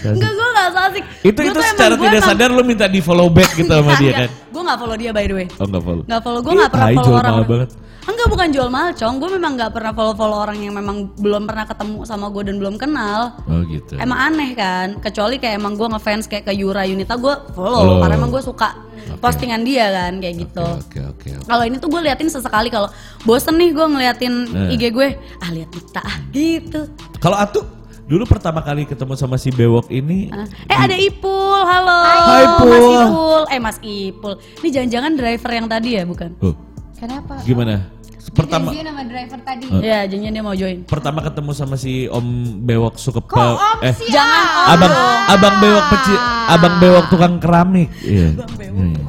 So 0.01 0.12
asik. 0.12 0.18
Enggak, 0.18 0.32
gue 0.34 0.47
gak 0.49 0.68
so 0.74 0.80
asik. 0.82 1.03
Itu 1.22 1.39
Gua 1.45 1.51
itu 1.53 1.59
secara 1.62 1.95
tidak 1.99 2.22
sadar 2.26 2.49
lu 2.49 2.64
minta 2.66 2.86
di 2.89 2.99
follow 3.05 3.30
back 3.30 3.53
gitu 3.53 3.70
sama 3.70 3.93
dia 4.01 4.26
kan? 4.26 4.30
Gak 4.66 4.80
follow 4.82 4.97
dia 4.97 5.11
by 5.13 5.26
the 5.26 5.36
way. 5.36 5.47
Oh 5.55 5.66
nggak 5.66 5.84
follow? 5.84 6.03
Gak 6.03 6.22
follow, 6.22 6.39
gue 6.41 6.53
gak 6.55 6.72
pernah 6.74 6.88
tai, 6.88 6.95
follow 6.97 7.16
orang. 7.16 7.34
banget. 7.45 7.70
Enggak 8.05 8.28
bukan 8.30 8.47
jual 8.53 8.70
mahal 8.70 8.91
cong, 8.93 9.16
gue 9.18 9.30
memang 9.34 9.51
gak 9.55 9.72
pernah 9.74 9.89
follow-follow 9.89 10.38
orang 10.39 10.57
yang 10.61 10.74
memang 10.74 11.09
belum 11.18 11.45
pernah 11.45 11.66
ketemu 11.66 12.05
sama 12.05 12.30
gue 12.30 12.43
dan 12.45 12.61
belum 12.61 12.76
kenal. 12.78 13.34
Oh 13.45 13.66
gitu. 13.66 13.97
Emang 13.97 14.30
aneh 14.30 14.53
kan, 14.53 15.01
kecuali 15.01 15.38
kayak 15.38 15.57
emang 15.57 15.74
gue 15.74 15.88
ngefans 15.89 16.26
kayak 16.26 16.45
ke 16.45 16.53
Yura 16.53 16.86
Yunita 16.86 17.18
gue 17.18 17.34
follow, 17.53 17.82
Follow. 17.82 17.97
karena 18.01 18.13
emang 18.16 18.30
gue 18.30 18.41
suka 18.41 18.78
postingan 19.18 19.61
dia 19.66 19.89
kan 19.89 20.18
kayak 20.18 20.36
gitu. 20.38 20.66
Oke 20.66 21.01
oke. 21.01 21.30
oke. 21.34 21.45
Kalau 21.45 21.63
ini 21.66 21.78
tuh 21.78 21.89
gue 21.89 22.01
liatin 22.01 22.30
sesekali 22.30 22.70
kalau 22.70 22.89
bosen 23.22 23.57
nih 23.57 23.70
gue 23.70 23.86
ngeliatin 23.86 24.34
Nah. 24.45 24.70
IG 24.70 24.84
gue, 24.89 25.07
ah 25.41 25.49
liat 25.49 25.70
Dita 25.70 26.01
ah 26.01 26.18
gitu. 26.30 26.86
Kalau 27.18 27.38
Atu 27.38 27.66
Dulu 28.06 28.22
pertama 28.30 28.62
kali 28.62 28.86
ketemu 28.86 29.18
sama 29.18 29.34
si 29.34 29.49
bewok 29.49 29.89
ini, 29.89 30.30
Ah. 30.30 30.45
Eh 30.70 30.78
ada 30.78 30.93
Ipul, 30.93 31.58
halo. 31.66 31.99
Hai, 32.06 32.45
Ipul. 32.45 32.70
Mas 32.70 32.86
Ipul. 32.86 33.41
Eh 33.49 33.60
Mas 33.60 33.78
Ipul. 33.82 34.34
Ini 34.62 34.70
jangan-jangan 34.70 35.12
driver 35.18 35.51
yang 35.51 35.66
tadi 35.66 35.89
ya 35.97 36.03
bukan? 36.06 36.30
oh, 36.38 36.53
Kenapa? 36.95 37.41
gimana? 37.41 37.89
Pertama 38.26 38.70
Janjian 38.70 38.89
sama 38.89 39.03
driver 39.06 39.39
tadi. 39.41 39.66
Ya 39.80 39.99
janjian 40.06 40.34
dia 40.34 40.43
mau 40.43 40.53
join. 40.53 40.82
pertama 40.86 41.22
ketemu 41.22 41.51
sama 41.53 41.78
si 41.78 42.10
Om 42.10 42.26
Bewok 42.66 42.97
suka 42.97 43.22
Kok 43.22 43.38
om 43.38 43.80
eh 43.86 43.93
sih? 43.95 44.10
Jangan 44.10 44.43
ah? 44.43 44.66
om. 44.66 44.74
abang 44.76 44.93
abang 45.30 45.56
bewok 45.62 45.86
peci 45.93 46.16
abang 46.49 46.76
bewok 46.82 47.06
tukang 47.08 47.34
keramik. 47.38 47.88
Iya. 48.01 48.34
Iya. 48.34 49.01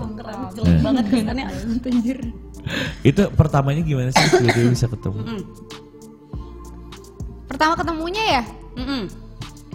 Jelek 0.53 0.78
banget 0.80 1.05
kesannya 1.11 1.44
anjir. 1.84 2.18
Itu 3.03 3.22
pertamanya 3.32 3.82
gimana 3.82 4.09
sih 4.12 4.24
tiba-tiba 4.30 4.68
bisa 4.70 4.86
ketemu? 4.86 5.18
Pertama 7.47 7.72
ketemunya 7.74 8.24
ya 8.30 8.42
Mm-mm. 8.76 9.02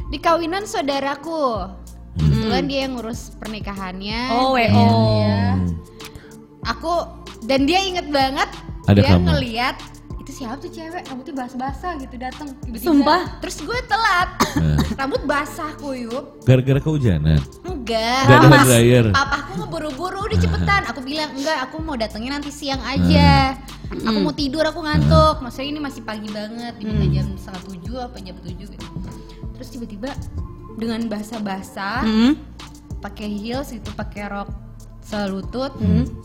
di 0.08 0.18
kawinan 0.18 0.64
saudaraku. 0.64 1.66
Kebetulan 2.12 2.66
dia 2.68 2.80
yang 2.84 2.94
ngurus 2.94 3.34
pernikahannya. 3.36 4.22
Oh, 4.30 4.52
WO. 4.52 4.86
dia- 5.18 5.58
Aku 6.68 6.94
dan 7.42 7.64
dia 7.64 7.82
inget 7.82 8.06
banget 8.08 8.46
Ada 8.86 9.00
dia 9.00 9.10
kamu. 9.12 9.24
ngeliat 9.26 9.76
siapa 10.42 10.58
tuh 10.58 10.72
cewek 10.74 11.02
rambutnya 11.06 11.36
basah-basah 11.38 11.92
gitu 12.02 12.16
datang 12.18 12.48
tiba-tiba. 12.60 12.88
Sumpah? 12.90 13.22
Terus 13.38 13.58
gue 13.62 13.80
telat. 13.86 14.30
Nah, 14.58 14.78
Rambut 14.98 15.22
basah 15.24 15.72
kuyup. 15.78 16.42
Gara-gara 16.42 16.82
kehujanan. 16.82 17.38
Enggak. 17.62 18.24
Gak 18.26 18.38
ada 18.38 18.48
Pas- 18.50 18.66
hair 18.66 19.06
dryer. 19.06 19.06
Papaku 19.14 19.52
ngeburu-buru 19.62 20.20
udah 20.26 20.40
cepetan. 20.40 20.82
Aku 20.90 21.00
bilang 21.02 21.30
enggak, 21.32 21.58
aku 21.62 21.78
mau 21.80 21.94
datangnya 21.94 22.36
nanti 22.36 22.50
siang 22.50 22.82
aja. 22.82 23.54
Aku 23.92 24.18
mau 24.20 24.34
tidur, 24.34 24.66
aku 24.66 24.82
ngantuk. 24.82 25.40
Maksudnya 25.40 25.70
ini 25.70 25.80
masih 25.80 26.02
pagi 26.02 26.26
banget, 26.28 26.74
diminta 26.76 27.06
jam 27.12 27.28
setengah 27.36 27.62
tujuh 27.68 27.98
apa 28.00 28.18
jam 28.20 28.36
tujuh 28.40 28.68
gitu. 28.68 28.88
Terus 29.54 29.68
tiba-tiba 29.70 30.10
dengan 30.74 31.06
basah-basah, 31.06 32.02
Mm. 32.02 32.34
pakai 32.98 33.30
heels 33.30 33.70
gitu, 33.70 33.94
pakai 33.94 34.26
rok 34.26 34.50
selutut, 35.12 35.72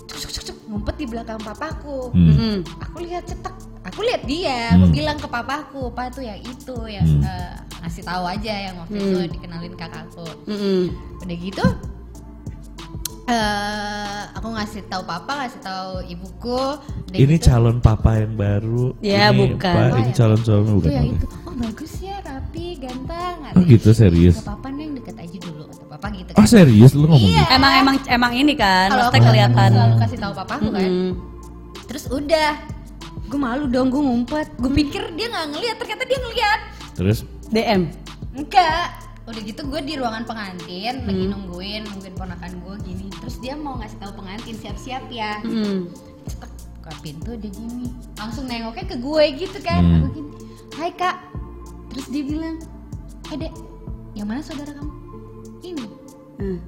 cuk, 0.07 0.17
cuk, 0.17 0.31
cuk, 0.31 0.45
cuk, 0.45 0.57
ngumpet 0.67 0.95
di 0.97 1.07
belakang 1.07 1.39
papaku. 1.39 2.15
Hmm. 2.15 2.31
Mm. 2.33 2.59
Aku 2.81 2.97
lihat 3.03 3.27
cetek, 3.27 3.51
aku 3.83 4.01
lihat 4.01 4.23
dia, 4.25 4.71
aku 4.73 4.87
bilang 4.89 5.19
ke 5.19 5.27
papaku, 5.27 5.91
pak 5.91 6.15
tuh 6.15 6.23
yang 6.23 6.39
itu 6.39 6.77
yang 6.87 7.03
Hmm. 7.03 7.23
eh, 7.23 7.55
ngasih 7.77 8.03
tahu 8.03 8.25
aja 8.25 8.55
yang 8.63 8.75
waktu 8.77 8.97
itu 8.97 9.19
dikenalin 9.29 9.75
kakakku 9.75 10.27
Mm-mm. 10.45 10.91
udah 11.21 11.37
gitu 11.37 11.67
eh 13.27 14.23
aku 14.33 14.55
ngasih 14.55 14.87
tahu 14.87 15.03
papa 15.03 15.45
ngasih 15.45 15.59
tahu 15.61 15.93
ibuku 16.05 16.63
udah 16.79 17.15
Ini 17.17 17.37
gitu, 17.37 17.47
calon 17.47 17.79
papa 17.79 18.19
yang 18.19 18.35
baru. 18.35 18.95
Ya, 18.99 19.31
Ini, 19.31 19.39
bukan. 19.55 19.75
Pak, 19.75 19.99
ini 19.99 20.11
calon 20.13 20.41
suami 20.41 20.63
itu 20.63 20.75
bukan. 20.77 20.91
yang 20.93 21.07
Oke. 21.07 21.17
itu 21.17 21.27
oh 21.43 21.55
bagus 21.57 21.93
ya 21.99 22.17
rapi 22.23 22.67
ganteng 22.77 23.37
Oh 23.55 23.63
gitu 23.63 23.91
serius. 23.93 24.37
Gak 24.39 24.47
Oh 26.37 26.45
serius? 26.45 26.93
Lu 26.93 27.05
ngomong 27.05 27.19
Iya. 27.23 27.43
gitu? 27.43 27.55
Emang 27.55 27.73
emang 27.75 27.97
emang 28.07 28.33
ini 28.33 28.53
kan, 28.53 28.89
kalau 28.89 29.09
aku 29.09 29.19
kelihatan. 29.19 29.71
selalu 29.73 29.95
kasih 29.99 30.19
tahu 30.19 30.33
papaku 30.35 30.69
kan. 30.71 30.91
Terus 31.87 32.05
udah. 32.09 32.51
Gue 33.27 33.41
malu 33.41 33.65
dong 33.67 33.89
gue 33.89 33.99
ngumpet. 33.99 34.47
Gue 34.55 34.71
pikir 34.71 35.03
dia 35.13 35.27
nggak 35.27 35.47
ngeliat 35.51 35.77
ternyata 35.77 36.03
dia 36.05 36.19
ngeliat. 36.19 36.61
Terus? 36.95 37.19
DM. 37.49 37.83
enggak. 38.33 38.87
Udah 39.25 39.43
gitu 39.43 39.65
gue 39.65 39.81
di 39.83 39.95
ruangan 39.97 40.23
pengantin 40.23 41.03
lagi 41.03 41.25
Hmm. 41.25 41.33
nungguin 41.33 41.83
nungguin 41.85 42.15
ponakan 42.15 42.53
gue 42.55 42.75
gini. 42.85 43.07
Terus 43.17 43.41
dia 43.41 43.57
mau 43.57 43.75
ngasih 43.75 43.97
tahu 43.97 44.13
pengantin 44.15 44.55
siap-siap 44.55 45.03
ya. 45.09 45.41
Mm. 45.43 45.89
cetek 46.23 46.51
buka 46.77 46.93
pintu 47.01 47.31
dia 47.35 47.51
gini. 47.51 47.89
Langsung 48.15 48.45
nengoknya 48.45 48.85
ke 48.85 48.97
gue 48.97 49.25
gitu 49.37 49.59
kan. 49.61 49.81
Hmm. 49.81 49.99
aku 49.99 50.09
gini 50.15 50.31
hai 50.77 50.93
kak. 50.93 51.17
Terus 51.89 52.07
dia 52.07 52.23
bilang 52.23 52.57
eh 53.27 53.39
dek 53.41 53.53
yang 54.13 54.29
mana 54.29 54.39
saudara 54.41 54.71
kamu? 54.71 54.93
Ini 55.65 55.85
Mm. 56.41 56.59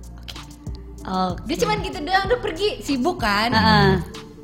Oh, 1.08 1.32
dia 1.48 1.56
cuman 1.56 1.80
gitu 1.80 1.98
doang 2.04 2.24
udah 2.28 2.40
pergi. 2.40 2.68
Sibuk 2.84 3.16
kan? 3.22 3.50
Ah. 3.54 3.96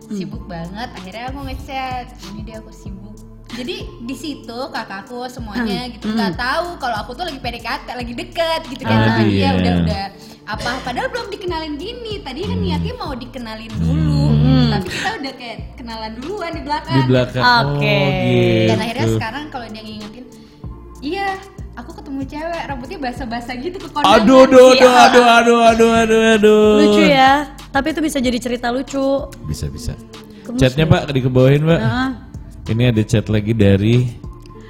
sibuk 0.05 0.45
banget. 0.49 0.89
Akhirnya 0.97 1.33
aku 1.33 1.41
ngechat. 1.49 2.07
Ini 2.33 2.41
dia 2.45 2.57
aku 2.61 2.73
sibuk. 2.73 3.17
Jadi 3.55 3.87
di 4.03 4.17
situ 4.19 4.59
kakakku 4.75 5.31
semuanya 5.31 5.87
gitu 5.87 6.11
nggak 6.11 6.35
tahu 6.35 6.75
kalau 6.83 7.07
aku 7.07 7.15
tuh 7.15 7.23
lagi 7.23 7.39
PDKT 7.39 7.87
lagi 7.87 8.13
deket 8.13 8.61
gitu 8.67 8.83
kan. 8.83 8.97
Ah, 8.99 9.07
sama 9.17 9.23
dia 9.31 9.39
iya. 9.39 9.51
udah 9.55 9.75
udah 9.87 10.05
apa 10.45 10.71
padahal 10.85 11.09
belum 11.09 11.29
dikenalin 11.33 11.75
gini. 11.81 12.21
Tadi 12.21 12.41
kan 12.45 12.59
niatnya 12.61 12.95
mau 12.99 13.13
dikenalin 13.15 13.73
dulu. 13.79 14.25
Tapi 14.75 14.87
kita 14.91 15.11
udah 15.23 15.33
kayak 15.39 15.59
kenalan 15.79 16.13
duluan 16.19 16.53
di 16.53 16.63
belakang. 16.67 16.99
Di 16.99 17.09
belakang. 17.09 17.45
Oke. 17.45 17.97
Oh 17.97 18.09
gitu. 18.11 18.69
dan 18.69 18.79
akhirnya 18.81 19.09
sekarang 19.17 19.45
kalau 19.53 19.67
dia 19.71 19.83
ngingetin 19.85 20.25
iya 21.05 21.29
aku 21.75 21.91
ketemu 22.01 22.21
cewek 22.25 22.63
rambutnya 22.67 22.99
basah-basah 23.03 23.55
gitu 23.59 23.77
ke 23.83 23.89
kondangan 23.91 24.23
Aduh, 24.23 24.47
aduh, 24.47 24.67
aduh, 24.71 24.95
aduh, 24.95 25.27
aduh, 25.27 25.59
aduh, 25.61 25.91
aduh, 25.99 26.21
aduh. 26.39 26.71
lucu 26.81 27.03
ya. 27.05 27.51
Tapi 27.75 27.91
itu 27.91 28.01
bisa 28.01 28.19
jadi 28.23 28.39
cerita 28.39 28.71
lucu. 28.71 29.27
Bisa, 29.51 29.67
bisa. 29.67 29.93
Chatnya 30.55 30.87
pak 30.87 31.11
dikebawain 31.11 31.63
pak. 31.67 31.81
Nah. 31.81 32.11
Ini 32.65 32.95
ada 32.95 33.03
chat 33.05 33.27
lagi 33.29 33.53
dari 33.53 34.09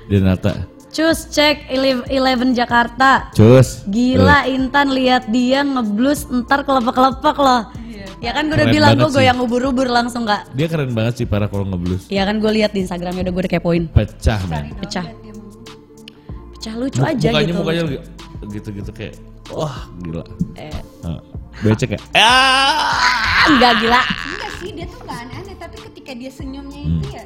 Denata. 0.08 0.66
Cus 0.94 1.26
cek 1.26 1.68
Ele- 1.68 2.06
Eleven 2.06 2.54
Jakarta. 2.54 3.34
Cus. 3.34 3.82
Gila 3.90 4.46
Intan 4.46 4.94
lihat 4.94 5.26
dia 5.26 5.66
ngeblus 5.66 6.30
ntar 6.30 6.62
kelepek-kelepek 6.62 7.36
loh. 7.38 7.62
Ya 8.22 8.32
kan 8.32 8.48
gue 8.48 8.56
udah 8.56 8.66
Keren 8.70 8.76
bilang 8.78 8.92
gue 8.96 9.10
goyang 9.12 9.38
ubur-ubur 9.42 9.84
langsung 9.90 10.24
nggak. 10.24 10.54
Dia 10.56 10.66
keren 10.70 10.96
banget 10.96 11.20
sih 11.20 11.26
para 11.28 11.44
kalau 11.50 11.68
ngeblus. 11.68 12.08
Ya 12.08 12.24
kan 12.24 12.40
gue 12.40 12.48
lihat 12.56 12.72
di 12.72 12.86
Instagramnya 12.86 13.26
udah 13.26 13.32
gue 13.36 13.42
udah 13.44 13.52
kepoin. 13.52 13.84
Pecah 13.92 14.40
men. 14.48 14.72
Pecah. 14.80 15.04
Pecah 16.64 16.80
lucu 16.80 16.96
Mu- 16.96 17.06
aja 17.06 17.28
mukanya 17.28 17.44
gitu. 17.44 17.58
mukanya 17.60 17.82
lagi 17.84 17.98
gitu-gitu 18.50 18.90
kayak 18.90 19.14
wah 19.50 19.76
gila. 20.00 20.24
Eh, 20.56 20.72
Nah, 21.04 21.20
becek 21.60 21.92
ya. 21.92 22.00
Ah! 22.16 23.44
enggak 23.46 23.72
gila. 23.78 24.00
enggak 24.00 24.52
sih 24.56 24.70
dia 24.72 24.86
tuh 24.88 24.96
nggak 24.98 25.18
aneh-aneh 25.20 25.56
tapi 25.60 25.76
ketika 25.84 26.10
dia 26.14 26.30
senyumnya 26.32 26.80
Hmm. 26.80 26.96
itu 26.98 27.08
ya 27.12 27.24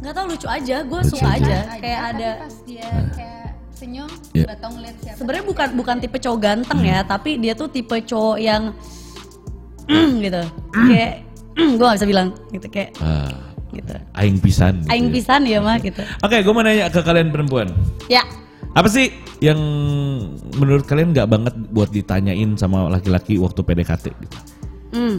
Nggak 0.00 0.12
tahu 0.14 0.24
lucu 0.26 0.46
aja. 0.46 0.76
Gue 0.82 1.00
suka 1.02 1.28
aja. 1.30 1.56
Biasa 1.60 1.76
Kayak 1.76 2.00
tapi 2.00 2.08
ada. 2.14 2.30
pas 2.38 2.56
dia 2.62 2.88
kayak 3.12 3.46
senyum 3.70 4.08
Iya. 4.32 4.42
tiba 4.42 4.54
tahu 4.56 4.70
ngeliat 4.74 4.96
siapa 4.98 5.16
Sebenarnya 5.16 5.44
bukan 5.44 5.68
bukan 5.76 5.96
tipe 5.98 6.16
cowok 6.18 6.38
ganteng 6.40 6.80
ya, 6.82 6.98
Hmm. 6.98 7.08
tapi 7.10 7.30
dia 7.36 7.52
tuh 7.52 7.68
tipe 7.68 7.96
cowok 8.00 8.36
yang 8.38 8.62
gitu. 10.24 10.42
Kayak 10.72 11.12
gue 11.76 11.84
gak 11.84 11.96
bisa 12.00 12.08
bilang 12.08 12.28
gitu 12.48 12.66
kayak 12.66 12.96
Ah, 12.98 13.28
gitu. 13.70 13.92
aing 14.14 14.40
pisan. 14.40 14.80
gitu 14.80 14.88
Aing 14.88 15.06
ya. 15.06 15.12
pisan 15.12 15.42
ya 15.44 15.58
mah 15.60 15.76
gitu. 15.78 16.00
Oke, 16.18 16.40
gue 16.40 16.52
mau 16.52 16.64
nanya 16.64 16.88
ke 16.88 17.00
kalian 17.00 17.28
perempuan. 17.28 17.68
Ya. 18.08 18.24
Apa 18.74 18.88
sih 18.88 19.06
yang 19.38 19.58
menurut 20.52 20.82
kalian 20.82 21.10
nggak 21.10 21.26
banget 21.26 21.54
buat 21.70 21.88
ditanyain 21.88 22.54
sama 22.54 22.90
laki-laki 22.90 23.38
waktu 23.38 23.62
PDKT 23.62 24.04
gitu? 24.12 24.36
Hmm. 24.90 25.16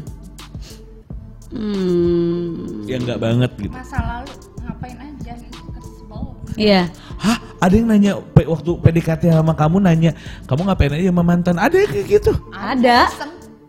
Hmm. 1.55 2.83
Yang 2.83 2.99
nggak 3.05 3.19
banget 3.21 3.51
gitu. 3.55 3.71
masa 3.71 3.99
lalu 4.01 4.31
ngapain 4.59 4.97
aja 4.99 5.33
gitu 5.35 5.59
kesel 5.71 6.23
Iya. 6.55 6.81
Hah? 7.15 7.37
Ada 7.57 7.73
yang 7.73 7.87
nanya 7.87 8.11
waktu 8.35 8.71
PDKT 8.77 9.31
sama 9.31 9.55
kamu 9.55 9.79
nanya, 9.81 10.11
kamu 10.45 10.61
ngapain 10.67 10.91
aja 10.91 11.05
sama 11.09 11.23
mantan? 11.23 11.55
Ada 11.55 11.75
yang 11.79 11.89
kayak 11.89 12.07
gitu? 12.11 12.31
Ada. 12.51 12.99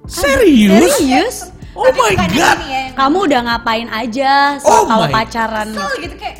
Serius? 0.05 0.99
Serius? 0.99 1.37
Oh 1.77 1.87
Tapi 1.87 1.99
my 2.01 2.15
god. 2.17 2.59
ya, 2.65 2.83
Kamu 2.97 3.19
udah 3.29 3.41
ngapain 3.45 3.87
aja 3.87 4.57
so, 4.59 4.67
Oh 4.67 4.83
kalau 4.89 5.07
my- 5.07 5.15
pacaran? 5.15 5.69
kesel 5.71 5.93
gitu 6.01 6.17
kayak? 6.17 6.37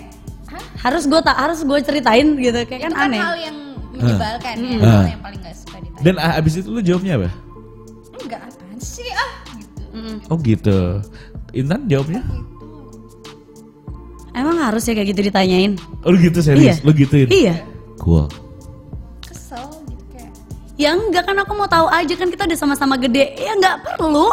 Harus 0.87 1.03
gue 1.05 1.19
tak 1.21 1.35
harus 1.35 1.59
gue 1.61 1.79
ceritain 1.83 2.29
gitu 2.37 2.61
kayak 2.63 2.81
kan 2.81 2.89
itu 2.89 2.95
kan 2.95 3.09
aneh. 3.09 3.19
hal 3.21 3.35
yang 3.37 3.57
menyebalkan 3.91 4.55
ya 4.57 4.77
Ah. 4.79 4.93
hal 4.95 5.07
yang 5.09 5.21
paling 5.21 5.41
gak 5.41 5.55
suka 5.57 5.77
ditanya 5.81 6.01
Dan 6.01 6.15
ah, 6.17 6.33
abis 6.37 6.53
itu 6.55 6.69
lu 6.69 6.81
jawabnya 6.81 7.13
apa? 7.17 7.29
enggak 8.17 8.41
apaan 8.45 8.79
sih 8.79 9.09
ah 9.11 9.31
gitu 9.53 9.83
Mm-mm. 9.93 10.17
Oh 10.27 10.39
gitu. 10.39 10.79
Intan 11.53 11.81
jawabnya? 11.87 12.23
Emang 14.33 14.61
harus 14.61 14.85
ya 14.85 14.93
kayak 14.93 15.09
gitu 15.11 15.21
ditanyain? 15.25 15.73
Oh 16.03 16.13
lu 16.13 16.21
gitu 16.21 16.39
serius? 16.39 16.77
Iya. 16.79 16.85
Lu 16.85 16.93
gituin? 16.93 17.29
Iya. 17.29 17.55
Cool. 17.97 18.29
kesel 19.23 19.65
gitu 19.83 20.05
kayak 20.13 20.31
Ya 20.77 20.93
enggak 20.93 21.25
kan 21.25 21.37
aku 21.37 21.53
mau 21.53 21.65
tahu 21.67 21.89
aja 21.89 22.13
kan 22.13 22.29
kita 22.29 22.45
udah 22.45 22.59
sama-sama 22.59 22.95
gede. 22.97 23.33
Ya 23.35 23.51
enggak 23.51 23.81
perlu. 23.83 24.29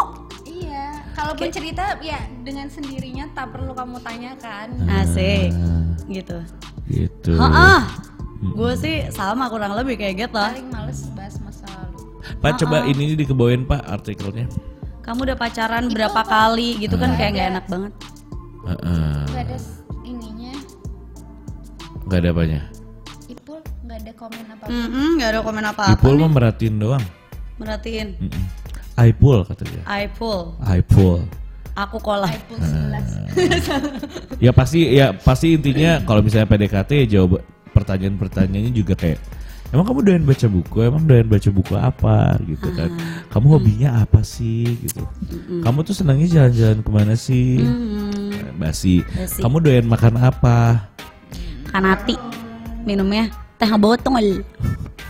Kalaupun 1.14 1.49
cerita 1.53 1.97
ya 2.01 2.20
dengan 2.41 2.68
sendirinya 2.68 3.30
tak 3.32 3.53
perlu 3.53 3.72
kamu 3.78 4.01
tanyakan 4.01 4.68
Asik. 4.89 5.53
Gitu. 6.09 6.38
Gitu. 6.89 7.34
Heeh. 7.38 7.82
Gue 8.43 8.74
sih 8.76 9.07
sama 9.07 9.47
kurang 9.47 9.72
lebih 9.78 9.95
kayak 9.95 10.28
gitu. 10.28 10.36
paling 10.36 10.68
males 10.68 11.07
bahas 11.16 11.39
masa 11.39 11.64
lalu 11.64 12.11
Pak 12.43 12.59
coba 12.59 12.84
ini 12.84 13.16
dikebawain 13.16 13.64
pak 13.64 13.82
artikelnya. 13.88 14.51
Kamu 14.99 15.24
udah 15.32 15.38
pacaran 15.39 15.88
berapa 15.88 16.22
kali 16.28 16.80
gitu 16.84 16.99
kan 16.99 17.16
kayak 17.16 17.32
nggak 17.39 17.47
enak 17.55 17.66
banget. 17.72 17.93
Heeh. 18.68 19.24
nggak 19.32 19.43
ada 19.47 19.57
ininya 20.03 20.55
Gak 22.03 22.20
ada 22.20 22.30
apanya. 22.36 22.61
Ipul 23.32 23.59
nggak 23.84 23.97
ada 24.03 24.11
komen 24.20 24.45
apa 24.51 24.66
Mm 24.68 25.09
nggak 25.20 25.30
ada 25.32 25.39
komen 25.39 25.64
apa-apa. 25.72 25.93
Ipul 25.95 26.16
mah 26.20 26.32
merhatiin 26.32 26.76
doang. 26.80 27.03
Merhatiin. 27.59 28.07
Mm-mm. 28.20 28.62
Aipul 28.94 29.41
kata 29.41 29.66
dia. 29.66 29.82
I 29.89 30.06
pull. 30.06 30.54
Aipul. 30.62 31.26
Aku 31.74 31.98
kolah. 31.98 32.30
Ipul 32.30 32.62
11 32.62 34.38
Ya 34.46 34.54
pasti 34.54 34.94
ya 34.94 35.10
pasti 35.18 35.58
intinya 35.58 35.98
kalau 36.06 36.22
misalnya 36.22 36.46
PDKT 36.46 36.89
ya 37.06 37.08
jawab 37.18 37.41
pertanyaan-pertanyaannya 37.74 38.70
juga 38.70 38.94
kayak 38.94 39.18
emang 39.74 39.89
kamu 39.89 40.00
doyan 40.06 40.24
baca 40.30 40.46
buku? 40.46 40.76
Emang 40.86 41.04
doyan 41.10 41.26
baca 41.26 41.50
buku 41.50 41.74
apa? 41.74 42.38
Gitu 42.46 42.70
kan. 42.78 42.94
Kamu 43.34 43.58
hobinya 43.58 44.06
apa 44.06 44.22
sih? 44.22 44.78
Gitu. 44.86 45.02
Kamu 45.66 45.82
tuh 45.82 45.98
senangnya 45.98 46.30
jalan-jalan 46.30 46.80
ke 46.86 46.89
mana 46.94 47.18
sih? 47.18 47.58
Hmm, 47.58 48.54
basi. 48.62 49.02
Basi. 49.18 49.41
kamu 49.41 49.58
doyan 49.66 49.86
makan 49.89 50.22
apa? 50.22 50.86
Kanati 51.74 52.14
minumnya 52.86 53.34
teh 53.58 53.70
botol. 53.76 54.43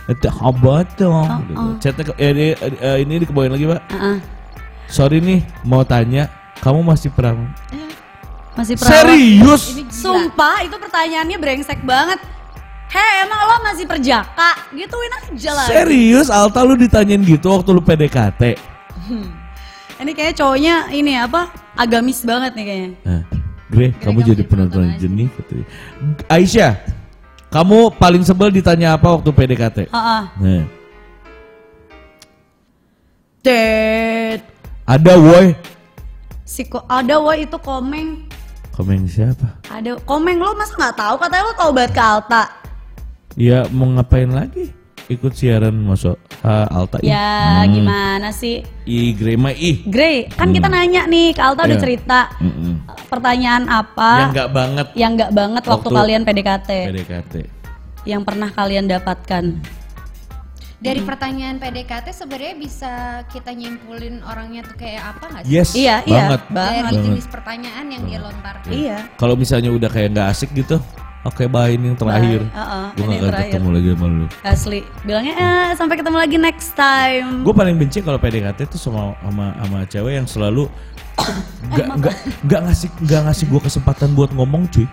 itu 0.04 0.28
apa 0.28 0.74
tuh 0.94 1.08
oh. 1.08 1.74
Chatnya 1.80 2.04
ke- 2.04 2.18
eh, 2.20 2.30
ini, 2.30 2.46
eh, 2.60 2.96
ini 3.00 3.24
dikebawain 3.24 3.56
lagi 3.56 3.64
pak 3.64 3.80
Heeh. 3.88 4.16
sorry 4.84 5.16
nih 5.16 5.40
mau 5.64 5.80
tanya 5.80 6.28
kamu 6.60 6.84
masih 6.84 7.08
pernah 7.08 7.48
Masih 8.54 8.78
perawan. 8.78 8.94
serius. 9.10 9.62
Sumpah 9.90 10.62
itu 10.62 10.78
pertanyaannya 10.78 11.36
brengsek 11.42 11.82
banget. 11.82 12.22
Hei 12.86 13.26
emang 13.26 13.50
lo 13.50 13.56
masih 13.66 13.82
perjaka? 13.82 14.54
Gituin 14.70 15.10
aja 15.10 15.50
lah. 15.50 15.66
serius 15.66 16.30
Alta 16.30 16.62
lu 16.62 16.78
ditanyain 16.78 17.18
gitu 17.18 17.50
waktu 17.50 17.74
lu 17.74 17.82
PDKT 17.82 18.54
Ini 19.94 20.10
kayaknya 20.14 20.34
cowoknya 20.38 20.74
ini 20.94 21.18
apa? 21.18 21.50
Agamis 21.74 22.22
banget 22.22 22.54
nih 22.54 22.64
kayaknya. 22.66 22.90
Nah, 23.02 23.22
Gre, 23.74 23.90
kamu 23.98 23.98
kamu 23.98 24.18
jadi 24.22 24.42
penonton 24.46 24.82
penonton 24.86 25.00
jenih 25.02 25.28
katanya. 25.34 25.66
Aisyah, 26.30 26.72
kamu 27.54 27.94
paling 28.02 28.26
sebel 28.26 28.50
ditanya 28.50 28.98
apa 28.98 29.14
waktu 29.14 29.30
PDKT? 29.30 29.78
Heeh. 29.86 30.22
Nah, 30.26 30.64
Tet. 33.46 34.42
ada 34.82 35.14
woi. 35.14 35.54
Si 36.42 36.66
ko 36.66 36.82
ada 36.90 37.22
woi 37.22 37.46
itu 37.46 37.54
komeng. 37.62 38.26
Komen 38.74 39.06
siapa? 39.06 39.62
Ada 39.70 40.02
komeng 40.02 40.42
lo 40.42 40.50
masa 40.58 40.74
nggak 40.74 40.98
tahu 40.98 41.14
katanya 41.22 41.44
lo 41.46 41.52
tau 41.54 41.70
banget 41.70 41.92
ke 41.94 42.02
Alta. 42.02 42.42
Ya 43.38 43.70
mau 43.70 43.86
ngapain 43.86 44.34
lagi? 44.34 44.73
Ikut 45.04 45.32
siaran 45.32 45.76
masuk 45.76 46.16
ah, 46.40 46.64
Alta 46.66 46.96
ih. 46.98 47.08
Ya 47.08 47.60
Hmm. 47.60 47.68
gimana 47.70 48.28
sih? 48.30 48.64
Ih, 48.84 49.12
Gre 49.12 49.36
mah 49.36 49.52
ih. 49.52 49.84
Grey, 49.84 50.28
kan 50.30 50.48
kita 50.48 50.64
nanya 50.66 51.04
nih 51.04 51.30
ke 51.30 51.40
Alta 51.40 51.62
udah 51.62 51.70
Iya. 51.70 51.82
cerita 51.82 52.32
Mm-mm. 52.38 52.88
pertanyaan 53.06 53.64
apa 53.66 54.10
Yang 54.18 54.30
enggak 54.30 54.50
banget 54.50 54.86
yang 54.94 55.10
nggak 55.14 55.32
banget 55.32 55.62
waktu, 55.62 55.72
Waktu 55.84 55.88
kalian 55.94 56.22
PDKT 56.22 56.70
PDKT. 56.86 57.34
yang 58.04 58.22
pernah 58.22 58.48
kalian 58.48 58.84
dapatkan. 58.86 59.44
Dari 60.76 61.00
pertanyaan 61.00 61.56
PDKT 61.56 62.12
sebenarnya 62.14 62.54
bisa 62.54 62.92
kita 63.26 63.52
nyimpulin 63.52 64.20
orangnya 64.22 64.60
tuh 64.62 64.76
kayak 64.78 65.16
apa 65.16 65.24
nggak 65.26 65.42
sih? 65.42 65.52
Yes, 65.54 65.70
Iya, 65.72 66.04
iya, 66.04 66.28
banget. 66.28 66.40
banget. 66.46 66.72
Dari 66.74 66.84
Banget. 66.86 67.04
jenis 67.06 67.26
pertanyaan 67.26 67.86
yang 67.88 68.02
dia 68.04 68.18
lontarkan. 68.20 68.68
Iya. 68.70 68.98
Kalau 69.14 69.34
misalnya 69.34 69.70
udah 69.70 69.88
kayak 69.88 70.08
nggak 70.12 70.28
asik 70.28 70.52
gitu, 70.52 70.76
oke 71.24 71.44
bye 71.48 71.72
ini 71.72 71.92
yang 71.92 71.98
terakhir. 71.98 72.40
Bye. 72.46 72.56
Uh-uh, 72.60 72.86
Gue 72.94 73.04
ini 73.04 73.14
gak 73.16 73.24
terakhir. 73.32 73.50
ketemu 73.50 73.68
lagi 73.72 73.88
sama 73.90 74.06
lu. 74.06 74.26
Asli. 74.44 74.80
Bilangnya 75.02 75.34
eh 75.34 75.68
sampai 75.74 75.96
ketemu 75.98 76.16
lagi 76.20 76.36
next 76.38 76.70
time. 76.76 77.28
Gue 77.42 77.54
paling 77.56 77.76
benci 77.76 77.98
kalau 78.00 78.18
PDKT 78.20 78.58
tuh 78.68 78.80
sama 78.80 79.16
sama 79.24 79.46
sama 79.58 79.78
cewek 79.88 80.12
yang 80.20 80.28
selalu 80.28 80.64
nggak 81.72 81.88
nggak 81.98 82.14
nggak 82.44 82.60
ngasih 82.68 82.88
nggak 83.06 83.20
ngasih 83.30 83.44
gue 83.48 83.60
kesempatan 83.62 84.08
buat 84.12 84.30
ngomong 84.34 84.68
cuy. 84.68 84.86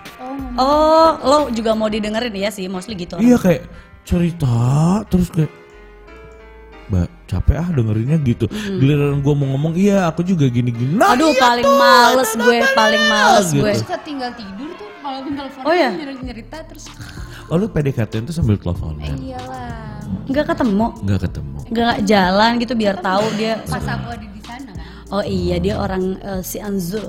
Oh, 0.56 1.16
lo 1.24 1.38
juga 1.48 1.72
mau 1.72 1.88
didengerin 1.88 2.32
ya 2.36 2.50
sih, 2.52 2.68
mostly 2.68 2.92
gitu. 2.96 3.16
Iya 3.16 3.36
kayak 3.40 3.62
cerita 4.04 4.56
terus 5.06 5.30
kayak 5.32 5.52
Mbak 6.92 7.08
capek 7.24 7.56
ah 7.56 7.68
dengerinnya 7.72 8.20
gitu. 8.20 8.44
Giliran 8.52 9.24
gue 9.24 9.32
mau 9.32 9.48
ngomong 9.56 9.72
iya 9.80 10.04
aku 10.04 10.20
juga 10.20 10.44
gini 10.52 10.68
gini. 10.68 10.92
Nah, 10.92 11.16
Aduh, 11.16 11.32
iya 11.32 11.40
paling 11.40 11.64
tuh, 11.64 11.78
males 11.80 12.30
nah, 12.36 12.44
gue, 12.44 12.56
nah, 12.58 12.60
nah, 12.60 12.76
paling 12.76 13.02
males 13.08 13.46
gitu. 13.48 13.64
gue. 13.64 13.72
Suka 13.80 13.96
tinggal 14.04 14.30
tidur 14.36 14.70
tuh 14.76 14.91
kalau 15.02 15.18
telepon 15.26 15.62
Oh, 15.66 15.74
iya? 15.74 15.90
cerita 16.22 16.56
terus 16.64 16.84
Oh 17.50 17.58
lu 17.58 17.66
PDKT 17.68 18.22
itu 18.22 18.32
sambil 18.32 18.56
telepon 18.56 18.96
eh, 19.02 19.12
iyalah. 19.34 20.00
Nggak 20.24 20.54
ketemu, 20.54 20.86
Nggak 21.02 21.20
ketemu. 21.26 21.58
nggak 21.68 21.96
jalan 22.06 22.50
gitu 22.56 22.72
biar 22.72 22.96
tahu 22.98 23.24
dia. 23.34 23.60
Pas 23.66 23.82
aku 23.82 24.06
ada 24.08 24.24
di 24.24 24.40
sana 24.40 24.70
kan. 24.72 24.86
Oh 25.10 25.20
iya, 25.20 25.58
dia 25.58 25.74
orang 25.76 26.16
eh, 26.16 26.40
si 26.40 26.56
Anzu. 26.56 27.02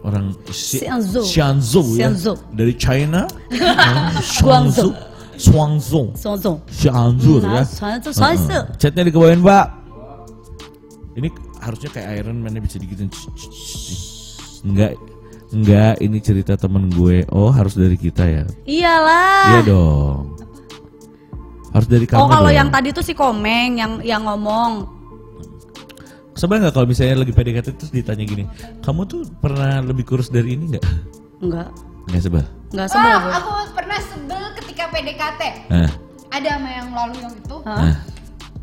Orang 0.00 0.38
si, 0.48 0.80
Xianzhou. 0.80 1.26
Xianzhou 1.26 1.86
ya. 1.98 2.06
Xianzhou. 2.06 2.36
Dari 2.54 2.74
China. 2.78 3.26
Guangzhou. 4.46 4.94
Guangzhou. 5.50 6.14
Xianzhou 6.14 7.42
Hmm, 7.42 7.52
ya. 7.52 7.62
Xianzhou. 7.66 8.14
Heeh. 8.14 8.62
Chatnya 8.78 9.02
dikebawain 9.02 9.42
pak. 9.42 9.66
Ini 11.18 11.28
harusnya 11.58 11.90
kayak 11.90 12.22
Iron 12.22 12.38
Man 12.38 12.54
bisa 12.62 12.78
digituin. 12.78 13.10
Enggak, 14.62 14.94
enggak. 15.50 15.94
Ini 15.98 16.18
cerita 16.18 16.54
temen 16.54 16.88
gue. 16.88 17.26
Oh 17.28 17.48
harus 17.48 17.74
dari 17.74 17.94
kita 17.94 18.24
ya. 18.24 18.44
Iyalah. 18.64 19.44
Iya 19.50 19.60
dong. 19.64 20.36
Harus 21.70 21.88
dari 21.88 22.04
kamu. 22.04 22.18
Oh 22.18 22.26
kalau 22.26 22.48
dong. 22.48 22.56
yang 22.56 22.68
tadi 22.68 22.88
tuh 22.90 23.02
si 23.02 23.12
Komeng 23.12 23.76
yang 23.76 23.92
yang 24.00 24.22
ngomong. 24.22 24.88
Sebel 26.32 26.60
nggak 26.60 26.72
kalau 26.72 26.84
misalnya 26.84 27.24
lagi 27.24 27.32
PDKT 27.32 27.68
terus 27.74 27.88
ditanya 27.88 28.20
gini, 28.22 28.44
kamu 28.80 29.08
tuh 29.08 29.24
pernah 29.40 29.80
lebih 29.80 30.04
kurus 30.04 30.28
dari 30.28 30.52
ini 30.52 30.76
nggak? 30.76 30.84
Enggak, 31.40 31.68
Nggak 32.06 32.22
sebel. 32.22 32.44
enggak 32.72 32.88
sebel 32.92 33.08
Oh, 33.08 33.20
gue. 33.20 33.32
aku 33.32 33.50
pernah 33.72 33.98
sebel 34.04 34.42
ketika 34.56 34.84
PDKT. 34.92 35.42
Nah, 35.72 35.90
Ada 36.28 36.60
sama 36.60 36.68
yang 36.68 36.88
lalu 36.92 37.14
yang 37.24 37.32
itu. 37.32 37.56
Nah. 37.64 37.96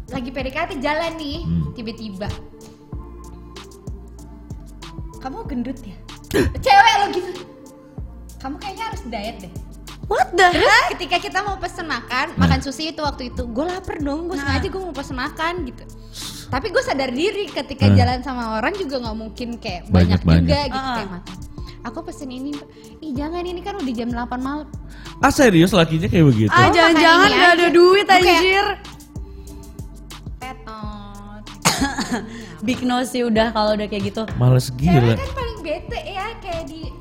Lagi 0.06 0.30
PDKT 0.30 0.72
jalan 0.78 1.12
nih, 1.18 1.38
Hmm. 1.42 1.74
tiba-tiba. 1.74 2.30
Kamu 5.18 5.42
gendut 5.48 5.80
ya? 5.82 5.98
Cewek 6.36 6.94
lo 6.96 7.06
gitu. 7.12 7.32
Kamu 8.38 8.56
kayaknya 8.58 8.84
harus 8.90 9.02
diet 9.06 9.38
deh. 9.40 9.52
What 10.04 10.32
the 10.32 10.52
Terus 10.52 10.68
heck? 10.68 10.88
ketika 10.94 11.18
kita 11.22 11.40
mau 11.42 11.56
pesen 11.56 11.86
makan, 11.86 12.34
Nah. 12.34 12.40
makan 12.44 12.60
sushi 12.60 12.92
itu 12.92 13.00
waktu 13.00 13.30
itu, 13.30 13.46
gue 13.46 13.66
lapar 13.66 13.98
dong, 13.98 14.28
gue 14.28 14.36
sengaja 14.36 14.68
gue 14.68 14.82
mau 14.82 14.92
pesen 14.92 15.16
makan 15.16 15.64
gitu. 15.64 15.84
Tapi 16.50 16.68
gue 16.70 16.84
sadar 16.84 17.10
diri 17.10 17.48
ketika 17.48 17.88
Nah. 17.88 17.96
jalan 17.96 18.20
sama 18.20 18.44
orang 18.54 18.74
juga 18.74 19.00
nggak 19.00 19.16
mungkin 19.16 19.50
kayak 19.58 19.88
banyak, 19.88 20.20
Banyak-banyak. 20.20 20.44
juga 20.44 20.60
gitu 20.68 20.80
Ah. 20.82 20.96
kayak 20.98 21.12
makan. 21.14 21.36
Aku 21.84 22.00
pesen 22.02 22.30
ini, 22.30 22.52
ih 23.00 23.12
jangan 23.12 23.44
ini 23.44 23.60
kan 23.60 23.76
udah 23.76 23.94
jam 23.94 24.10
8 24.10 24.40
malam. 24.40 24.68
Ah 25.20 25.30
serius 25.30 25.72
lakinya 25.72 26.08
kayak 26.08 26.26
begitu? 26.26 26.52
Ah 26.52 26.68
jangan-jangan 26.68 27.30
gak 27.30 27.52
ada 27.54 27.68
duit 27.70 28.08
anjir. 28.08 28.66
Tetot. 30.38 31.44
Big 32.66 32.80
no 32.82 33.04
sih 33.04 33.24
udah 33.24 33.52
kalau 33.52 33.74
udah 33.74 33.88
kayak 33.88 34.04
gitu. 34.06 34.24
Males 34.36 34.68
Cewek 34.70 34.80
gila. 34.96 35.16
kan 35.16 35.30
paling 35.34 35.53
bete 35.64 36.00
ya 36.04 36.36
kayak 36.38 36.68
di 36.68 36.92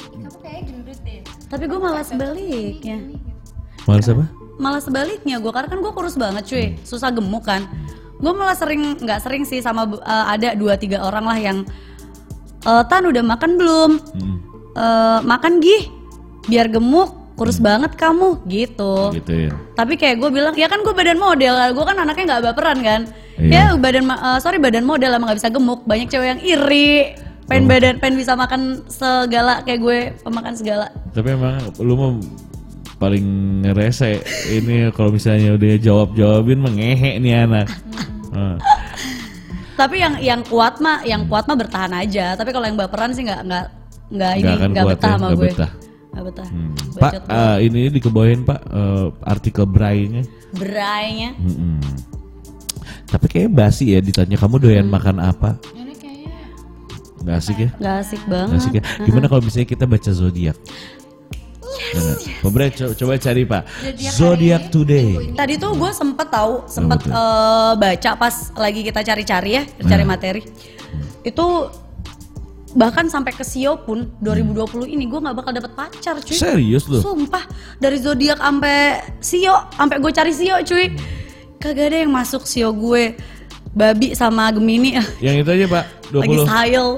kamu 0.00 0.38
kayak 0.40 0.62
gendut 0.64 0.98
deh. 1.04 1.20
Tapi 1.46 1.64
gue 1.68 1.78
malas 1.78 2.06
sebaliknya. 2.08 2.96
Males 3.84 4.08
apa? 4.08 4.24
Malah 4.56 4.80
sebaliknya 4.80 5.36
gue 5.38 5.52
karena 5.52 5.68
kan 5.68 5.78
gue 5.78 5.92
kurus 5.92 6.16
banget 6.16 6.44
cuy, 6.48 6.66
susah 6.82 7.12
gemuk 7.12 7.44
kan. 7.44 7.68
Gue 8.16 8.32
malah 8.32 8.56
sering 8.56 8.96
nggak 8.96 9.20
sering 9.20 9.44
sih 9.44 9.60
sama 9.60 9.84
uh, 9.84 10.26
ada 10.26 10.56
dua 10.56 10.74
tiga 10.74 11.02
orang 11.02 11.24
lah 11.26 11.36
yang 11.36 11.58
"Eh, 12.64 12.82
tan 12.88 13.04
udah 13.04 13.20
makan 13.20 13.60
belum? 13.60 13.90
Hmm, 14.16 14.38
Eh, 14.74 15.18
makan 15.22 15.62
gih, 15.62 15.86
biar 16.50 16.66
gemuk, 16.66 17.14
kurus 17.38 17.62
banget 17.62 17.94
kamu 17.94 18.42
gitu. 18.48 19.14
gitu 19.14 19.32
ya. 19.46 19.52
Tapi 19.76 19.94
kayak 19.94 20.18
gue 20.18 20.30
bilang, 20.32 20.50
ya 20.56 20.66
kan 20.66 20.82
gue 20.82 20.90
badan 20.90 21.14
model, 21.14 21.54
gue 21.70 21.84
kan 21.84 21.94
anaknya 21.94 22.24
nggak 22.26 22.42
baperan 22.50 22.78
kan. 22.82 23.00
Iya. 23.38 23.70
Ya 23.70 23.78
badan, 23.78 24.08
eh, 24.08 24.38
sorry 24.40 24.58
badan 24.58 24.82
model 24.82 25.14
emang 25.14 25.30
nggak 25.30 25.38
bisa 25.38 25.50
gemuk. 25.52 25.86
Banyak 25.86 26.08
cewek 26.08 26.26
yang 26.26 26.40
iri, 26.42 26.90
Oh. 27.14 27.23
Pengen 27.44 27.64
badan, 27.66 27.94
pengen 27.98 28.16
bisa 28.16 28.32
makan 28.32 28.60
segala 28.86 29.60
kayak 29.62 29.80
gue, 29.80 29.98
pemakan 30.20 30.54
segala. 30.54 30.86
Tapi 31.10 31.28
emang 31.30 31.60
lu 31.78 31.94
mah 31.94 32.12
paling 32.94 33.26
rese 33.70 34.22
ini 34.48 34.88
kalau 34.90 35.10
misalnya 35.10 35.52
udah 35.52 35.72
jawab 35.76 36.08
jawabin 36.12 36.58
mengehe 36.58 37.18
nih 37.18 37.44
anak. 37.44 37.68
Nah, 38.30 38.56
Tapi 39.74 39.98
yang 39.98 40.14
yang 40.18 40.40
kuat 40.40 40.78
mah, 40.78 41.02
yang 41.02 41.26
kuat 41.26 41.44
mah 41.44 41.58
bertahan 41.58 41.90
aja. 41.92 42.32
Tapi 42.32 42.48
kalau 42.48 42.62
yang 42.64 42.78
baperan 42.78 43.10
sih 43.10 43.26
nggak 43.26 43.42
nggak 43.42 43.66
nggak 44.06 44.32
ini 44.38 44.52
Nggak 44.70 44.86
betah 44.86 45.02
ya, 45.04 45.12
sama 45.12 45.26
nggak 45.26 45.34
gue. 45.34 45.48
betah. 45.50 45.70
Nggak 46.14 46.24
betah. 46.24 46.48
hmm. 46.48 46.72
Pak, 46.94 47.10
Bacot 47.10 47.22
eh, 47.26 47.56
ini 47.60 47.80
dikebawain 47.90 48.40
Pak 48.42 48.60
eh, 48.64 49.06
artikel 49.24 49.64
Bray-nya. 49.66 50.22
Berainya. 50.54 51.34
Mm-mm. 51.34 51.82
Tapi 53.04 53.24
kayaknya 53.26 53.50
basi 53.52 53.84
ya 53.90 54.00
ditanya 54.00 54.36
kamu 54.36 54.56
doyan 54.58 54.86
Hmm. 54.86 54.94
makan 54.94 55.16
apa? 55.18 55.58
Kayaknya 55.58 55.83
Gak 57.24 57.36
asik 57.36 57.56
ya? 57.58 57.70
Gak 57.74 57.96
asik 57.98 58.20
Gak 58.20 58.28
banget. 58.28 58.58
asik 58.58 58.72
ya? 58.74 58.82
Gimana 59.02 59.26
kalau 59.26 59.40
misalnya 59.40 59.64
kita 59.66 59.84
baca 59.84 60.10
zodiak? 60.10 60.56
Nah, 61.94 62.16
Bray, 62.46 62.70
co- 62.70 62.92
coba 62.92 63.16
cari 63.16 63.42
Pak. 63.42 63.62
Zodiak 63.96 64.68
today. 64.68 65.32
Tadi 65.32 65.54
tuh 65.56 65.72
gue 65.72 65.90
sempet 65.90 66.28
tahu, 66.28 66.62
sempet 66.66 67.00
betul. 67.00 67.10
eh, 67.10 67.72
baca 67.74 68.10
pas 68.14 68.34
lagi 68.54 68.80
kita 68.82 69.00
cari-cari 69.00 69.50
ya, 69.52 69.62
cari 69.80 70.02
Hmm. 70.02 70.10
materi. 70.10 70.42
Itu 71.22 71.70
bahkan 72.74 73.06
sampai 73.06 73.30
ke 73.30 73.42
Sio 73.42 73.78
pun 73.78 74.10
2020 74.18 74.84
ini 74.84 75.04
gue 75.04 75.16
nggak 75.16 75.34
bakal 75.34 75.52
dapet 75.52 75.72
pacar 75.72 76.18
cuy. 76.18 76.34
Serius 76.34 76.84
loh? 76.84 76.98
Sumpah 77.00 77.46
dari 77.78 77.96
zodiak 77.96 78.36
sampai 78.36 78.78
Sio, 79.18 79.54
sampai 79.72 79.96
gue 79.98 80.12
cari 80.12 80.30
Sio 80.30 80.56
cuy. 80.60 80.94
Kagak 81.56 81.88
ada 81.88 81.98
yang 82.00 82.12
masuk 82.12 82.44
Sio 82.44 82.70
gue. 82.70 83.14
Babi 83.70 84.14
sama 84.14 84.46
Gemini 84.50 84.94
Yang 85.18 85.34
itu 85.42 85.50
aja 85.52 85.66
Pak, 85.68 85.84
lagi 86.12 86.30
20. 86.30 86.46
style. 86.46 86.90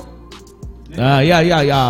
Ah, 0.97 1.20
ya 1.20 1.38
ya 1.40 1.59
ya. 1.62 1.80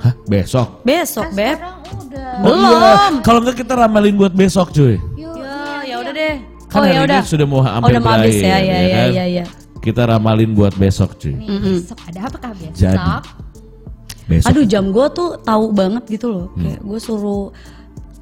Hah, 0.00 0.12
besok? 0.24 0.80
Besok, 0.82 1.24
Kan 1.24 1.34
Beb. 1.34 1.56
sekarang 1.56 1.78
udah 1.80 2.28
Oh 2.44 2.52
iya, 2.52 2.92
kalau 3.24 3.38
enggak 3.40 3.56
kita 3.58 3.72
ramalin 3.72 4.14
buat 4.14 4.32
besok 4.32 4.68
cuy. 4.70 5.00
Yuk. 5.14 5.32
Ya, 5.34 5.56
ya 5.82 5.96
udah 5.98 6.12
deh. 6.12 6.34
Kan 6.66 6.76
oh 6.76 6.82
hari 6.82 6.90
ya 6.90 6.98
ini 6.98 7.08
udah. 7.08 7.22
sudah 7.24 7.46
mau 7.46 7.58
Oh, 7.58 7.64
hampir 7.64 7.90
udah 7.90 8.02
mau 8.02 8.12
habis 8.12 8.34
berakhir, 8.34 8.44
ya, 8.44 8.58
ya, 8.58 8.58
ya 8.58 8.80
ya, 8.82 8.92
kan? 8.94 9.08
ya, 9.10 9.24
ya. 9.30 9.44
Kita 9.78 10.02
ramalin 10.06 10.50
buat 10.52 10.74
besok 10.74 11.16
cuy. 11.16 11.32
Nih, 11.32 11.48
besok 11.78 11.98
ada 12.02 12.20
apakah 12.24 12.50
besok? 12.52 12.74
Jadi. 12.74 13.12
Besok. 14.24 14.48
Aduh 14.48 14.64
jam 14.64 14.84
gue 14.88 15.06
tuh 15.10 15.28
tahu 15.38 15.64
banget 15.70 16.04
gitu 16.10 16.26
loh. 16.26 16.46
Hmm. 16.52 16.64
Kayak 16.64 16.80
gue 16.80 16.98
suruh 16.98 17.44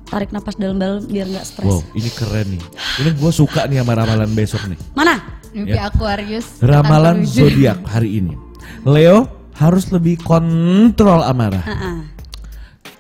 tarik 0.05 0.31
napas 0.31 0.55
dalam-dalam 0.55 1.03
biar 1.05 1.27
nggak 1.27 1.47
stres. 1.47 1.67
Wow, 1.67 1.83
ini 1.95 2.11
keren 2.13 2.47
nih. 2.53 2.63
Ini 3.01 3.11
gue 3.17 3.33
suka 3.33 3.67
nih 3.67 3.81
sama 3.81 3.93
ramalan 3.97 4.31
besok 4.31 4.63
nih. 4.67 4.79
Mana? 4.93 5.15
Mimpi 5.51 5.75
Ya. 5.75 5.89
Aquarius. 5.89 6.47
Ramalan 6.59 7.23
zodiak 7.25 7.79
hari 7.85 8.19
ini. 8.19 8.35
Leo 8.83 9.27
harus 9.55 9.89
lebih 9.89 10.19
kontrol 10.19 11.21
amarah. 11.21 11.63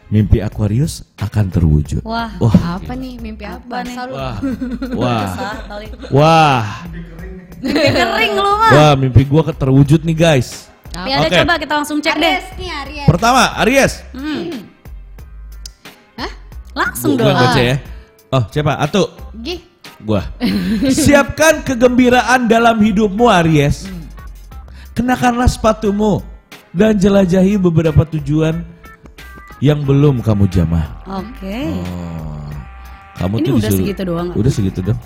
Mimpi 0.06 0.38
Aquarius 0.38 1.08
akan 1.16 1.48
terwujud. 1.48 2.04
Wah. 2.04 2.36
Wah, 2.36 2.76
Apa 2.76 2.92
nih 2.92 3.16
mimpi 3.16 3.48
apa? 3.48 3.80
nih? 3.80 3.96
Selalu 3.96 4.12
wah, 4.12 4.36
wah, 5.00 5.24
wah, 6.12 6.64
Kering 7.62 8.32
lu 8.34 8.52
mah. 8.52 8.70
wah, 8.70 8.92
mimpi 8.92 9.24
gue 9.24 9.42
terwujud 9.54 10.04
nih 10.04 10.12
guys. 10.12 10.68
Ya 10.92 11.24
udah 11.24 11.30
Oke. 11.32 11.38
coba 11.40 11.54
kita 11.56 11.72
langsung 11.72 11.98
cek 11.98 12.12
deh. 12.14 12.28
Aries 12.36 12.48
nih 12.60 12.70
Aries. 12.84 13.06
Pertama, 13.08 13.42
Aries. 13.64 13.92
Hah? 16.14 16.32
Langsung 16.76 17.16
dong. 17.16 17.32
baca 17.32 17.56
ya. 17.56 17.76
Oh, 18.28 18.44
siapa? 18.46 18.76
Atu. 18.76 19.08
Gih. 19.40 19.64
Gua. 20.04 20.20
Siapkan 20.92 21.64
kegembiraan 21.64 22.44
dalam 22.44 22.76
hidupmu 22.76 23.24
Aries. 23.32 23.88
Kenakanlah 24.92 25.48
sepatumu 25.48 26.20
dan 26.72 26.96
jelajahi 26.96 27.56
beberapa 27.56 28.04
tujuan 28.04 28.60
yang 29.58 29.80
belum 29.80 30.20
kamu 30.20 30.44
jamah. 30.52 30.84
Oke. 31.08 31.70
Oh. 31.80 32.44
Kamu 33.16 33.34
Ini 33.40 33.44
tuh 33.46 33.52
udah 33.56 33.60
disuruh- 33.62 33.80
segitu 33.80 34.02
doang? 34.04 34.28
Udah 34.34 34.52
segitu 34.52 34.80
dong. 34.82 34.98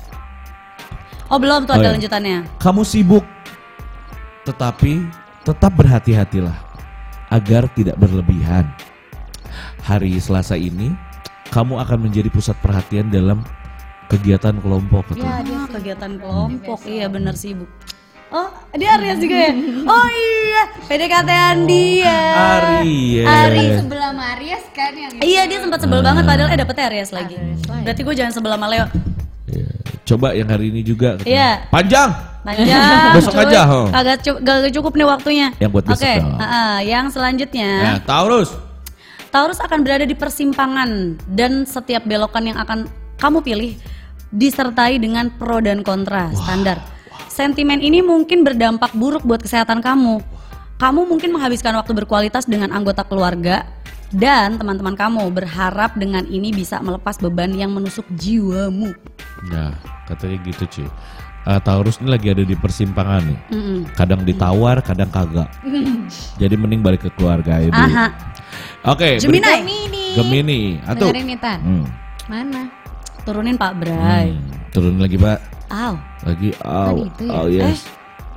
Oh 1.26 1.38
belum 1.38 1.66
tuh 1.66 1.74
Oh, 1.74 1.78
ada 1.78 1.90
iya. 1.90 1.94
lanjutannya. 1.98 2.38
Kamu 2.56 2.82
sibuk, 2.82 3.26
tetapi 4.46 5.02
tetap 5.42 5.74
berhati-hatilah 5.74 6.54
agar 7.30 7.66
tidak 7.74 7.98
berlebihan. 7.98 8.66
Hari 9.82 10.18
Selasa 10.18 10.54
ini, 10.54 10.94
kamu 11.50 11.78
akan 11.78 12.10
menjadi 12.10 12.30
pusat 12.30 12.54
perhatian 12.58 13.06
dalam 13.06 13.42
kegiatan 14.06 14.54
kelompok. 14.58 15.14
Ya, 15.14 15.42
sih. 15.42 15.54
kegiatan 15.70 16.18
kelompok. 16.18 16.78
Iya 16.86 17.06
bener 17.06 17.34
sibuk. 17.34 17.70
Oh, 18.26 18.50
dia 18.74 18.98
Aries 18.98 19.22
juga 19.22 19.36
ya? 19.38 19.52
Oh 19.86 20.08
iya, 20.10 20.62
PDKT-an 20.84 21.56
dia. 21.64 22.18
Aries. 22.58 23.22
Aries 23.24 23.74
sebelah 23.78 24.10
sama 24.10 24.24
Aries 24.34 24.64
kan 24.74 24.92
yang 24.92 25.12
Iya 25.16 25.42
dia 25.46 25.58
sempat 25.62 25.78
sebel 25.78 26.02
banget 26.02 26.26
padahal 26.26 26.50
eh 26.50 26.58
dapetnya 26.58 26.84
Aries 26.90 27.10
lagi. 27.10 27.38
Aries 27.38 27.62
lagi. 27.64 27.84
Berarti 27.86 28.00
gue 28.02 28.14
jangan 28.14 28.32
sebel 28.34 28.50
sama 28.50 28.66
Leo. 28.66 28.86
Iya. 29.46 29.68
Coba 30.04 30.34
yang 30.34 30.48
hari 30.50 30.74
ini 30.74 30.82
juga. 30.82 31.22
Iya. 31.22 31.70
Panjang. 31.70 32.10
Panjang. 32.42 33.14
Besok 33.16 33.32
cuy. 33.32 33.42
aja, 33.46 33.60
ho. 33.64 33.80
Kagak 33.90 34.18
cu- 34.20 34.40
kagak 34.40 34.72
cukup 34.74 34.92
nih 34.94 35.06
waktunya. 35.06 35.48
Yang 35.58 35.70
buat 35.70 35.84
besok 35.86 36.02
Oke, 36.02 36.14
dong. 36.18 36.38
ah, 36.38 36.78
yang 36.82 37.06
selanjutnya. 37.08 37.70
Nah, 37.78 37.98
Taurus. 38.02 38.50
Taurus 39.30 39.58
akan 39.58 39.82
berada 39.82 40.02
di 40.02 40.14
persimpangan 40.14 41.14
dan 41.28 41.62
setiap 41.62 42.02
belokan 42.02 42.42
yang 42.42 42.58
akan 42.58 42.90
kamu 43.18 43.38
pilih 43.40 43.70
disertai 44.30 44.98
dengan 44.98 45.30
pro 45.30 45.62
dan 45.62 45.82
kontra 45.82 46.30
standar. 46.34 46.95
Sentimen 47.36 47.84
ini 47.84 48.00
mungkin 48.00 48.48
berdampak 48.48 48.96
buruk 48.96 49.20
buat 49.20 49.44
kesehatan 49.44 49.84
kamu. 49.84 50.24
Kamu 50.80 51.04
mungkin 51.04 51.36
menghabiskan 51.36 51.76
waktu 51.76 51.92
berkualitas 51.92 52.48
dengan 52.48 52.72
anggota 52.72 53.04
keluarga 53.04 53.68
dan 54.08 54.56
teman-teman 54.56 54.96
kamu 54.96 55.28
berharap 55.36 55.92
dengan 56.00 56.24
ini 56.32 56.48
bisa 56.48 56.80
melepas 56.80 57.20
beban 57.20 57.52
yang 57.52 57.76
menusuk 57.76 58.08
jiwamu. 58.16 58.96
Nah, 59.52 59.76
katanya 60.08 60.48
gitu 60.48 60.64
cuy. 60.64 60.88
Eh, 61.46 61.60
Taurus 61.60 62.00
ini 62.00 62.08
lagi 62.08 62.32
ada 62.32 62.40
di 62.40 62.56
persimpangan 62.56 63.20
nih. 63.28 63.38
Mm-mm. 63.52 63.78
Kadang 63.92 64.24
ditawar, 64.24 64.80
kadang 64.80 65.12
kagak. 65.12 65.52
Jadi 66.40 66.54
mending 66.56 66.80
balik 66.80 67.04
ke 67.04 67.10
keluarga 67.20 67.60
dulu. 67.60 67.76
Aha. 67.76 68.16
Oke, 68.96 69.20
Gemini. 69.20 69.44
Gemini. 69.44 70.04
Gemini. 70.16 70.60
Atuh. 70.88 71.12
Dengerin 71.12 71.24
nih 71.28 71.38
Tan. 71.38 71.58
Hmm. 71.60 71.86
Mana? 72.32 72.72
Turunin 73.28 73.60
Pak 73.60 73.76
Bray. 73.76 74.32
Hmm. 74.32 74.72
Turun 74.72 74.96
lagi, 74.96 75.20
Pak. 75.20 75.55
Aw, 75.76 75.94
Lagi. 76.24 76.50
Itu 77.04 77.22
ya? 77.28 77.32
oh 77.36 77.46
yes. 77.52 77.84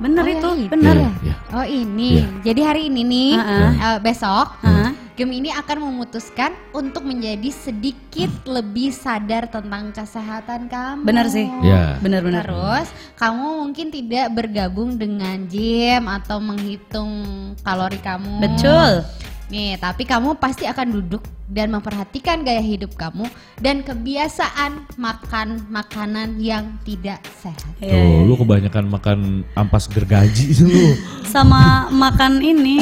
bener 0.00 0.24
Oh, 0.24 0.32
itu, 0.32 0.48
yang 0.48 0.60
itu 0.64 0.72
bener. 0.72 0.96
Iya, 0.96 1.10
iya. 1.24 1.34
Oh 1.52 1.64
ini. 1.64 2.10
Iya. 2.20 2.26
Jadi 2.52 2.60
hari 2.64 2.82
ini 2.88 3.00
nih 3.04 3.32
Heeh. 3.36 3.70
eh, 3.80 3.98
besok 4.00 4.46
Heeh. 4.60 4.90
Gemini 5.20 5.52
akan 5.52 5.92
memutuskan 5.92 6.56
untuk 6.72 7.04
menjadi 7.04 7.52
sedikit 7.52 8.32
lebih 8.48 8.88
sadar 8.88 9.52
tentang 9.52 9.92
kesehatan 9.92 10.72
kamu. 10.72 11.04
Bener 11.04 11.28
sih. 11.28 11.44
Ya. 11.60 12.00
Bener-bener. 12.00 12.40
Terus 12.40 12.88
kamu 13.20 13.68
mungkin 13.68 13.92
tidak 13.92 14.32
bergabung 14.32 14.96
dengan 14.96 15.44
gym 15.44 16.08
atau 16.08 16.40
menghitung 16.40 17.12
kalori 17.60 18.00
kamu. 18.00 18.40
Betul. 18.40 19.04
Nih, 19.50 19.74
tapi 19.76 20.06
kamu 20.06 20.38
pasti 20.38 20.62
akan 20.62 20.94
duduk 20.94 21.26
dan 21.50 21.74
memperhatikan 21.74 22.46
gaya 22.46 22.62
hidup 22.62 22.94
kamu 22.94 23.26
dan 23.58 23.82
kebiasaan 23.82 24.86
makan 24.94 25.66
makanan 25.66 26.38
yang 26.38 26.78
tidak 26.86 27.18
sehat. 27.42 27.58
Iya, 27.82 27.90
Tuh, 27.90 27.98
iya, 27.98 28.26
lu 28.30 28.34
kebanyakan 28.38 28.84
makan 28.86 29.18
ampas 29.58 29.90
gergaji 29.90 30.54
sih 30.54 30.62
lu. 30.62 30.94
Sama 31.26 31.90
makan 31.90 32.38
ini 32.38 32.78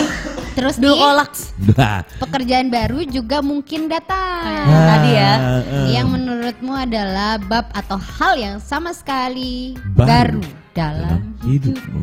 Terus 0.52 0.76
kolaks. 0.76 1.54
Nah. 1.72 2.02
pekerjaan 2.18 2.66
baru 2.66 3.06
juga 3.06 3.38
mungkin 3.40 3.86
datang. 3.86 4.66
Tadi 4.66 5.10
ya. 5.14 5.32
eh. 5.62 5.94
Yang 5.94 6.08
menurutmu 6.18 6.72
adalah 6.74 7.38
bab 7.38 7.70
atau 7.70 7.94
hal 7.94 8.34
yang 8.34 8.56
sama 8.58 8.90
sekali 8.90 9.78
Baru 9.94 10.42
baru, 10.42 10.42
dalam 10.74 11.32
hidup. 11.46 11.78
hidupmu. 11.78 12.02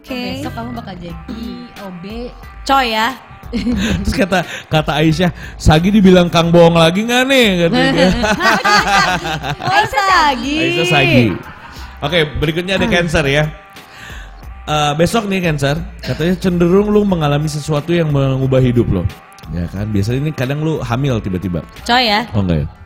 Oke. 0.00 0.40
Besok 0.40 0.52
kamu 0.56 0.70
bakal 0.72 0.94
jadi 0.98 1.44
OB. 1.84 2.04
Coy 2.64 2.86
ya. 2.90 3.31
Terus 4.04 4.14
kata 4.16 4.44
kata 4.72 4.92
Aisyah, 4.96 5.30
Sagi 5.60 5.92
dibilang 5.92 6.32
Kang 6.32 6.48
Bohong 6.48 6.76
lagi 6.76 7.04
nggak 7.04 7.24
nih? 7.28 7.46
Aisyah 9.76 10.06
lagi. 10.08 10.56
Aisyah 10.56 10.86
Sagi. 10.88 11.24
Oke, 12.02 12.18
berikutnya 12.40 12.80
ada 12.80 12.86
Cancer 12.88 13.24
ya. 13.28 13.44
Eh, 14.62 14.92
besok 14.94 15.26
nih 15.26 15.42
Cancer, 15.42 15.74
katanya 16.00 16.34
cenderung 16.38 16.88
lu 16.90 17.02
mengalami 17.02 17.50
sesuatu 17.50 17.90
yang 17.90 18.14
mengubah 18.14 18.62
hidup 18.62 18.86
lo. 18.88 19.02
Ya 19.50 19.66
kan, 19.68 19.90
biasanya 19.90 20.18
ini 20.22 20.30
kadang 20.30 20.62
lu 20.62 20.78
hamil 20.80 21.18
tiba-tiba. 21.18 21.66
Coy 21.82 22.06
ya. 22.06 22.30
Oh 22.30 22.46
enggak 22.46 22.62
ya? 22.62 22.81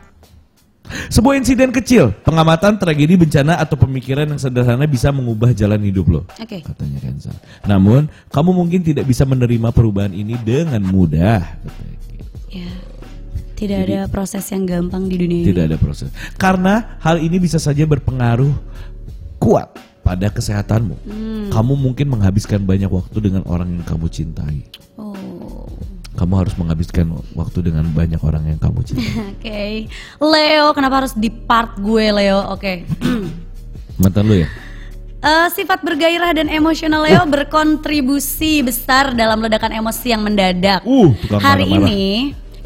Sebuah 1.11 1.35
insiden 1.39 1.69
kecil, 1.69 2.15
pengamatan, 2.23 2.79
tragedi, 2.79 3.19
bencana, 3.19 3.59
atau 3.59 3.75
pemikiran 3.75 4.27
yang 4.27 4.39
sederhana 4.39 4.87
bisa 4.87 5.11
mengubah 5.11 5.51
jalan 5.51 5.81
hidup 5.83 6.05
lo. 6.07 6.21
Oke. 6.39 6.63
Katanya 6.63 6.99
Cancer. 7.03 7.35
Namun, 7.67 8.07
kamu 8.31 8.49
mungkin 8.55 8.81
tidak 8.83 9.05
bisa 9.07 9.27
menerima 9.27 9.69
perubahan 9.75 10.15
ini 10.15 10.39
dengan 10.39 10.79
mudah. 10.83 11.43
Katanya 11.43 11.97
gitu. 12.07 12.25
Ya. 12.51 12.71
Tidak 13.57 13.79
ada 13.89 13.99
proses 14.05 14.45
yang 14.53 14.69
gampang 14.69 15.09
di 15.09 15.17
dunia 15.17 15.41
Tidak 15.49 15.65
ini. 15.65 15.69
ada 15.73 15.77
proses. 15.81 16.13
Karena 16.37 17.01
hal 17.01 17.17
ini 17.17 17.41
bisa 17.41 17.57
saja 17.57 17.81
berpengaruh 17.89 18.53
kuat 19.41 19.73
pada 20.05 20.29
kesehatanmu. 20.29 20.95
Hmm. 21.03 21.49
Kamu 21.49 21.73
mungkin 21.73 22.07
menghabiskan 22.13 22.61
banyak 22.63 22.87
waktu 22.87 23.17
dengan 23.17 23.43
orang 23.49 23.73
yang 23.73 23.83
kamu 23.83 24.07
cintai. 24.13 24.61
Oh. 24.95 25.67
Kamu 26.17 26.33
harus 26.33 26.57
menghabiskan 26.57 27.05
waktu 27.31 27.61
dengan 27.61 27.85
banyak 27.87 28.17
orang 28.19 28.49
yang 28.49 28.57
kamu 28.57 28.81
cintai. 28.81 29.05
Oke. 29.37 29.65
Leo, 30.17 30.73
kenapa 30.73 31.05
harus 31.05 31.13
di 31.13 31.29
part 31.29 31.77
gue 31.77 32.09
Leo? 32.09 32.41
Oke. 32.49 32.89
Mantan 34.01 34.25
lu 34.25 34.41
ya? 34.41 34.49
Eh, 35.17 35.47
sifat 35.51 35.81
bergairah 35.81 36.33
dan 36.33 36.49
emosional 36.49 37.01
Leo 37.01 37.21
berkontribusi 37.25 38.61
besar 38.61 39.13
dalam 39.13 39.41
ledakan 39.41 39.73
emosi 39.73 40.07
yang 40.09 40.21
mendadak. 40.21 40.81
Uh, 40.85 41.13
Hari 41.37 41.65
marah-marah. 41.65 41.89
ini 41.89 42.03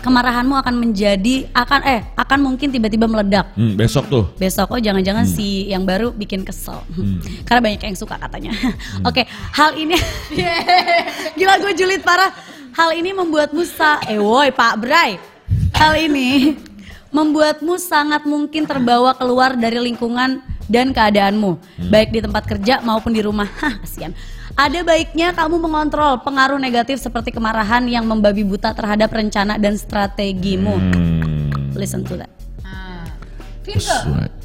kemarahanmu 0.02 0.56
akan 0.58 0.76
menjadi 0.76 1.46
akan 1.54 1.80
eh 1.86 2.02
akan 2.16 2.40
mungkin 2.42 2.72
tiba-tiba 2.72 3.08
meledak. 3.08 3.52
Hmm, 3.54 3.76
besok 3.76 4.08
tuh. 4.08 4.26
Besok 4.36 4.72
oh 4.72 4.80
jangan-jangan 4.80 5.24
Hmm. 5.24 5.32
si 5.32 5.68
yang 5.68 5.84
baru 5.84 6.12
bikin 6.12 6.44
kesel. 6.44 6.84
Karena 7.48 7.62
banyak 7.62 7.82
yang 7.84 7.96
suka 7.96 8.16
katanya. 8.16 8.52
Oke, 9.04 9.24
hal 9.56 9.76
ini 9.76 9.96
Gila 11.38 11.56
gue 11.58 11.74
julid 11.74 12.04
parah. 12.04 12.32
Hal 12.72 12.96
ini 12.96 13.12
membuatmu 13.12 13.68
sa 13.68 14.00
eh 14.08 14.16
woi 14.16 14.52
Pak 14.56 14.80
Bray. 14.80 15.20
Hal 15.76 16.00
ini 16.00 16.56
membuatmu 17.16 17.76
sangat 17.76 18.24
mungkin 18.24 18.64
terbawa 18.64 19.12
keluar 19.12 19.60
dari 19.60 19.76
lingkungan 19.76 20.40
dan 20.72 20.96
keadaanmu, 20.96 21.60
baik 21.92 22.16
di 22.16 22.24
tempat 22.24 22.48
kerja 22.48 22.80
maupun 22.80 23.12
di 23.12 23.20
rumah. 23.20 23.44
Hah, 23.60 23.76
kasihan. 23.84 24.16
Ada 24.56 24.84
baiknya 24.88 25.36
kamu 25.36 25.60
mengontrol 25.60 26.24
pengaruh 26.24 26.60
negatif 26.60 27.00
seperti 27.00 27.36
kemarahan 27.36 27.88
yang 27.92 28.08
membabi 28.08 28.44
buta 28.44 28.72
terhadap 28.72 29.12
rencana 29.12 29.60
dan 29.60 29.76
strategimu. 29.76 30.76
Hmm, 30.76 31.76
Listen 31.76 32.08
to 32.08 32.20
that. 32.20 32.32
Nah, 32.64 33.08
that's 33.68 34.41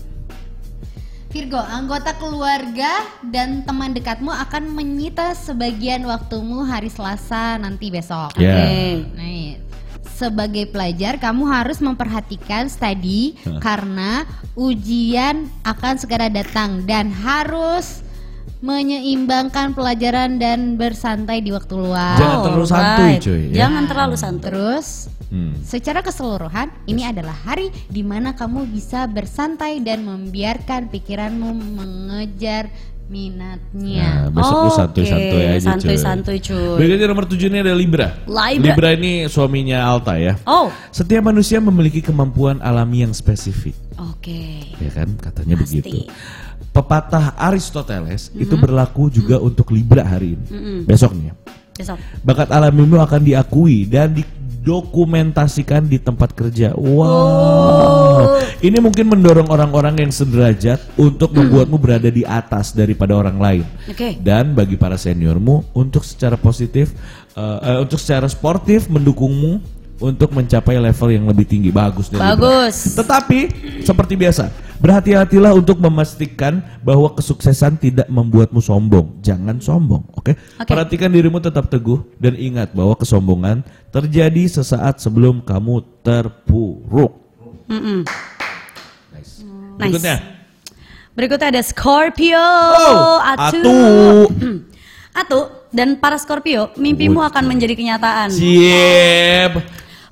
Virgo, 1.37 1.61
anggota 1.61 2.17
keluarga 2.17 3.05
dan 3.29 3.61
teman 3.61 3.93
dekatmu 3.93 4.33
akan 4.33 4.73
menyita 4.73 5.37
sebagian 5.37 6.09
waktumu 6.09 6.65
hari 6.65 6.89
Selasa 6.89 7.61
nanti 7.61 7.93
besok. 7.93 8.33
Ya. 8.41 8.57
Oke. 8.57 9.05
Nih, 9.21 9.61
sebagai 10.17 10.65
pelajar 10.73 11.21
kamu 11.21 11.45
harus 11.45 11.85
memperhatikan 11.85 12.73
studi 12.73 13.37
Hah. 13.45 13.61
karena 13.61 14.25
ujian 14.57 15.53
akan 15.61 16.01
segera 16.01 16.33
datang 16.33 16.89
dan 16.89 17.13
harus 17.13 18.01
menyeimbangkan 18.61 19.73
pelajaran 19.73 20.37
dan 20.37 20.75
bersantai 20.75 21.41
di 21.41 21.51
waktu 21.51 21.75
luang. 21.75 22.17
Jangan 22.17 22.39
terlalu 22.43 22.67
santuy, 22.67 23.03
Alright. 23.13 23.21
cuy, 23.21 23.41
ya. 23.49 23.55
Jangan 23.63 23.85
terlalu 23.87 24.15
santuy. 24.17 24.45
Terus 24.49 24.89
Hmm. 25.27 25.59
Secara 25.59 26.07
keseluruhan, 26.07 26.71
ini 26.87 27.03
adalah 27.03 27.35
hari 27.35 27.75
di 27.91 28.07
mana 28.07 28.39
kamu 28.39 28.63
bisa 28.71 29.11
bersantai 29.11 29.83
dan 29.83 30.07
membiarkan 30.07 30.87
pikiranmu 30.87 31.51
mengejar 31.75 32.71
minatnya. 33.07 34.27
Nah, 34.27 34.31
besok 34.31 34.55
Oke, 34.55 34.71
santuy-santuy 34.77 35.43
aja 35.43 35.59
cuy. 35.59 35.67
santuy-santuy, 35.67 36.39
cuy. 36.39 36.79
Berikutnya 36.79 37.07
nomor 37.07 37.27
tujuh 37.27 37.51
ini 37.51 37.59
ada 37.59 37.75
Libra. 37.75 38.15
Libra. 38.55 38.95
ini 38.95 39.27
suaminya 39.27 39.83
Alta 39.83 40.15
ya. 40.15 40.39
Oh, 40.47 40.71
Setiap 40.91 41.27
manusia 41.27 41.59
memiliki 41.59 41.99
kemampuan 41.99 42.63
alami 42.63 43.03
yang 43.03 43.11
spesifik. 43.11 43.75
oke. 43.99 44.43
Ya 44.79 44.91
kan, 44.95 45.11
katanya 45.19 45.59
Pasti. 45.59 45.83
begitu. 45.83 46.07
Pepatah 46.77 47.33
Aristoteles 47.41 48.29
itu 48.37 48.53
berlaku 48.61 49.09
juga 49.09 49.41
untuk 49.41 49.73
Libra 49.73 50.05
hari 50.05 50.37
ini. 50.37 50.47
Besok 50.85 51.17
nih 51.17 51.33
ya. 51.33 51.35
Besok. 51.77 51.97
Bakat 52.21 52.49
alamimu 52.53 53.01
akan 53.01 53.21
diakui 53.25 53.89
dan 53.89 54.13
didokumentasikan 54.13 55.89
di 55.89 55.97
tempat 55.97 56.37
kerja. 56.37 56.77
Wow. 56.77 58.41
Ini 58.61 58.81
mungkin 58.81 59.13
mendorong 59.13 59.49
orang-orang 59.53 60.05
yang 60.05 60.13
sederajat 60.13 60.81
untuk 60.97 61.37
membuatmu 61.37 61.77
berada 61.77 62.09
di 62.09 62.25
atas 62.25 62.73
daripada 62.73 63.13
orang 63.13 63.37
lain. 63.37 63.65
Oke. 63.89 64.17
Dan 64.21 64.57
bagi 64.57 64.81
para 64.81 64.97
seniormu 64.97 65.77
untuk 65.77 66.05
secara 66.05 66.41
positif, 66.41 66.97
eh, 67.37 67.59
eh, 67.73 67.79
untuk 67.81 68.01
secara 68.01 68.29
sportif 68.29 68.89
mendukungmu 68.89 69.76
untuk 69.97 70.33
mencapai 70.33 70.77
level 70.77 71.09
yang 71.09 71.25
lebih 71.25 71.49
tinggi. 71.49 71.73
Bagus 71.73 72.13
Libra. 72.13 72.37
Bagus. 72.37 72.97
Tetapi 72.97 73.39
seperti 73.85 74.15
biasa, 74.17 74.53
berhati-hatilah 74.77 75.57
untuk 75.57 75.81
memastikan 75.81 76.61
bahwa 76.85 77.13
kesuksesan 77.17 77.81
tidak 77.81 78.09
membuatmu 78.09 78.61
sombong. 78.61 79.21
Jangan 79.25 79.57
sombong, 79.61 80.05
oke? 80.13 80.37
Oke. 80.37 80.69
Perhatikan 80.69 81.09
dirimu 81.09 81.41
tetap 81.41 81.69
teguh 81.73 82.05
dan 82.21 82.37
ingat 82.37 82.77
bahwa 82.77 82.97
kesombongan 82.97 83.65
terjadi 83.89 84.45
sesaat 84.61 85.01
sebelum 85.01 85.41
kamu 85.41 85.81
terpuruk. 86.05 87.13
Mm-mm. 87.67 88.05
Nice. 89.17 89.43
Nice. 89.43 89.81
Berikutnya. 89.81 90.17
Berikutnya 91.17 91.49
ada 91.49 91.63
Scorpio. 91.65 92.37
Oh, 92.77 93.17
Atu. 93.25 93.57
Atu. 93.57 93.77
Atu 95.25 95.41
dan 95.73 95.97
para 95.97 96.21
Scorpio, 96.21 96.73
mimpimu 96.77 97.25
akan 97.25 97.45
menjadi 97.49 97.73
kenyataan. 97.73 98.29
Siap. 98.33 99.53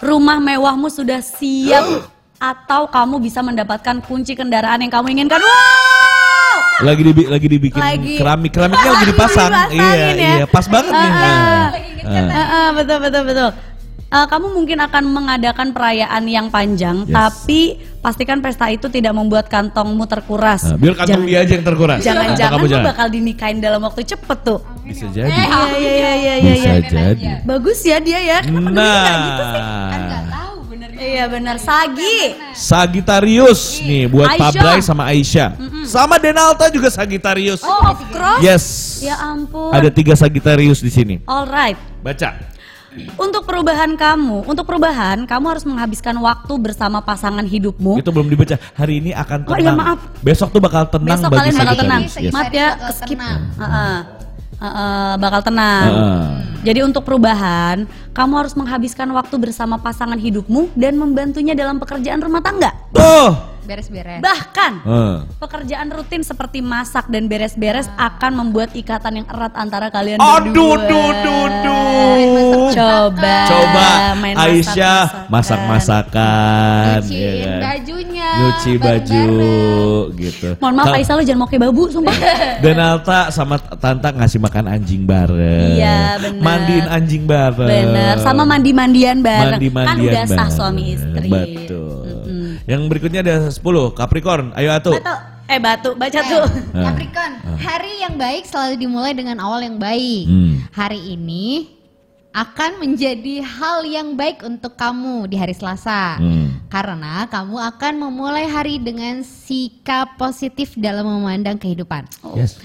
Rumah 0.01 0.38
mewahmu 0.42 0.90
sudah 0.90 1.22
siap 1.22 2.11
atau 2.38 2.90
kamu 2.90 3.22
bisa 3.22 3.40
mendapatkan 3.40 4.03
kunci 4.03 4.34
kendaraan 4.34 4.82
yang 4.82 4.92
kamu 4.92 5.14
inginkan. 5.14 5.38
Wow! 5.38 6.82
Lagi 6.82 7.03
dibi 7.07 7.22
lagi 7.30 7.47
dibikin 7.47 7.78
Lagi. 7.78 8.18
keramik, 8.18 8.51
keramiknya 8.51 8.90
lagi 8.90 9.07
dipasang. 9.14 9.51
iya, 9.70 9.95
ya. 9.95 10.09
iya, 10.42 10.47
pas 10.51 10.66
banget 10.66 10.90
nih. 10.90 11.11
Nah. 11.14 11.22
ah. 11.22 11.68
Ah. 12.05 12.18
Ah, 12.34 12.47
ah, 12.51 12.68
betul 12.74 12.99
betul 12.99 13.22
betul. 13.22 13.51
Eh, 14.14 14.26
kamu 14.30 14.47
mungkin 14.55 14.78
akan 14.78 15.05
mengadakan 15.11 15.68
perayaan 15.74 16.22
yang 16.30 16.47
panjang, 16.47 17.03
Yes. 17.07 17.14
tapi 17.14 17.61
pastikan 18.05 18.45
pesta 18.45 18.69
itu 18.69 18.85
tidak 18.93 19.17
membuat 19.17 19.49
kantongmu 19.49 20.05
terkuras. 20.05 20.61
Nah, 20.69 20.77
biar 20.77 20.93
kantong 20.93 21.25
dia 21.25 21.41
aja 21.41 21.53
yang 21.57 21.65
terkuras. 21.65 21.99
Jangan-jangan 22.05 22.59
lu 22.61 22.69
jangan. 22.69 22.85
bakal 22.93 23.07
dinikahin 23.09 23.59
dalam 23.65 23.81
waktu 23.81 24.05
cepet 24.05 24.39
tuh. 24.45 24.61
Bisa 24.85 25.09
jadi. 25.09 25.33
Iya 25.33 25.41
iya 25.41 25.93
iya 25.97 26.13
iya 26.13 26.35
iya. 26.37 26.53
Bisa 26.53 26.69
iya. 26.69 26.81
jadi. 26.85 27.25
Bagus 27.49 27.81
ya 27.81 27.97
dia 28.05 28.21
ya. 28.21 28.39
Kenapa 28.45 28.69
nggak 28.77 29.17
gitu 29.25 29.43
sih? 29.49 29.63
Kan 29.65 30.03
Nah. 30.05 30.23
tahu 30.29 30.57
bener 30.69 30.89
Iya 30.95 31.25
benar 31.33 31.57
Sagi. 31.57 32.17
Sagittarius 32.53 33.81
nih 33.81 34.05
buat 34.13 34.29
Aisyah. 34.29 34.53
Bray 34.61 34.81
sama 34.85 35.03
Aisyah. 35.09 35.51
Sama 35.89 36.21
Denalta 36.21 36.69
juga 36.69 36.93
Sagittarius. 36.93 37.65
Oh, 37.65 37.89
of 37.89 38.01
course. 38.13 38.45
Yes. 38.45 38.65
Ya 39.01 39.17
ampun. 39.17 39.73
Ada 39.73 39.89
tiga 39.89 40.13
Sagittarius 40.13 40.85
di 40.85 40.93
sini. 40.93 41.25
Alright. 41.25 41.81
Baca. 42.05 42.54
Untuk 43.14 43.42
perubahan 43.42 43.95
kamu, 43.95 44.47
untuk 44.47 44.64
perubahan 44.64 45.26
kamu 45.26 45.45
harus 45.51 45.64
menghabiskan 45.64 46.14
waktu 46.16 46.55
bersama 46.57 46.99
pasangan 46.99 47.42
hidupmu. 47.42 47.99
Itu 47.99 48.14
belum 48.14 48.30
dibaca. 48.30 48.55
Hari 48.72 49.03
ini 49.03 49.11
akan 49.11 49.38
Oh, 49.45 49.53
tenang. 49.53 49.61
iya, 49.61 49.72
maaf. 49.74 49.99
Besok 50.20 50.49
tuh 50.51 50.62
bakal 50.62 50.86
tenang 50.86 51.18
Besok 51.18 51.30
bagi 51.30 51.40
kalian 51.42 51.59
bakal 51.59 51.76
tenang. 51.76 52.03
Yes. 52.07 52.30
Maaf 52.30 52.51
ya, 52.51 52.68
Bakal 52.72 52.92
skip. 52.95 53.18
tenang. 53.18 53.40
Heeh. 53.59 53.97
Heeh, 54.55 55.12
bakal 55.18 55.40
tenang. 55.42 55.84
Heeh. 55.84 56.26
Jadi 56.64 56.80
untuk 56.80 57.03
perubahan, 57.03 57.76
kamu 58.11 58.32
harus 58.38 58.55
menghabiskan 58.55 59.11
waktu 59.11 59.34
bersama 59.36 59.76
pasangan 59.76 60.16
hidupmu 60.16 60.72
dan 60.72 60.95
membantunya 60.95 61.53
dalam 61.53 61.76
pekerjaan 61.76 62.22
rumah 62.22 62.40
tangga. 62.40 62.70
Oh. 62.95 63.54
Beres-beres. 63.65 64.21
Bahkan 64.21 64.73
Eh. 64.81 65.17
pekerjaan 65.37 65.89
rutin 65.89 66.21
seperti 66.21 66.61
masak 66.61 67.09
dan 67.09 67.25
beres-beres 67.25 67.89
akan 67.95 68.33
membuat 68.37 68.71
ikatan 68.73 69.19
yang 69.19 69.27
erat 69.27 69.53
antara 69.55 69.89
kalian 69.89 70.17
Aduh, 70.17 70.77
berdua. 70.77 70.87
duh, 70.87 71.11
duh, 71.19 71.47
duh. 71.61 72.69
Coba, 72.71 73.37
Coba 73.45 73.87
main 74.17 74.35
Aisyah 74.37 75.27
masak-masakan. 75.27 76.05
masak-masakan. 76.05 76.99
Nyuciin 77.01 77.35
ya 77.35 77.47
kan? 77.47 77.61
bajunya. 77.65 78.31
Nyuci 78.35 78.73
baju 78.77 79.27
gitu. 80.15 80.49
Mohon 80.59 80.75
maaf 80.75 80.95
Aisyah 80.95 81.15
lu 81.15 81.23
jangan 81.23 81.41
mau 81.41 81.49
kayak 81.49 81.62
babu 81.62 81.83
sumpah. 81.89 82.17
Dan 82.65 82.77
Alta 82.79 83.21
sama 83.31 83.57
Tanta 83.59 84.09
ngasih 84.11 84.39
makan 84.39 84.65
anjing 84.67 85.03
bareng. 85.03 85.75
Iya, 85.75 85.99
bener. 86.19 86.41
Mandiin 86.41 86.87
anjing 86.87 87.23
bareng. 87.25 87.69
Bener, 87.69 88.15
sama 88.21 88.43
mandi-mandian 88.45 89.19
bareng. 89.21 89.57
Mandi-mandian 89.57 89.89
kan 89.89 89.97
udah 90.01 90.25
sah 90.27 90.37
bareng. 90.39 90.51
suami 90.53 90.83
istri. 90.91 91.29
Betul. 91.29 92.04
Yang 92.65 92.83
berikutnya 92.89 93.21
ada 93.21 93.37
10 93.53 93.61
Capricorn. 93.93 94.57
Ayo 94.57 94.73
atuh. 94.73 94.97
Batu, 94.97 95.15
eh 95.53 95.61
batu, 95.61 95.91
baca 95.93 96.21
Eh, 96.21 96.25
tuh. 96.25 96.45
Ah. 96.73 96.91
Capricorn, 96.91 97.33
hari 97.61 98.01
yang 98.01 98.17
baik 98.17 98.49
selalu 98.49 98.81
dimulai 98.81 99.12
dengan 99.12 99.37
awal 99.41 99.61
yang 99.61 99.77
baik. 99.77 100.25
Hmm. 100.25 100.65
Hari 100.73 101.12
ini 101.12 101.69
akan 102.35 102.83
menjadi 102.83 103.45
hal 103.45 103.87
yang 103.87 104.17
baik 104.17 104.43
untuk 104.43 104.75
kamu 104.75 105.29
di 105.29 105.37
hari 105.37 105.53
Selasa. 105.53 106.17
Hmm. 106.17 106.65
Karena 106.73 107.29
kamu 107.29 107.57
akan 107.77 107.95
memulai 108.01 108.49
hari 108.49 108.81
dengan 108.81 109.21
sikap 109.23 110.17
positif 110.17 110.75
dalam 110.75 111.05
memandang 111.07 111.61
kehidupan. 111.61 112.09
Yes. 112.35 112.59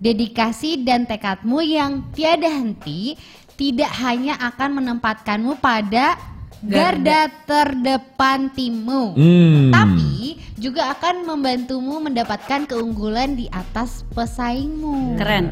Dedikasi 0.00 0.82
dan 0.82 1.06
tekadmu 1.06 1.62
yang 1.62 2.10
tiada 2.16 2.50
henti 2.50 3.14
tidak 3.54 3.92
hanya 4.02 4.34
akan 4.42 4.82
menempatkanmu 4.82 5.62
pada 5.62 6.18
garda 6.64 7.28
terdepan 7.44 8.48
timmu. 8.52 9.12
Hmm. 9.14 9.70
Tapi 9.70 10.40
juga 10.56 10.94
akan 10.96 11.28
membantumu 11.28 12.00
mendapatkan 12.00 12.64
keunggulan 12.64 13.36
di 13.36 13.46
atas 13.52 14.02
pesaingmu. 14.16 15.20
Keren. 15.20 15.46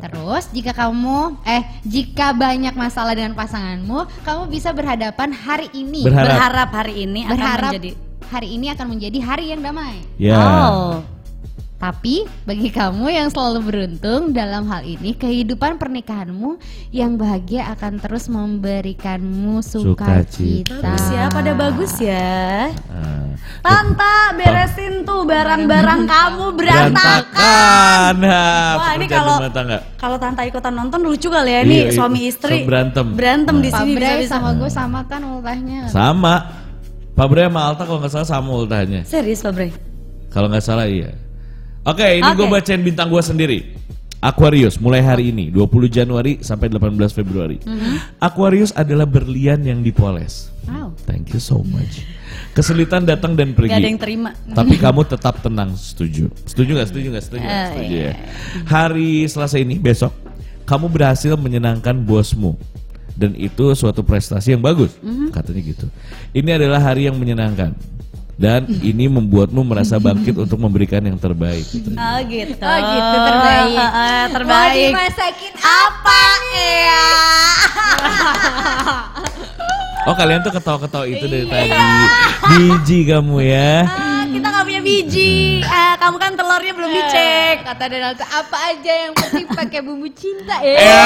Terus 0.00 0.48
jika 0.50 0.72
kamu 0.72 1.44
eh 1.44 1.62
jika 1.84 2.32
banyak 2.32 2.72
masalah 2.72 3.12
dengan 3.12 3.36
pasanganmu, 3.36 4.24
kamu 4.24 4.42
bisa 4.48 4.72
berhadapan 4.72 5.30
hari 5.30 5.68
ini. 5.76 6.08
Berharap. 6.08 6.26
Berharap 6.26 6.68
hari 6.72 6.94
ini 7.04 7.20
akan 7.28 7.32
Berharap 7.36 7.72
menjadi 7.72 7.90
hari 8.30 8.48
ini 8.54 8.66
akan 8.70 8.86
menjadi 8.86 9.18
hari 9.20 9.44
yang 9.52 9.60
damai. 9.60 9.96
Ya. 10.16 10.38
Oh. 10.38 11.19
Tapi 11.80 12.28
bagi 12.44 12.68
kamu 12.68 13.08
yang 13.08 13.32
selalu 13.32 13.60
beruntung 13.64 14.36
dalam 14.36 14.68
hal 14.68 14.84
ini, 14.84 15.16
kehidupan 15.16 15.80
pernikahanmu 15.80 16.60
yang 16.92 17.16
bahagia 17.16 17.72
akan 17.72 17.96
terus 17.96 18.28
memberikanmu 18.28 19.64
Sukacita. 19.64 20.76
Bagus 20.76 21.06
ya, 21.08 21.24
pada 21.32 21.52
bagus 21.56 21.92
ya. 21.96 22.68
Ah. 22.92 23.32
Tanta 23.64 24.36
beresin 24.36 25.08
tuh 25.08 25.24
barang-barang 25.24 26.04
kamu 26.04 26.44
berantakan. 26.52 27.24
Berantakan. 27.32 28.12
Nah, 28.20 28.72
Wah, 28.76 28.92
ini 29.00 29.06
kalau 29.08 29.36
kalau 29.96 30.16
Tanta 30.20 30.44
ikutan 30.44 30.76
nonton 30.76 31.00
lucu 31.00 31.32
kali 31.32 31.48
ya 31.48 31.60
Iya, 31.60 31.64
nih 31.64 31.80
iya. 31.88 31.92
suami 31.96 32.20
istri 32.28 32.60
So, 32.60 32.68
berantem. 32.68 33.06
berantem 33.16 33.56
di 33.64 33.72
Pak 33.72 33.80
sini 33.80 33.92
Bray 33.96 34.20
bisa-bisa. 34.20 34.36
sama 34.36 34.50
gue 34.52 34.68
sama 34.68 35.00
kan 35.08 35.24
ultahnya. 35.24 35.88
Sama. 35.88 36.34
Pak 37.16 37.26
Bre 37.28 37.48
sama 37.48 37.60
Alta 37.72 37.88
kalau 37.88 38.04
nggak 38.04 38.12
salah 38.12 38.28
sama 38.28 38.52
ultahnya. 38.52 39.00
Serius 39.08 39.40
Pak 39.40 39.52
Bray? 39.56 39.72
Kalau 40.28 40.52
nggak 40.52 40.60
salah 40.60 40.84
iya. 40.84 41.16
Oke, 41.80 42.20
ini 42.20 42.30
gue 42.36 42.46
Oke. 42.46 42.54
bacain 42.60 42.82
bintang 42.84 43.08
gue 43.08 43.22
sendiri. 43.24 43.58
Aquarius 44.20 44.76
mulai 44.76 45.00
hari 45.00 45.32
ini 45.32 45.48
20 45.48 45.88
Januari 45.88 46.44
sampai 46.44 46.68
18 46.68 47.08
Februari. 47.08 47.56
Mhm. 47.64 48.20
Aquarius 48.20 48.68
adalah 48.76 49.08
berlian 49.08 49.64
yang 49.64 49.80
dipoles. 49.80 50.52
Wow. 50.68 50.92
Thank 51.08 51.32
you 51.32 51.40
so 51.40 51.64
much. 51.64 52.04
Kesulitan 52.52 53.08
datang 53.08 53.32
dan 53.32 53.56
pergi. 53.56 53.72
Gak 53.72 53.80
ada 53.80 53.88
yang 53.88 53.96
terima. 53.96 54.30
Tapi 54.44 54.76
kamu 54.76 55.08
tetap 55.08 55.40
tenang, 55.40 55.72
setuju. 55.72 56.28
Setuju 56.44 56.70
nggak? 56.76 56.88
Setuju 56.92 57.06
nggak? 57.16 57.24
Setuju. 57.24 57.40
nggak? 57.40 57.56
Eh, 57.56 57.68
setuju 57.72 57.94
iya. 57.96 58.04
ya. 58.04 58.14
Hari 58.68 59.10
Selasa 59.24 59.56
ini 59.56 59.80
besok 59.80 60.12
kamu 60.68 60.86
berhasil 60.92 61.32
menyenangkan 61.40 61.96
bosmu 62.04 62.60
dan 63.16 63.32
itu 63.34 63.72
suatu 63.74 64.04
prestasi 64.04 64.52
yang 64.54 64.62
bagus, 64.62 64.94
Mhm. 65.00 65.32
katanya 65.32 65.60
gitu. 65.64 65.86
Ini 66.36 66.60
adalah 66.60 66.78
hari 66.78 67.08
yang 67.08 67.16
menyenangkan 67.16 67.72
dan 68.40 68.64
ini 68.80 69.04
membuatmu 69.04 69.60
merasa 69.60 70.00
bangkit 70.00 70.32
untuk 70.34 70.56
memberikan 70.56 71.04
yang 71.04 71.20
terbaik. 71.20 71.68
Oh 71.68 72.18
gitu. 72.24 72.56
Oh 72.56 72.78
gitu 72.80 73.16
terbaik. 73.20 73.76
Ah, 73.76 73.84
ah, 73.84 74.22
Mau 74.24 74.32
terbaik. 74.32 74.80
dimasakin 74.88 75.54
apa 75.60 76.20
ya? 76.50 77.08
Oh 80.00 80.16
kalian 80.16 80.40
tuh 80.40 80.48
ketawa-ketawa 80.48 81.04
itu 81.04 81.28
dari 81.28 81.44
tadi. 81.44 81.76
Biji 82.48 83.04
kamu 83.04 83.36
ya. 83.44 83.84
Ah, 83.84 84.24
kita 84.24 84.46
nggak 84.48 84.64
punya 84.64 84.80
biji. 84.80 85.60
Ah, 85.60 85.92
kamu 86.00 86.16
kan 86.16 86.32
telurnya 86.32 86.72
belum 86.72 86.88
dicek. 86.88 87.56
Kata 87.68 87.84
Donald 87.84 88.16
apa 88.16 88.56
aja 88.72 88.92
yang 88.96 89.12
penting 89.12 89.44
pakai 89.46 89.84
bumbu 89.84 90.08
cinta 90.08 90.56
Eh, 90.64 90.80
ya. 90.80 91.04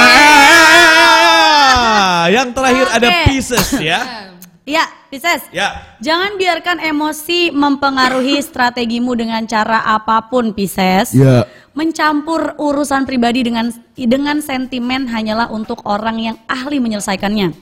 yang 2.30 2.54
terakhir 2.54 2.86
ada 2.88 3.08
Oke. 3.10 3.22
pieces 3.26 3.66
ya. 3.76 4.30
Ya, 4.64 4.86
Pisces. 5.14 5.46
Ya. 5.54 5.94
Jangan 6.02 6.34
biarkan 6.34 6.82
emosi 6.82 7.54
mempengaruhi 7.54 8.42
strategimu 8.50 9.14
dengan 9.14 9.46
cara 9.46 9.86
apa 9.86 10.26
pun, 10.26 10.50
Pisces. 10.50 11.14
Ya. 11.14 11.46
Mencampur 11.78 12.58
urusan 12.58 13.06
pribadi 13.06 13.46
dengan 13.46 13.70
dengan 13.94 14.42
sentimen 14.42 15.06
hanyalah 15.06 15.54
untuk 15.54 15.86
orang 15.86 16.18
yang 16.18 16.36
ahli 16.50 16.82
menyelesaikannya. 16.82 17.54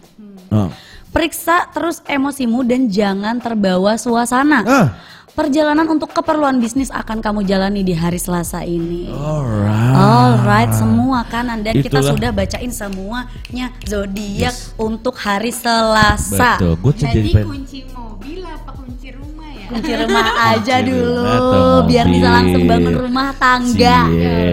Oh. 0.48 0.72
Periksa 1.12 1.68
terus 1.76 2.00
emosimu 2.08 2.64
dan 2.64 2.88
jangan 2.88 3.36
terbawa 3.36 4.00
suasana. 4.00 4.60
Ah. 4.64 4.88
Perjalanan 5.32 5.88
untuk 5.88 6.12
keperluan 6.12 6.60
bisnis 6.60 6.92
akan 6.92 7.24
kamu 7.24 7.48
jalani 7.48 7.80
di 7.80 7.96
hari 7.96 8.20
Selasa 8.20 8.68
ini. 8.68 9.08
Alright. 9.08 9.96
Alright, 9.96 10.72
semua 10.76 11.24
kanan 11.24 11.64
dan 11.64 11.80
kita 11.80 12.04
Itulah. 12.04 12.12
sudah 12.12 12.30
bacain 12.36 12.68
semuanya 12.68 13.72
zodiak 13.88 14.52
untuk 14.76 15.16
hari 15.16 15.48
Selasa. 15.48 16.60
Betul. 16.60 16.76
Tuh 16.76 17.08
jadi 17.08 17.48
kunci 17.48 17.80
mobil 17.96 18.44
apa 18.44 18.76
kunci 18.76 19.08
rumah 19.16 19.48
ya? 19.56 19.68
Kunci 19.72 19.92
rumah 20.04 20.26
aja 20.52 20.76
Kunci 20.84 20.90
dulu, 20.92 21.24
rumah 21.24 21.80
biar 21.88 22.06
bisa 22.12 22.28
langsung 22.28 22.62
bangun 22.68 22.94
rumah 23.00 23.28
tangga. 23.40 23.98
Cie. 24.12 24.44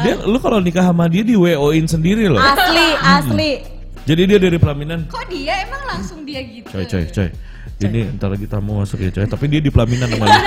Dia, 0.00 0.14
lu 0.30 0.38
kalau 0.38 0.62
nikah 0.62 0.86
sama 0.86 1.10
dia 1.10 1.26
di 1.26 1.34
WO-in 1.34 1.90
sendiri 1.90 2.30
loh. 2.30 2.38
Asli, 2.38 2.88
asli. 3.02 3.52
Jadi 4.06 4.22
dia 4.30 4.38
dari 4.38 4.62
pelaminan. 4.62 5.10
Kok 5.10 5.26
dia 5.26 5.66
emang 5.66 5.82
langsung 5.90 6.22
dia 6.22 6.38
gitu? 6.38 6.70
Coy, 6.70 6.86
coy, 6.86 7.04
coy. 7.10 7.49
Ini 7.80 8.12
ntar 8.14 8.28
lagi 8.28 8.44
tamu 8.44 8.76
masuk 8.76 9.00
ya 9.00 9.10
coy. 9.10 9.24
Tapi 9.24 9.44
dia 9.46 9.58
di 9.58 9.68
pelaminan 9.68 10.06
sama 10.06 10.26
lu. 10.26 10.40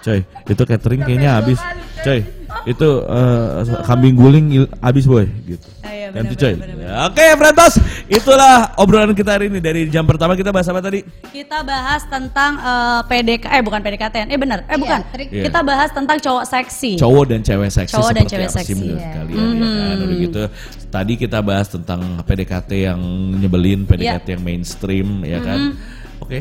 Coy, 0.00 0.18
itu 0.44 0.62
catering 0.64 1.00
kayaknya 1.00 1.30
habis. 1.32 1.58
Coy, 2.00 2.26
itu 2.64 2.88
eh, 3.00 3.48
kambing 3.82 4.14
guling 4.14 4.46
habis 4.78 5.02
boy 5.04 5.22
gitu. 5.44 5.62
iya, 5.84 6.10
Ganti 6.10 6.34
coy. 6.34 6.58
Oke, 7.06 7.26
Frentos. 7.36 7.74
Itulah 8.06 8.74
obrolan 8.76 9.14
kita 9.14 9.32
hari 9.32 9.46
ini 9.46 9.58
dari 9.58 9.86
jam 9.86 10.02
pertama 10.02 10.34
kita 10.34 10.50
bahas 10.50 10.66
apa 10.66 10.78
tadi? 10.80 11.06
Kita 11.24 11.62
bahas 11.62 12.02
tentang 12.04 12.54
eh, 12.56 13.00
PDK, 13.04 13.44
eh 13.48 13.62
bukan 13.62 13.78
PDKT, 13.80 14.16
eh 14.26 14.34
benar, 14.36 14.62
eh 14.62 14.70
Iya, 14.70 14.76
bukan. 14.76 15.00
trik. 15.08 15.28
Iya. 15.28 15.42
Kita 15.46 15.60
bahas 15.60 15.90
tentang 15.90 16.18
cowok 16.18 16.44
seksi. 16.44 16.92
cowok 16.98 17.24
dan 17.24 17.40
cewek 17.40 17.70
seksi 17.72 17.94
Cowok 17.94 18.10
dan 18.10 18.14
seperti 18.20 18.32
cewek 18.32 18.50
seksi, 18.52 18.72
menurut 18.74 18.98
ya. 18.98 19.10
kalian 19.12 19.38
ya 19.38 19.70
kan 19.72 19.96
udah 20.02 20.18
gitu 20.18 20.42
tadi 20.88 21.12
kita 21.16 21.38
bahas 21.40 21.66
tentang 21.68 22.00
PDKT 22.20 22.70
yang 22.84 23.00
nyebelin 23.38 23.80
PDKT 23.84 24.26
Ya. 24.26 24.34
yang 24.34 24.42
mainstream 24.42 25.08
ya 25.22 25.38
kan 25.40 25.78
oke 26.22 26.40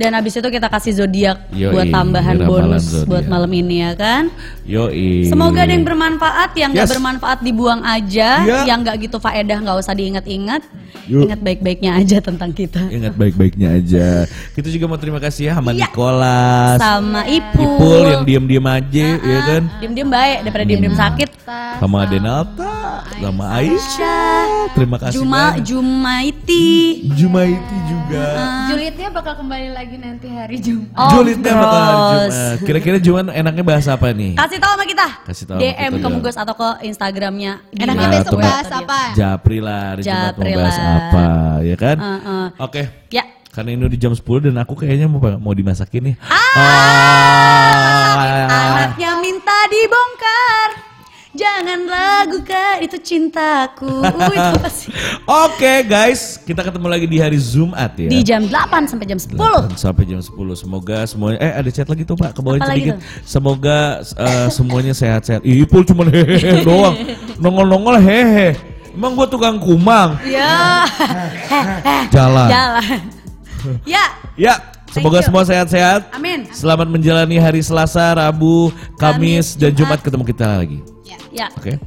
Dan 0.00 0.16
habis 0.16 0.32
itu 0.32 0.48
kita 0.48 0.64
kasih 0.66 0.96
zodiak 0.96 1.44
buat 1.52 1.92
tambahan 1.92 2.40
bonus 2.40 2.88
zodiak. 2.88 3.04
buat 3.04 3.24
malam 3.28 3.52
ini 3.52 3.84
ya 3.84 3.92
kan. 3.92 4.32
yoi 4.64 5.28
Semoga 5.28 5.60
ada 5.60 5.68
yang 5.68 5.84
bermanfaat, 5.84 6.56
yang 6.56 6.72
nggak 6.72 6.88
Yes. 6.88 6.92
bermanfaat 6.96 7.38
dibuang 7.40 7.84
aja, 7.84 8.30
Ya. 8.40 8.64
yang 8.64 8.80
nggak 8.80 8.96
gitu 8.98 9.20
faedah 9.20 9.60
nggak 9.60 9.76
usah 9.76 9.92
diingat-ingat. 9.92 10.64
Yuk. 11.04 11.28
Ingat 11.28 11.40
baik-baiknya 11.42 11.90
aja 11.96 12.16
tentang 12.18 12.48
kita. 12.50 12.80
ingat 12.88 13.12
baik-baiknya 13.12 13.68
aja 13.74 14.24
kita 14.50 14.68
juga 14.70 14.84
mau 14.86 14.96
terima 14.96 15.18
kasih 15.18 15.50
ya 15.50 15.54
sama 15.54 15.68
Iya. 15.70 15.84
Nicholas 15.84 16.76
Sama 16.78 17.20
Ipul. 17.26 17.60
Ipul 17.66 18.00
yang 18.08 18.24
diem-diem 18.24 18.66
aja 18.70 19.06
ya 19.20 19.40
kan 19.44 19.62
Diem-diem 19.80 20.08
baik 20.08 20.36
daripada 20.40 20.64
diem-diem 20.64 20.96
sakit. 20.96 21.28
sama 21.76 22.08
Denalta 22.08 22.72
sama 23.12 23.44
Aisyah 23.52 24.42
terima 24.72 24.96
kasih 24.96 25.16
Juma 25.16 25.52
banyak. 25.52 25.64
Jumaiti. 25.64 26.68
Jumaiti 27.12 27.76
juga 27.84 28.26
Julidnya 28.66 29.08
bakal 29.08 29.34
kembali 29.36 29.68
lagi 29.70 29.96
nanti 29.96 30.26
hari 30.28 30.54
Jumat. 30.56 30.94
Oh, 30.94 31.10
Julidnya 31.12 31.52
bakal 31.52 31.80
hari. 31.80 31.98
Jumat. 32.00 32.56
Kira-kira 32.62 32.96
Jumat 32.98 33.24
enaknya 33.30 33.64
bahas 33.64 33.86
apa 33.86 34.06
nih? 34.10 34.34
Kasih 34.34 34.58
tahu 34.58 34.72
sama 34.72 34.84
kita. 34.84 35.06
Kasih 35.24 35.44
tahu 35.44 35.58
DM 35.58 35.90
kita, 35.92 36.00
ke. 36.00 36.08
Mugus 36.10 36.36
atau 36.36 36.54
ke 36.54 36.68
Instagramnya. 36.84 37.52
Enaknya 37.72 38.06
Nah, 38.06 38.14
besok 38.16 38.38
bahas 38.38 38.68
apa? 38.68 39.00
Japri 39.12 39.58
lah, 39.58 39.80
hari 39.90 40.02
Jumat 40.02 40.32
mau 40.32 40.42
Japri 40.42 40.50
bahas 40.54 40.76
lah. 40.76 40.94
apa, 40.96 41.26
ya 41.62 41.76
kan? 41.76 41.96
Heeh. 41.98 42.44
Oke, 42.58 42.82
Ya. 43.08 43.24
karena 43.50 43.70
ini 43.72 43.82
udah 43.84 43.98
jam 43.98 44.12
10 44.12 44.22
dan 44.40 44.54
aku 44.56 44.74
kayaknya 44.76 45.06
mau 45.06 45.18
mau 45.38 45.50
dimasakin 45.52 46.02
nih. 46.04 46.14
Ah! 46.22 46.38
Ah. 48.46 48.70
Anaknya 48.76 49.10
minta 49.18 49.58
dibongkar. 49.66 50.59
Jangan 51.40 51.80
ragukan 51.88 52.84
itu 52.84 53.00
cintaku. 53.00 53.88
Uh, 54.04 54.28
itu 54.28 54.50
apa 54.60 54.68
sih? 54.68 54.92
Oke 55.48 55.88
guys, 55.88 56.36
kita 56.44 56.60
ketemu 56.60 56.84
lagi 56.84 57.06
di 57.08 57.16
hari 57.16 57.40
Jumat 57.40 57.96
ya. 57.96 58.12
Di 58.12 58.20
jam 58.20 58.44
8 58.44 58.84
sampai 58.84 59.08
jam 59.08 59.16
10. 59.16 59.40
8 59.40 59.72
sampai 59.72 60.04
jam 60.04 60.20
10 60.20 60.36
semoga 60.52 61.08
semuanya 61.08 61.40
eh 61.40 61.52
ada 61.56 61.70
chat 61.72 61.88
lagi 61.88 62.04
tuh 62.04 62.12
Pak 62.12 62.36
ke 62.36 62.40
bawah 62.44 62.60
sedikit 62.60 63.00
semoga 63.24 64.04
eh, 64.04 64.48
semuanya 64.52 64.92
sehat-sehat 64.92 65.40
Ih, 65.40 65.64
Ipul 65.64 65.88
cuma 65.88 66.04
hehehe 66.04 66.60
doang 66.68 66.92
nongol-nongol 67.40 67.96
hehe 67.96 68.52
emang 68.92 69.16
gua 69.16 69.24
tukang 69.24 69.56
kumang 69.56 70.20
Ya. 70.28 70.84
jalan 72.12 72.48
Jalan. 72.52 73.00
Ya. 73.88 74.04
ya 74.36 74.54
semoga 74.90 75.18
you. 75.18 75.26
semua 75.26 75.42
sehat-sehat 75.42 76.00
Amin. 76.12 76.46
selamat 76.50 76.86
menjalani 76.86 77.36
hari 77.36 77.60
Selasa 77.60 78.12
Rabu 78.12 78.68
Kamis, 78.94 78.96
Kamis, 78.96 79.46
dan 79.54 79.70
Jumat 79.72 79.98
Jumat. 79.98 80.00
ketemu 80.02 80.24
kita 80.26 80.46
lagi 80.56 80.78
Ya. 81.30 81.46
oke 81.52 81.78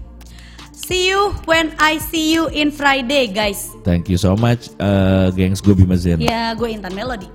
See 0.74 1.08
you 1.08 1.32
when 1.44 1.72
I 1.78 1.96
see 1.96 2.32
you 2.32 2.48
in 2.50 2.68
Friday, 2.68 3.28
guys. 3.28 3.72
thank 3.84 4.08
you 4.08 4.16
so 4.16 4.36
much 4.36 4.68
eh, 4.76 5.28
gengs 5.32 5.60
gue 5.60 5.72
Bima 5.74 5.96
Zen 5.96 6.20
Ya, 6.20 6.52
gue 6.54 6.68
Intan 6.70 6.92
Melody. 6.92 7.28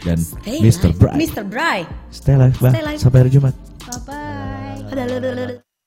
dan 0.00 0.16
Stay 0.16 0.60
Mr. 0.60 0.92
Bright 0.92 1.16
Mr. 1.16 1.42
Bright. 1.42 1.88
stay 2.08 2.32
live, 2.32 2.56
Bang. 2.56 2.72
Stay 2.72 2.84
live. 2.84 3.00
sampai 3.00 3.18
hari 3.22 3.30
Jumat 3.30 3.54
Bye 4.04 5.67